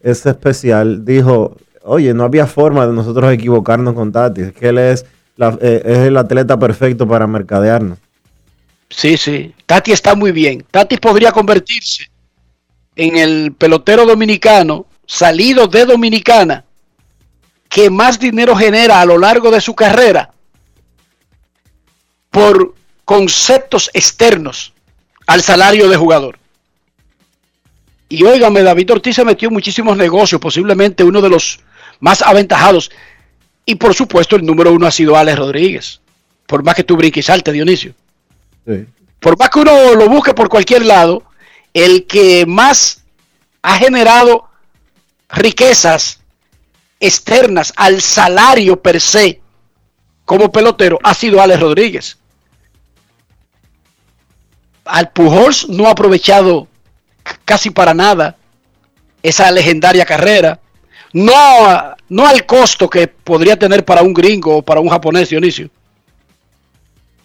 [0.00, 4.78] ese especial dijo, oye, no había forma de nosotros equivocarnos con Tatis, es que él
[4.78, 5.06] es,
[5.38, 7.98] eh, es el atleta perfecto para mercadearnos.
[8.90, 9.54] Sí, sí.
[9.66, 10.64] Tati está muy bien.
[10.70, 12.10] Tati podría convertirse
[12.96, 16.64] en el pelotero dominicano salido de Dominicana
[17.68, 20.32] que más dinero genera a lo largo de su carrera
[22.30, 22.74] por
[23.04, 24.72] conceptos externos
[25.26, 26.38] al salario de jugador.
[28.08, 31.60] Y óigame, David Ortiz se metió en muchísimos negocios, posiblemente uno de los
[32.00, 32.90] más aventajados.
[33.66, 36.00] Y por supuesto, el número uno ha sido Alex Rodríguez.
[36.46, 37.94] Por más que tú brinques y salte, Dionisio
[38.66, 38.86] Sí.
[39.20, 41.22] por más que uno lo busque por cualquier lado,
[41.72, 43.02] el que más
[43.62, 44.48] ha generado
[45.28, 46.20] riquezas
[47.00, 49.40] externas al salario per se
[50.24, 52.18] como pelotero ha sido Alex Rodríguez.
[54.84, 56.68] Al Pujols no ha aprovechado
[57.44, 58.36] casi para nada
[59.22, 60.60] esa legendaria carrera.
[61.12, 61.32] No,
[62.08, 65.70] no al costo que podría tener para un gringo o para un japonés, Dionisio.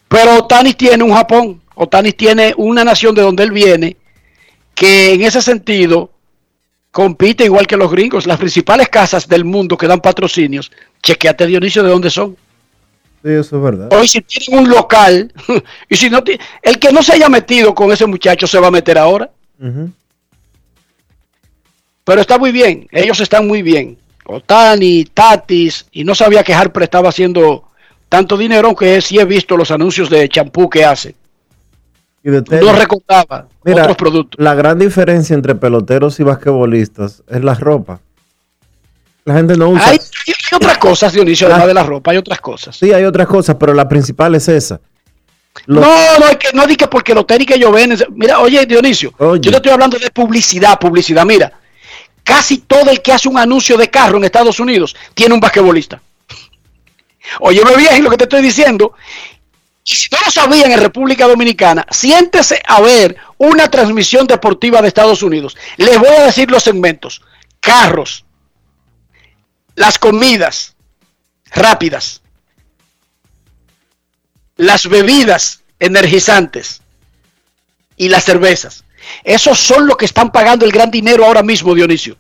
[0.08, 3.98] Pero Otani tiene un Japón, Otani tiene una nación de donde él viene,
[4.74, 6.12] que en ese sentido
[6.92, 8.26] compite igual que los gringos.
[8.26, 10.72] Las principales casas del mundo que dan patrocinios,
[11.04, 12.36] chequeate Dionisio de dónde son.
[13.24, 13.90] Sí, eso es verdad.
[13.94, 15.34] Hoy si tienen un local,
[15.90, 16.24] y si no,
[16.62, 19.30] el que no se haya metido con ese muchacho se va a meter ahora.
[22.06, 23.98] Pero está muy bien, ellos están muy bien.
[24.26, 27.70] Otani, Tatis, y no sabía que Harper estaba haciendo
[28.08, 31.16] tanto dinero, aunque sí he visto los anuncios de champú que hace.
[32.24, 34.44] Y de No recordaba Mira, otros productos.
[34.44, 38.02] La gran diferencia entre peloteros y basquetbolistas es la ropa.
[39.30, 39.88] La gente no usa.
[39.90, 42.76] Hay, hay otras cosas, Dionisio, además de la ropa, hay otras cosas.
[42.76, 44.80] Sí, hay otras cosas, pero la principal es esa.
[45.68, 47.96] Los- No, no, es que no di que porque los tenis que ellos ven.
[48.16, 49.40] Mira, oye, Dionisio, Oye.
[49.42, 51.26] yo te estoy hablando de publicidad, publicidad.
[51.28, 51.54] Mira,
[52.24, 56.02] casi todo el que hace un anuncio de carro en Estados Unidos tiene un basquetbolista.
[57.40, 58.94] Óyeme bien lo que te estoy diciendo.
[59.86, 64.88] Y si no lo sabían en República Dominicana, siéntese a ver una transmisión deportiva de
[64.88, 65.56] Estados Unidos.
[65.78, 67.22] Les voy a decir los segmentos.
[67.60, 68.24] Carros,
[69.80, 70.76] las comidas
[71.52, 72.22] rápidas,
[74.58, 76.82] las bebidas energizantes
[77.96, 78.84] y las cervezas.
[79.24, 82.18] Esos son los que están pagando el gran dinero ahora mismo, Dionisio.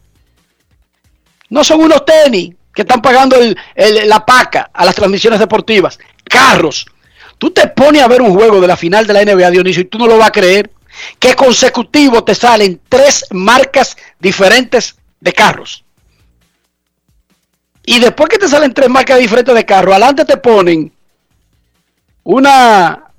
[1.49, 3.35] No son unos tenis que están pagando
[3.75, 5.99] la paca a las transmisiones deportivas.
[6.23, 6.85] Carros.
[7.37, 9.85] Tú te pones a ver un juego de la final de la NBA, Dionisio, y
[9.85, 10.71] tú no lo vas a creer.
[11.19, 15.83] Que consecutivo te salen tres marcas diferentes de carros.
[17.89, 20.93] Y después que te salen tres marcas diferentes de carro, adelante te ponen
[22.23, 23.11] una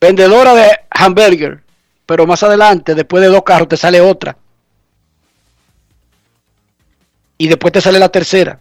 [0.00, 1.62] vendedora de hamburger,
[2.04, 4.36] pero más adelante, después de dos carros, te sale otra.
[7.36, 8.58] Y después te sale la tercera.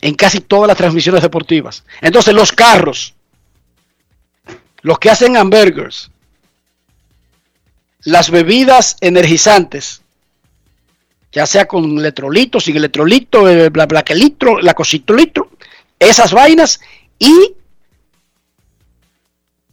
[0.00, 1.84] En casi todas las transmisiones deportivas.
[2.00, 3.14] Entonces los carros,
[4.82, 6.10] los que hacen hamburgers,
[8.02, 10.02] las bebidas energizantes,
[11.34, 15.50] ya sea con electrolito, sin electrolito, eh, bla, bla, que litro, la cosito litro,
[15.98, 16.80] esas vainas
[17.18, 17.54] y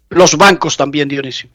[0.10, 1.50] los bancos también, Dionisio.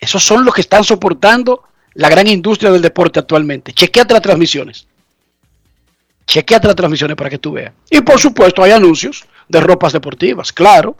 [0.00, 1.62] Esos son los que están soportando
[1.94, 3.72] la gran industria del deporte actualmente.
[3.72, 4.88] Chequeate las transmisiones.
[6.26, 7.72] Chequeate las transmisiones para que tú veas.
[7.88, 10.96] Y por supuesto hay anuncios de ropas deportivas, claro.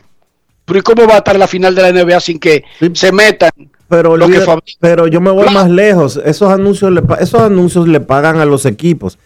[0.65, 3.51] Pero ¿y cómo va a estar la final de la NBA sin que se metan
[3.91, 4.41] Pero, lo que
[4.79, 5.59] pero yo me voy Claro.
[5.59, 6.21] más lejos.
[6.25, 9.19] Esos anuncios, le, pa- esos anuncios le pagan a los equipos.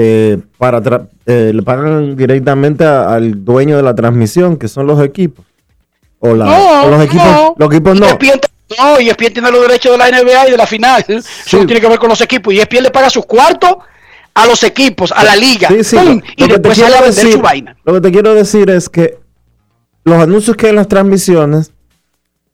[0.00, 4.86] eh, para tra- eh, le pagan directamente a- al dueño de la transmisión, que son
[4.86, 5.44] los equipos.
[6.20, 7.54] O, la- No, o los equipos no.
[7.58, 8.06] los equipos no.
[8.06, 8.40] ESPN
[8.78, 11.04] no, y ESPN tiene los derechos de la NBA y de la final.
[11.08, 12.54] Eso no tiene que ver con los equipos.
[12.54, 13.72] Y ESPN le paga sus cuartos
[14.34, 15.66] a los equipos, a la liga.
[15.68, 15.96] Sí, sí,
[16.36, 17.76] y después sale a vender decir- su vaina.
[17.84, 19.18] Lo que te quiero decir es que
[20.04, 21.72] los anuncios que hay en las transmisiones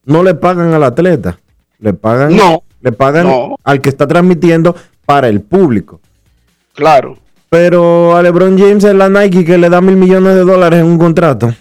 [0.07, 1.39] no le pagan al atleta,
[1.79, 2.63] le pagan, No.
[2.81, 3.57] le pagan No.
[3.65, 4.75] al que está transmitiendo
[5.07, 6.01] para el público.
[6.75, 7.17] Claro.
[7.51, 10.87] Pero a LeBron James es la Nike que le da mil millones de dólares en
[10.87, 11.55] un contrato.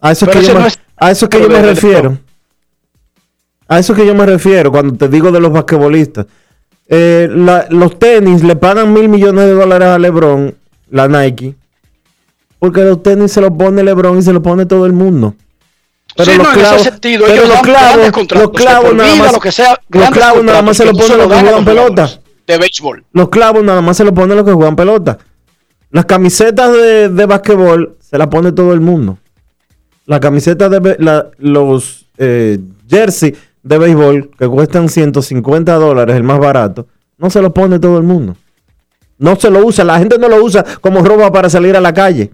[0.00, 2.18] A eso que yo me, es- a eso es que yo me refiero.
[3.66, 6.26] A eso es que yo me refiero cuando te digo de los basquetbolistas.
[6.88, 10.54] Eh, la- los tenis le pagan mil millones de dólares a LeBron,
[10.90, 11.54] la Nike,
[12.58, 15.34] porque los tenis se los pone LeBron y se los pone todo el mundo.
[16.24, 17.96] Sí, no, en ese sentido, pero ellos los clavos,
[18.34, 21.18] los clavos nada más, lo que sea, los clavos nada más se los no ponen
[21.18, 22.10] los lo que juegan los pelota.
[22.46, 23.04] de béisbol.
[23.12, 25.18] Los clavos nada más se los ponen los que juegan pelota.
[25.90, 29.18] Las camisetas de, de basquetbol se las pone todo el mundo.
[30.06, 32.58] Las camisetas de la- los eh,
[32.88, 36.86] jersey de béisbol que cuestan 150 dólares, el más barato,
[37.18, 38.36] no se los pone todo el mundo.
[39.18, 41.92] No se lo usa, la gente no lo usa como ropa para salir a la
[41.92, 42.30] calle.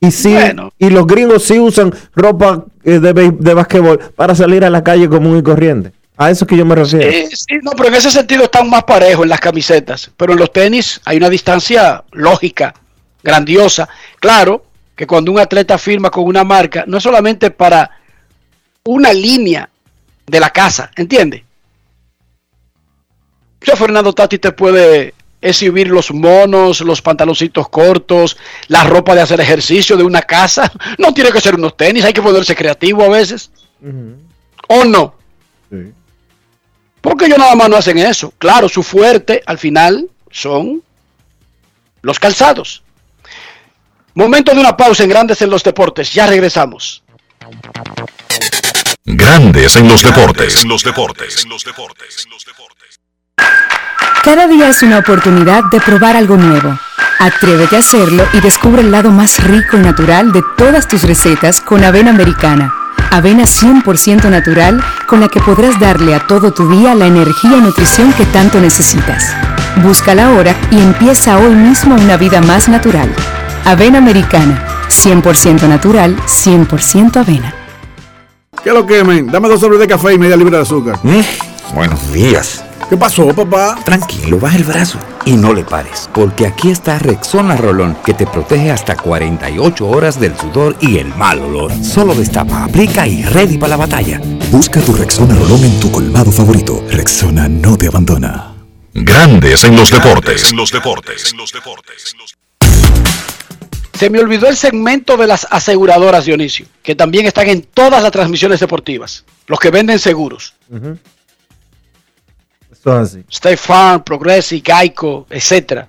[0.00, 0.34] Y sí,
[0.78, 5.08] y los gringos sí usan ropa eh, de, de basquetbol para salir a la calle
[5.08, 5.92] común y corriente.
[6.16, 7.08] A eso es que yo me refiero.
[7.08, 10.10] Eh, sí, no, pero en ese sentido están más parejos en las camisetas.
[10.16, 12.74] Pero en los tenis hay una distancia lógica,
[13.22, 13.88] grandiosa.
[14.18, 17.90] Claro que cuando un atleta firma con una marca, no es solamente para
[18.84, 19.70] una línea
[20.26, 21.42] de la casa, ¿entiende?
[23.62, 28.36] Yo, Fernando Tati te puede exhibir los monos, los pantaloncitos cortos,
[28.68, 30.70] la ropa de hacer ejercicio de una casa.
[30.98, 33.50] No tiene que ser unos tenis, hay que ponerse creativo a veces.
[34.68, 35.14] ¿O no?
[37.00, 38.32] Porque ellos nada más no hacen eso.
[38.38, 40.82] Claro, su fuerte al final son
[42.02, 42.82] los calzados.
[44.14, 46.12] Momento de una pausa en Grandes en los Deportes.
[46.12, 47.02] Ya regresamos.
[49.04, 50.62] Grandes en los deportes.
[50.62, 51.44] En los deportes.
[54.24, 56.78] Cada día es una oportunidad de probar algo nuevo.
[57.18, 61.60] Atrévete a hacerlo y descubre el lado más rico y natural de todas tus recetas
[61.60, 62.72] con avena americana.
[63.10, 67.60] Avena 100% natural con la que podrás darle a todo tu día la energía y
[67.60, 69.34] nutrición que tanto necesitas.
[69.82, 73.12] Búscala ahora y empieza hoy mismo una vida más natural.
[73.64, 77.54] Avena americana, 100% natural, 100% avena.
[78.62, 79.26] ¿Qué lo quemen?
[79.26, 80.98] Dame dos sobres de café y media libra de azúcar.
[81.74, 82.64] Buenos días.
[82.88, 83.78] ¿Qué pasó, papá?
[83.84, 88.26] Tranquilo, baja el brazo y no le pares, porque aquí está Rexona Rolón, que te
[88.26, 91.72] protege hasta 48 horas del sudor y el mal olor.
[91.84, 94.20] Solo destapa, aplica y ready para la batalla.
[94.50, 96.84] Busca tu Rexona Rolón en tu colmado favorito.
[96.90, 98.54] Rexona no te abandona.
[98.92, 100.50] Grandes en los deportes.
[100.50, 101.34] En los deportes.
[103.94, 108.10] Se me olvidó el segmento de las aseguradoras, Dionisio, que también están en todas las
[108.10, 109.24] transmisiones deportivas.
[109.46, 110.54] Los que venden seguros.
[112.80, 113.24] Esto es así.
[113.28, 115.86] State Farm, Progressive, Geico, etcétera.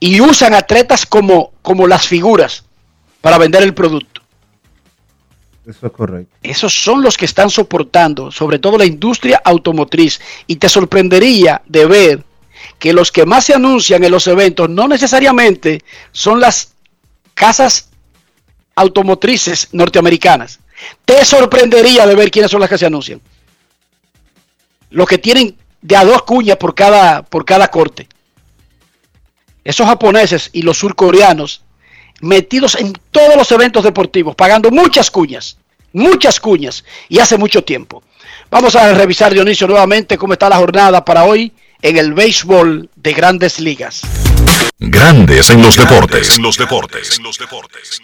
[0.00, 2.64] Y usan atletas como, como las figuras
[3.20, 4.20] para vender el producto.
[5.64, 6.36] Eso es correcto.
[6.42, 10.20] Esos son los que están soportando, sobre todo la industria automotriz.
[10.48, 12.24] Y te sorprendería de ver
[12.80, 15.80] que los que más se anuncian en los eventos no necesariamente
[16.10, 16.74] son las
[17.34, 17.90] casas
[18.74, 20.58] automotrices norteamericanas.
[21.04, 23.20] Te sorprendería de ver quiénes son las que se anuncian.
[24.90, 28.08] Los que tienen de a dos cuñas por cada, por cada corte.
[29.62, 31.62] Esos japoneses y los surcoreanos
[32.22, 35.58] metidos en todos los eventos deportivos, pagando muchas cuñas,
[35.92, 38.02] muchas cuñas, y hace mucho tiempo.
[38.50, 41.52] Vamos a revisar, Dionisio, nuevamente cómo está la jornada para hoy
[41.82, 44.00] en el béisbol de grandes ligas.
[44.78, 46.36] Grandes en los deportes.
[46.36, 47.18] En los deportes.
[47.18, 48.00] En los deportes.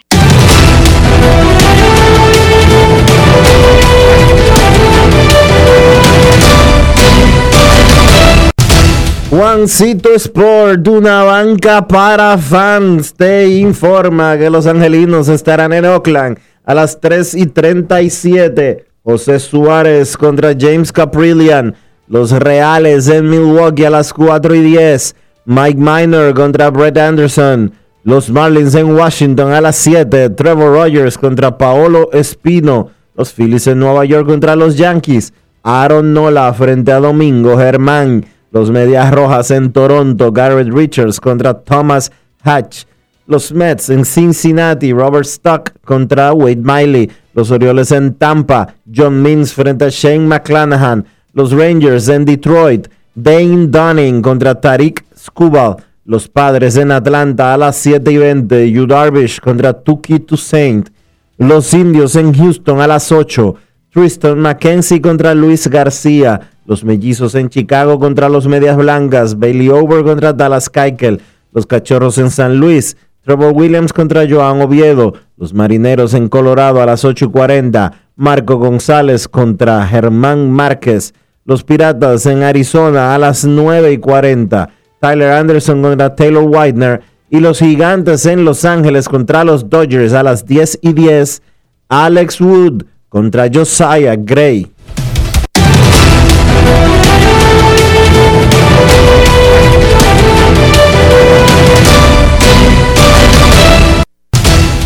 [9.31, 16.73] Juancito Sport, una banca para fans, te informa que los angelinos estarán en Oakland a
[16.73, 18.87] las 3 y 37.
[19.01, 21.75] José Suárez contra James Caprillian.
[22.09, 25.15] Los Reales en Milwaukee a las 4 y 10.
[25.45, 27.71] Mike Minor contra Brett Anderson.
[28.03, 30.31] Los Marlins en Washington a las 7.
[30.31, 32.89] Trevor Rogers contra Paolo Espino.
[33.15, 35.31] Los Phillies en Nueva York contra los Yankees.
[35.63, 38.25] Aaron Nola frente a Domingo Germán.
[38.51, 42.11] Los Medias Rojas en Toronto, Garrett Richards contra Thomas
[42.43, 42.83] Hatch.
[43.25, 47.09] Los Mets en Cincinnati, Robert Stock contra Wade Miley.
[47.33, 51.05] Los Orioles en Tampa, John Means frente a Shane McClanahan.
[51.33, 55.77] Los Rangers en Detroit, Dane Dunning contra Tariq Skubal.
[56.03, 60.89] Los Padres en Atlanta a las 7 y 20, Yu Darvish contra Tuki Toussaint.
[61.37, 63.55] Los Indios en Houston a las 8,
[63.93, 66.50] Tristan McKenzie contra Luis García.
[66.71, 69.37] Los mellizos en Chicago contra los Medias Blancas.
[69.37, 71.19] Bailey Over contra Dallas Keuchel.
[71.51, 72.95] Los Cachorros en San Luis.
[73.25, 75.15] Trevor Williams contra Joan Oviedo.
[75.35, 77.91] Los Marineros en Colorado a las 8 y 40.
[78.15, 81.13] Marco González contra Germán Márquez.
[81.43, 84.69] Los Piratas en Arizona a las 9 y 40.
[85.01, 87.01] Tyler Anderson contra Taylor Widener.
[87.29, 91.41] Y los Gigantes en Los Ángeles contra los Dodgers a las 10 y 10.
[91.89, 94.71] Alex Wood contra Josiah Gray.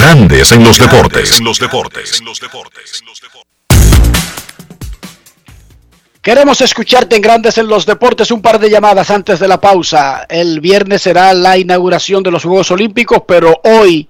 [0.00, 1.38] Grandes en los deportes.
[1.38, 2.22] En los deportes.
[6.22, 8.30] Queremos escucharte en Grandes en los Deportes.
[8.30, 10.24] Un par de llamadas antes de la pausa.
[10.26, 14.08] El viernes será la inauguración de los Juegos Olímpicos, pero hoy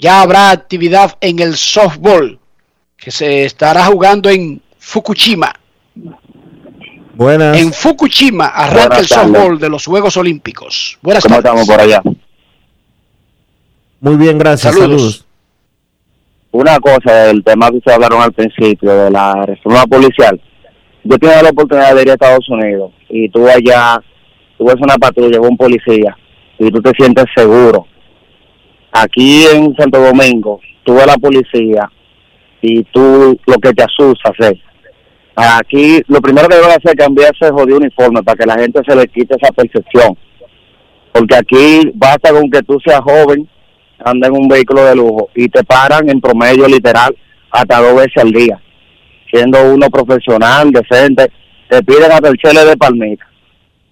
[0.00, 2.40] ya habrá actividad en el softball
[2.96, 5.54] que se estará jugando en Fukushima.
[7.14, 7.56] Buenas.
[7.56, 9.32] En Fukushima arranca Buenas el tardes.
[9.32, 10.98] softball de los Juegos Olímpicos.
[11.00, 11.60] Buenas ¿Cómo tardes.
[11.60, 12.02] estamos por allá?
[14.00, 14.74] Muy bien, gracias.
[14.74, 14.90] Saludos.
[14.90, 15.26] Saludos.
[16.52, 20.40] Una cosa, el tema que ustedes hablaron al principio de la reforma policial.
[21.04, 24.02] Yo tuve la oportunidad de ir a Estados Unidos y tú allá,
[24.58, 26.16] tú ves una patrulla un policía
[26.58, 27.86] y tú te sientes seguro.
[28.92, 31.90] Aquí en Santo Domingo, tú ves la policía
[32.60, 34.58] y tú lo que te asusta es
[35.40, 38.80] aquí lo primero que deben hacer es cambiar ese jodido uniforme para que la gente
[38.86, 40.16] se le quite esa percepción.
[41.12, 43.48] Porque aquí basta con que tú seas joven,
[44.04, 47.16] anda en un vehículo de lujo y te paran en promedio literal
[47.50, 48.60] hasta dos veces al día.
[49.32, 51.30] Siendo uno profesional, decente,
[51.68, 53.26] te piden hasta el de palmita.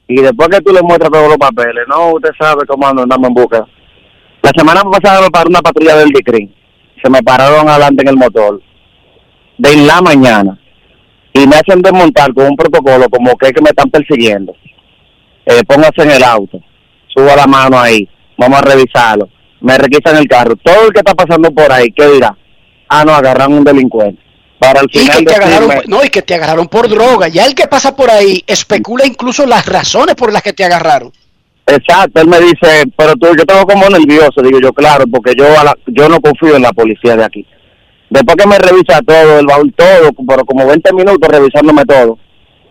[0.08, 3.34] Y después que tú le muestras todos los papeles, no, usted sabe cómo andamos en
[3.34, 3.66] busca.
[4.42, 6.54] La semana pasada me paró una patrulla del DICRIN.
[7.02, 8.60] Se me pararon adelante en el motor.
[9.58, 10.58] De la mañana
[11.32, 14.54] y me hacen desmontar con un protocolo como que es que me están persiguiendo.
[15.46, 16.60] Eh, póngase en el auto,
[17.08, 19.28] suba la mano ahí, vamos a revisarlo.
[19.60, 20.54] Me requisan el carro.
[20.56, 22.36] Todo el que está pasando por ahí, ¿qué dirá?
[22.88, 24.22] Ah, no, agarran un delincuente.
[24.58, 27.28] Para el final y que te agarraron, no, y que te agarraron por droga.
[27.28, 31.12] Ya el que pasa por ahí especula incluso las razones por las que te agarraron.
[31.66, 35.44] Exacto, él me dice, pero tú, yo tengo como nervioso, digo yo, claro, porque yo,
[35.86, 37.46] yo no confío en la policía de aquí.
[38.08, 42.18] Después que me revisa todo, el baúl todo, pero como 20 minutos revisándome todo.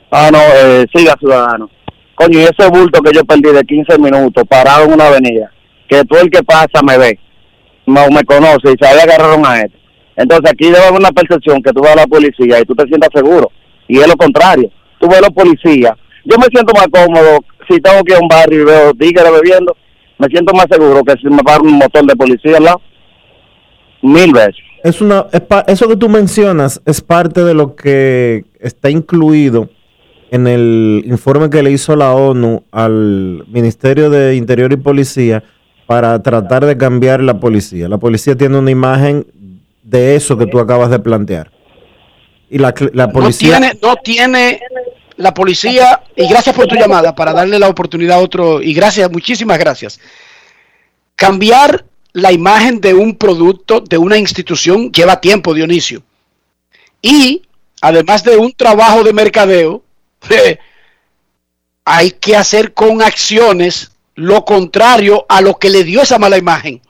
[0.10, 1.70] Ah, no, eh, siga, ciudadano.
[2.16, 5.52] Coño, y ese bulto que yo perdí de 15 minutos parado en una avenida,
[5.88, 7.20] que todo el que pasa me ve,
[7.86, 9.72] no me conoce y sabe agarraron a él.
[10.16, 12.88] Entonces aquí debe haber una percepción que tú vas a la policía y tú te
[12.88, 13.52] sientas seguro.
[13.88, 14.70] Y es lo contrario.
[15.00, 15.94] Tú ves a los policías.
[16.26, 17.40] Yo me siento más cómodo
[17.70, 19.76] si tengo que ir a un barrio y veo tigres bebiendo.
[20.18, 22.76] Me siento más seguro que si me paro un motor de policía al.
[24.02, 25.28] Mil veces es una,
[25.68, 29.70] eso que tú mencionas es parte de lo que está incluido
[30.32, 35.44] en el informe que le hizo la ONU al Ministerio de Interior y Policía
[35.88, 37.88] para tratar de cambiar la policía.
[37.88, 39.26] La policía tiene una imagen
[39.82, 41.50] de eso que tú acabas de plantear.
[42.50, 43.60] Y la, policía...
[43.60, 44.62] No tiene, no tiene
[45.16, 49.10] la policía, y gracias por tu llamada, para darle la oportunidad a otro, y gracias,
[49.10, 50.00] muchísimas gracias.
[51.16, 56.04] Cambiar la imagen de un producto, de una institución, lleva tiempo, Dionisio.
[57.02, 57.44] Y
[57.82, 59.84] además de un trabajo de mercadeo,
[61.86, 66.82] hay que hacer con acciones lo contrario a lo que le dio esa mala imagen.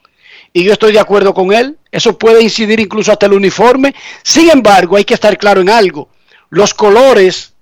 [0.54, 1.78] Y yo estoy de acuerdo con él.
[1.92, 3.94] Eso puede incidir incluso hasta el uniforme.
[4.24, 6.10] Sin embargo, hay que estar claro en algo.
[6.50, 7.54] Los colores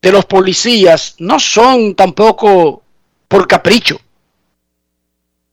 [0.00, 2.84] de los policías no son tampoco
[3.26, 4.00] por capricho.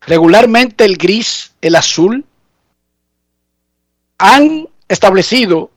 [0.01, 2.23] Regularmente el gris, el azul,
[4.19, 5.71] han establecido,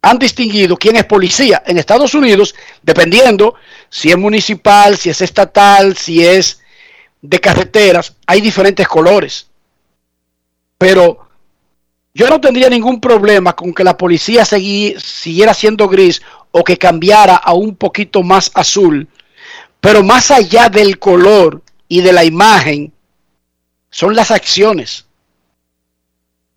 [0.00, 3.56] han distinguido quién es policía en Estados Unidos, dependiendo
[3.88, 6.59] si es municipal, si es estatal, si es
[7.22, 9.48] de carreteras, hay diferentes colores.
[10.78, 11.28] Pero
[12.14, 17.36] yo no tendría ningún problema con que la policía siguiera siendo gris o que cambiara
[17.36, 19.08] a un poquito más azul.
[19.80, 22.92] Pero más allá del color y de la imagen,
[23.90, 25.06] son las acciones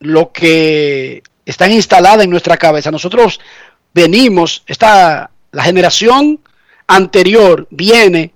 [0.04, 2.92] lo que están instaladas en nuestra cabeza.
[2.92, 3.40] Nosotros
[3.94, 6.40] venimos, esta, la generación
[6.88, 8.34] anterior viene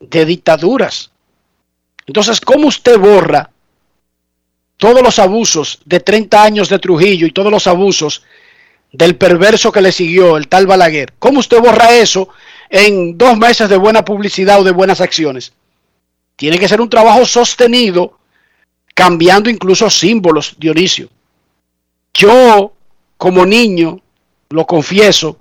[0.00, 1.11] de dictaduras.
[2.06, 3.50] Entonces, ¿cómo usted borra
[4.76, 8.24] todos los abusos de 30 años de Trujillo y todos los abusos
[8.92, 11.12] del perverso que le siguió, el tal Balaguer?
[11.18, 12.28] ¿Cómo usted borra eso
[12.68, 15.52] en dos meses de buena publicidad o de buenas acciones?
[16.36, 18.18] Tiene que ser un trabajo sostenido,
[18.94, 21.08] cambiando incluso símbolos, Dionisio.
[22.14, 22.72] Yo,
[23.16, 24.00] como niño,
[24.50, 25.38] lo confieso,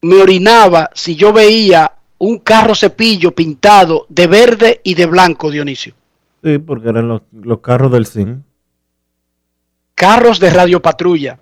[0.00, 5.94] me orinaba si yo veía un carro cepillo pintado de verde y de blanco, Dionisio.
[6.42, 8.44] Sí, porque eran los, los carros del CIN.
[9.94, 11.38] Carros de radiopatrulla.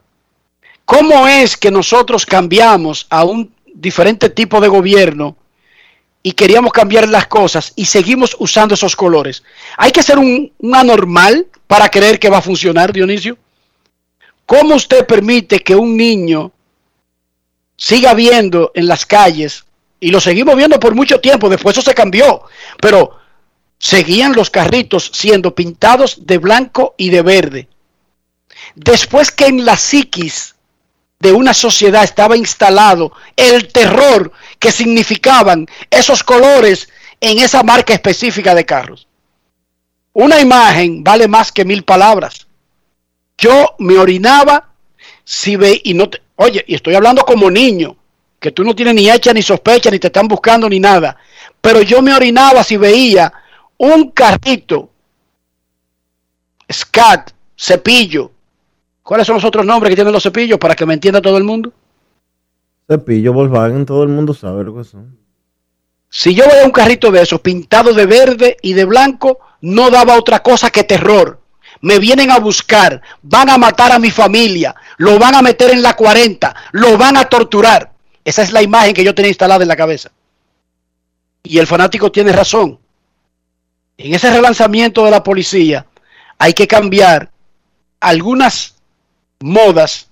[0.85, 5.37] ¿Cómo es que nosotros cambiamos a un diferente tipo de gobierno
[6.27, 9.45] y queríamos cambiar las cosas y seguimos usando esos colores.
[9.77, 13.39] Hay que ser un, anormal para creer que va a funcionar, Dionisio.
[14.45, 16.51] ¿Cómo usted permite que un niño
[17.77, 19.66] siga viendo en las calles,
[20.01, 22.43] y lo seguimos viendo por mucho tiempo, después eso se cambió,
[22.81, 23.19] pero
[23.79, 27.69] seguían los carritos siendo pintados de blanco y de verde.
[28.75, 30.55] Después que en la psiquis
[31.19, 36.89] de una sociedad estaba instalado el terror que significaban esos colores
[37.21, 39.09] en esa marca específica de carros.
[40.13, 42.47] Una imagen vale más que mil palabras.
[43.39, 44.71] Yo me orinaba
[45.25, 47.97] si ve y no te, oye, y estoy hablando como niño,
[48.47, 51.17] que tú no tienes ni hecha ni sospecha ni te están buscando ni nada,
[51.61, 53.33] pero yo me orinaba si veía
[53.77, 54.89] un carrito
[56.71, 58.31] scat, cepillo,
[59.03, 61.43] ¿Cuáles son los otros nombres que tienen los cepillos para que me entienda todo el
[61.45, 61.73] mundo?
[62.89, 65.17] Cepillo, Volkswagen, todo el mundo sabe lo que son.
[66.09, 70.17] Si yo veía un carrito de esos pintado de verde y de blanco, no daba
[70.17, 71.41] otra cosa que terror.
[71.81, 75.83] Me vienen a buscar, van a matar a mi familia, lo van a meter en
[75.83, 77.96] la 40, lo van a torturar.
[78.27, 80.11] Esa es la imagen que yo tenía instalada en la cabeza.
[81.45, 82.81] Y el fanático tiene razón.
[83.97, 85.87] En ese relanzamiento de la policía
[86.37, 87.31] hay que cambiar
[88.01, 88.75] algunas
[89.39, 90.09] modas,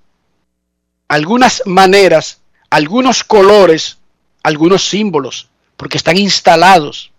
[1.09, 3.99] algunas maneras, algunos colores,
[4.45, 7.11] algunos símbolos, porque están instalados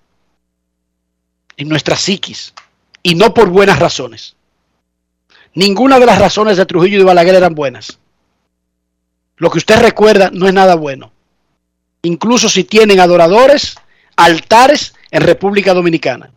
[1.57, 2.53] en nuestra psiquis
[3.03, 4.37] y no por buenas razones.
[5.55, 7.99] Ninguna de las razones de Trujillo y de Balaguer eran buenas.
[9.37, 11.11] Lo que usted recuerda no es nada bueno.
[12.03, 13.75] Incluso si tienen adoradores,
[14.15, 16.31] altares en República Dominicana.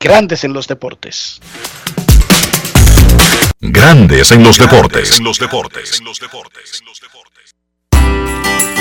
[0.00, 1.40] Grandes en los deportes.
[3.60, 5.18] Grandes en los deportes.
[5.18, 6.02] En los deportes.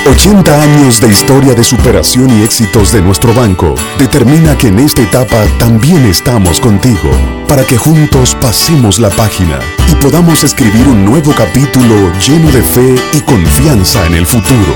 [0.05, 5.01] 80 años de historia de superación y éxitos de nuestro banco determina que en esta
[5.01, 7.09] etapa también estamos contigo,
[7.47, 12.95] para que juntos pasemos la página y podamos escribir un nuevo capítulo lleno de fe
[13.13, 14.73] y confianza en el futuro.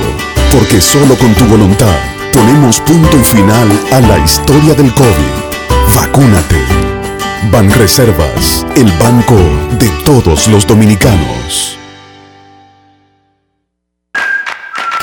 [0.52, 1.96] Porque solo con tu voluntad
[2.32, 5.96] ponemos punto y final a la historia del COVID.
[5.96, 6.62] Vacúnate.
[7.52, 9.38] Banreservas, el banco
[9.80, 11.78] de todos los dominicanos.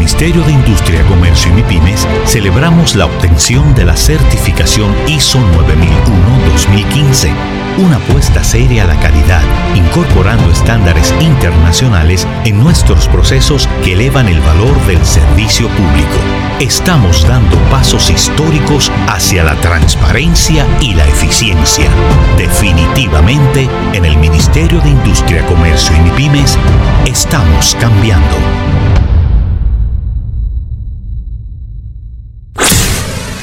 [0.00, 7.30] Ministerio de Industria, Comercio y MIPIMES celebramos la obtención de la certificación ISO 9001-2015,
[7.76, 9.42] una apuesta seria a la calidad,
[9.74, 16.16] incorporando estándares internacionales en nuestros procesos que elevan el valor del servicio público.
[16.60, 21.90] Estamos dando pasos históricos hacia la transparencia y la eficiencia.
[22.38, 26.56] Definitivamente, en el Ministerio de Industria, Comercio y MIPIMES
[27.04, 28.36] estamos cambiando.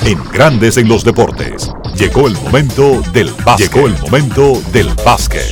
[0.07, 1.69] En Grandes en los deportes.
[1.97, 3.73] Llegó el momento del básquet.
[3.73, 5.43] Llegó el momento del básquet.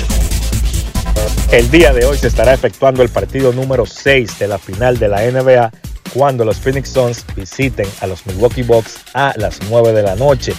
[1.51, 5.09] El día de hoy se estará efectuando el partido número 6 de la final de
[5.09, 5.71] la NBA
[6.13, 10.53] cuando los Phoenix Suns visiten a los Milwaukee Bucks a las 9 de la noche.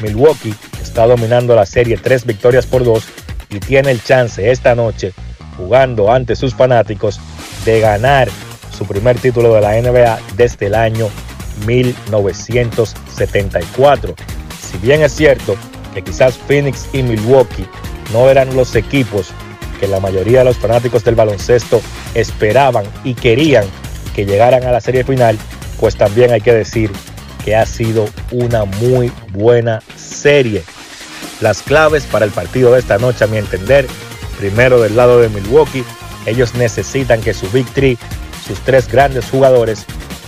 [0.00, 3.04] Milwaukee está dominando la serie 3 victorias por 2
[3.50, 5.12] y tiene el chance esta noche,
[5.58, 7.20] jugando ante sus fanáticos,
[7.66, 8.30] de ganar
[8.74, 11.10] su primer título de la NBA desde el año
[13.14, 14.14] 1974.
[14.60, 15.56] Si bien es cierto
[15.94, 17.66] que quizás Phoenix y Milwaukee
[18.12, 19.28] no eran los equipos
[19.80, 21.80] que la mayoría de los fanáticos del baloncesto
[22.14, 23.64] esperaban y querían
[24.14, 25.36] que llegaran a la serie final,
[25.80, 26.90] pues también hay que decir
[27.44, 30.62] que ha sido una muy buena serie.
[31.40, 33.86] Las claves para el partido de esta noche, a mi entender,
[34.38, 35.84] primero del lado de Milwaukee,
[36.26, 37.98] ellos necesitan que su Big Three,
[38.46, 39.84] sus tres grandes jugadores,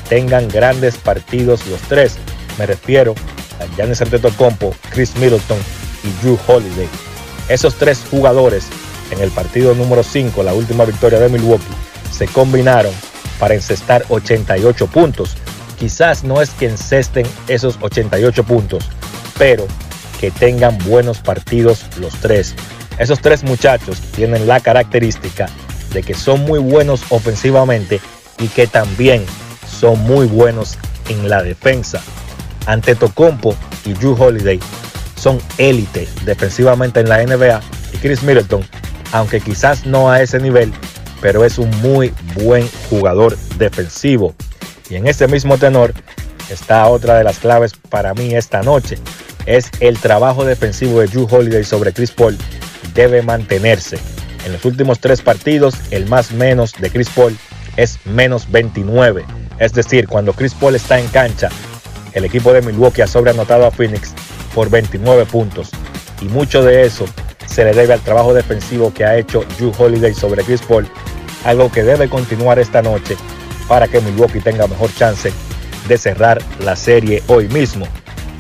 [0.08, 2.18] tengan grandes partidos los tres.
[2.58, 3.14] Me refiero
[3.60, 5.58] a Giannis Antetokounmpo, Chris Middleton
[6.04, 6.88] y Drew Holiday.
[7.48, 8.66] Esos tres jugadores
[9.10, 11.64] en el partido número 5, la última victoria de Milwaukee,
[12.10, 12.92] se combinaron
[13.38, 15.36] para encestar 88 puntos.
[15.78, 18.84] Quizás no es que encesten esos 88 puntos,
[19.38, 19.66] pero
[20.20, 22.54] que tengan buenos partidos los tres.
[22.98, 25.48] Esos tres muchachos tienen la característica
[25.92, 28.00] de que son muy buenos ofensivamente
[28.38, 29.24] y que también
[29.68, 30.78] son muy buenos
[31.08, 32.02] en la defensa.
[32.66, 34.60] Ante Tocompo y Drew Holiday
[35.16, 37.60] son élite defensivamente en la NBA
[37.92, 38.64] y Chris Middleton,
[39.12, 40.72] aunque quizás no a ese nivel,
[41.20, 44.34] pero es un muy buen jugador defensivo.
[44.90, 45.94] Y en ese mismo tenor
[46.50, 48.98] está otra de las claves para mí esta noche.
[49.46, 52.36] Es el trabajo defensivo de Drew Holiday sobre Chris Paul
[52.94, 53.98] debe mantenerse.
[54.44, 57.36] En los últimos tres partidos, el más menos de Chris Paul
[57.76, 59.24] es menos 29.
[59.58, 61.48] Es decir, cuando Chris Paul está en cancha,
[62.16, 64.14] el equipo de Milwaukee ha sobreanotado a Phoenix
[64.54, 65.70] por 29 puntos.
[66.22, 67.04] Y mucho de eso
[67.46, 70.88] se le debe al trabajo defensivo que ha hecho Drew Holiday sobre Chris Paul,
[71.44, 73.16] algo que debe continuar esta noche
[73.68, 75.30] para que Milwaukee tenga mejor chance
[75.86, 77.86] de cerrar la serie hoy mismo.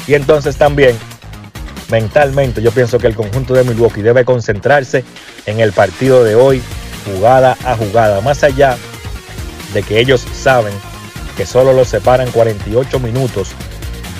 [0.06, 0.96] Y entonces también,
[1.90, 5.04] mentalmente, yo pienso que el conjunto de Milwaukee debe concentrarse
[5.44, 6.62] en el partido de hoy,
[7.04, 8.78] jugada a jugada, más allá
[9.74, 10.72] de que ellos saben
[11.36, 13.50] que solo los separan 48 minutos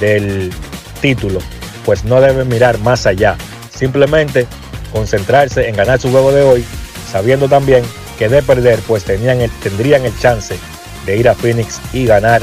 [0.01, 0.53] del
[1.01, 1.41] título.
[1.85, 3.37] pues no deben mirar más allá.
[3.73, 4.47] Simplemente
[4.93, 6.65] concentrarse en ganar su juego de hoy,
[7.11, 7.85] sabiendo también
[8.19, 10.59] que de perder, pues tendrían el chance
[11.05, 12.43] de ir a Phoenix y ganar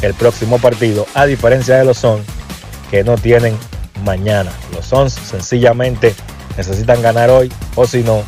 [0.00, 2.24] el próximo partido, a diferencia de los Suns
[2.90, 3.56] que no tienen
[4.04, 4.50] mañana.
[4.72, 6.14] Los Suns sencillamente
[6.56, 8.22] necesitan ganar hoy o si no,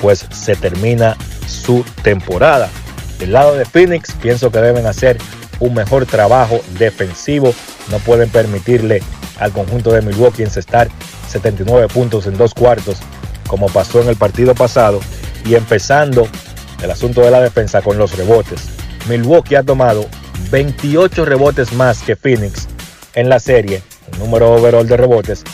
[0.00, 2.68] pues se termina su temporada.
[3.18, 5.18] Del lado de Phoenix, pienso que deben hacer
[5.60, 7.54] un mejor trabajo defensivo.
[7.90, 9.02] No pueden permitirle
[9.38, 10.88] al conjunto de Milwaukee encestar
[11.28, 12.98] 79 puntos en dos cuartos,
[13.46, 15.00] como pasó en el partido pasado.
[15.44, 16.28] Y empezando
[16.82, 18.68] el asunto de la defensa con los rebotes.
[19.08, 20.06] Milwaukee ha tomado
[20.50, 22.68] 28 rebotes más que Phoenix
[23.14, 23.82] en la serie,
[24.12, 25.44] el número overall de rebotes,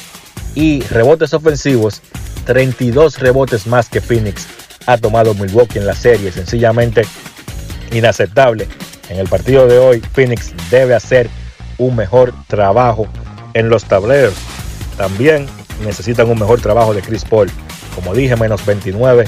[0.54, 2.02] y rebotes ofensivos,
[2.46, 4.46] 32 rebotes más que Phoenix
[4.86, 7.02] ha tomado Milwaukee en la serie, sencillamente
[7.92, 8.66] inaceptable.
[9.08, 11.28] En el partido de hoy, Phoenix debe hacer
[11.78, 13.06] un mejor trabajo
[13.54, 14.34] en los tableros.
[14.96, 15.46] También
[15.84, 17.50] necesitan un mejor trabajo de Chris Paul.
[17.94, 19.24] Como dije, menos 29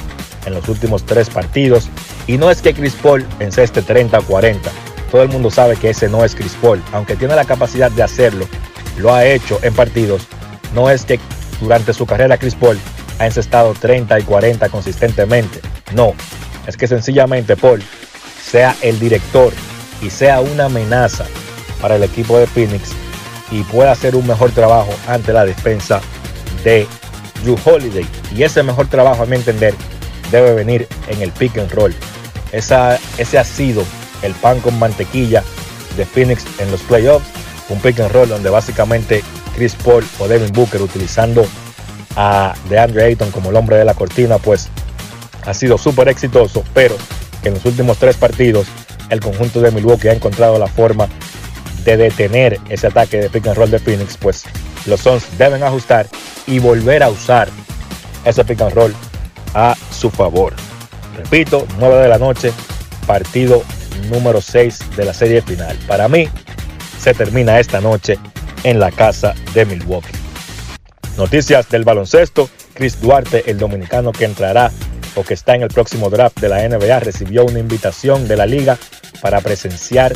[0.46, 1.88] en los últimos tres partidos.
[2.26, 4.58] Y no es que Chris Paul este 30-40.
[5.10, 6.82] Todo el mundo sabe que ese no es Chris Paul.
[6.92, 8.46] Aunque tiene la capacidad de hacerlo,
[8.98, 10.22] lo ha hecho en partidos.
[10.74, 11.18] No es que
[11.60, 12.78] durante su carrera Chris Paul
[13.18, 15.60] ha encestado 30 y 40 consistentemente.
[15.94, 16.14] No,
[16.66, 17.82] es que sencillamente Paul
[18.42, 19.52] sea el director
[20.02, 21.26] y sea una amenaza
[21.80, 22.90] para el equipo de Phoenix
[23.50, 26.00] y pueda hacer un mejor trabajo ante la defensa
[26.64, 26.86] de
[27.42, 28.06] Drew Holiday.
[28.34, 29.74] Y ese mejor trabajo, a mi entender,
[30.30, 31.94] debe venir en el pick and roll.
[32.52, 33.84] Esa, ese ha sido
[34.22, 35.42] el pan con mantequilla
[35.96, 37.26] de Phoenix en los playoffs.
[37.68, 39.22] Un pick and roll donde básicamente
[39.54, 41.46] Chris Paul o Devin Booker utilizando
[42.16, 44.68] a DeAndre Ayton como el hombre de la cortina, pues
[45.44, 46.96] ha sido súper exitoso, pero
[47.48, 48.66] en los últimos tres partidos
[49.10, 51.08] el conjunto de Milwaukee ha encontrado la forma
[51.84, 54.44] de detener ese ataque de pick and roll de Phoenix, pues
[54.86, 56.06] los Suns deben ajustar
[56.46, 57.48] y volver a usar
[58.24, 58.94] ese pick and roll
[59.54, 60.54] a su favor.
[61.16, 62.52] Repito, 9 de la noche,
[63.06, 63.62] partido
[64.10, 65.76] número 6 de la serie final.
[65.86, 66.28] Para mí,
[66.98, 68.18] se termina esta noche
[68.62, 70.12] en la casa de Milwaukee.
[71.16, 72.48] Noticias del baloncesto.
[72.74, 74.70] Chris Duarte, el dominicano que entrará
[75.14, 78.46] o que está en el próximo draft de la NBA, recibió una invitación de la
[78.46, 78.78] liga
[79.20, 80.12] para presenciar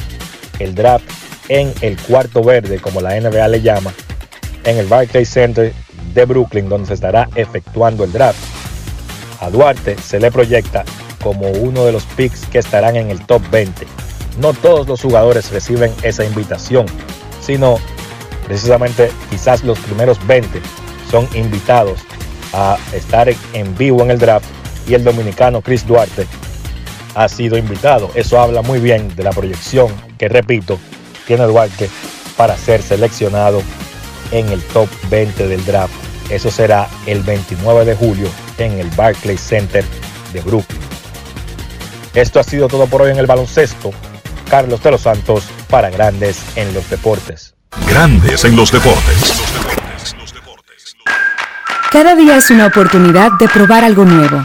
[0.59, 1.05] el draft
[1.49, 3.93] en el cuarto verde, como la NBA le llama,
[4.65, 5.73] en el Barclays Center
[6.15, 8.39] de Brooklyn, donde se estará efectuando el draft.
[9.41, 10.85] A Duarte se le proyecta
[11.23, 13.87] como uno de los picks que estarán en el top 20.
[14.39, 16.87] No todos los jugadores reciben esa invitación,
[17.41, 17.79] sino
[18.47, 20.61] precisamente quizás los primeros 20
[21.11, 22.01] son invitados
[22.53, 24.47] a estar en vivo en el draft
[24.87, 26.27] y el dominicano Chris Duarte
[27.15, 28.11] ha sido invitado.
[28.15, 29.89] Eso habla muy bien de la proyección
[30.19, 30.79] que, repito,
[31.27, 31.89] tiene Duarte
[32.37, 33.63] para ser seleccionado
[34.31, 35.95] en el top 20 del draft.
[36.31, 38.29] Eso será el 29 de julio
[38.59, 39.85] en el Barclays Center
[40.33, 40.81] de Brooklyn.
[42.15, 43.91] Esto ha sido todo por hoy en el baloncesto.
[44.49, 47.55] Carlos de los Santos para Grandes en los Deportes.
[47.89, 49.35] Grandes en los Deportes.
[51.91, 54.45] Cada día es una oportunidad de probar algo nuevo.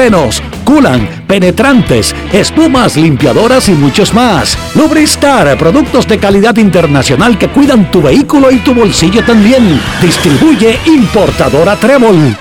[0.65, 4.57] culan, penetrantes, espumas, limpiadoras y muchos más.
[4.75, 9.79] Lubristar, productos de calidad internacional que cuidan tu vehículo y tu bolsillo también.
[10.01, 12.35] Distribuye importadora Trébol.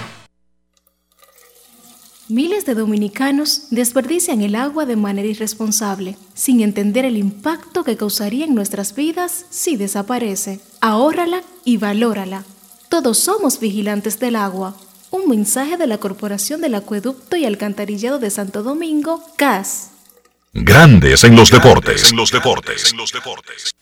[2.29, 8.45] Miles de dominicanos desperdician el agua de manera irresponsable, sin entender el impacto que causaría
[8.45, 10.61] en nuestras vidas si desaparece.
[10.81, 12.45] Ahórrala y valórala.
[12.89, 14.77] Todos somos vigilantes del agua.
[15.13, 19.91] Un mensaje de la Corporación del Acueducto y Alcantarillado de Santo Domingo, CAS.
[20.53, 22.13] Grandes en los deportes.
[22.13, 22.93] En los deportes.
[22.93, 23.75] En los deportes.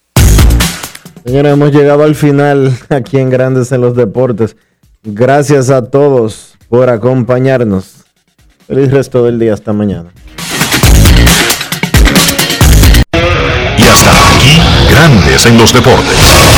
[1.26, 4.56] Señores, hemos llegado al final aquí en Grandes en los Deportes.
[5.02, 8.06] Gracias a todos por acompañarnos.
[8.66, 9.52] Feliz resto del día.
[9.52, 10.10] Hasta mañana.
[13.12, 14.60] Y hasta aquí,
[14.90, 16.57] Grandes en los Deportes.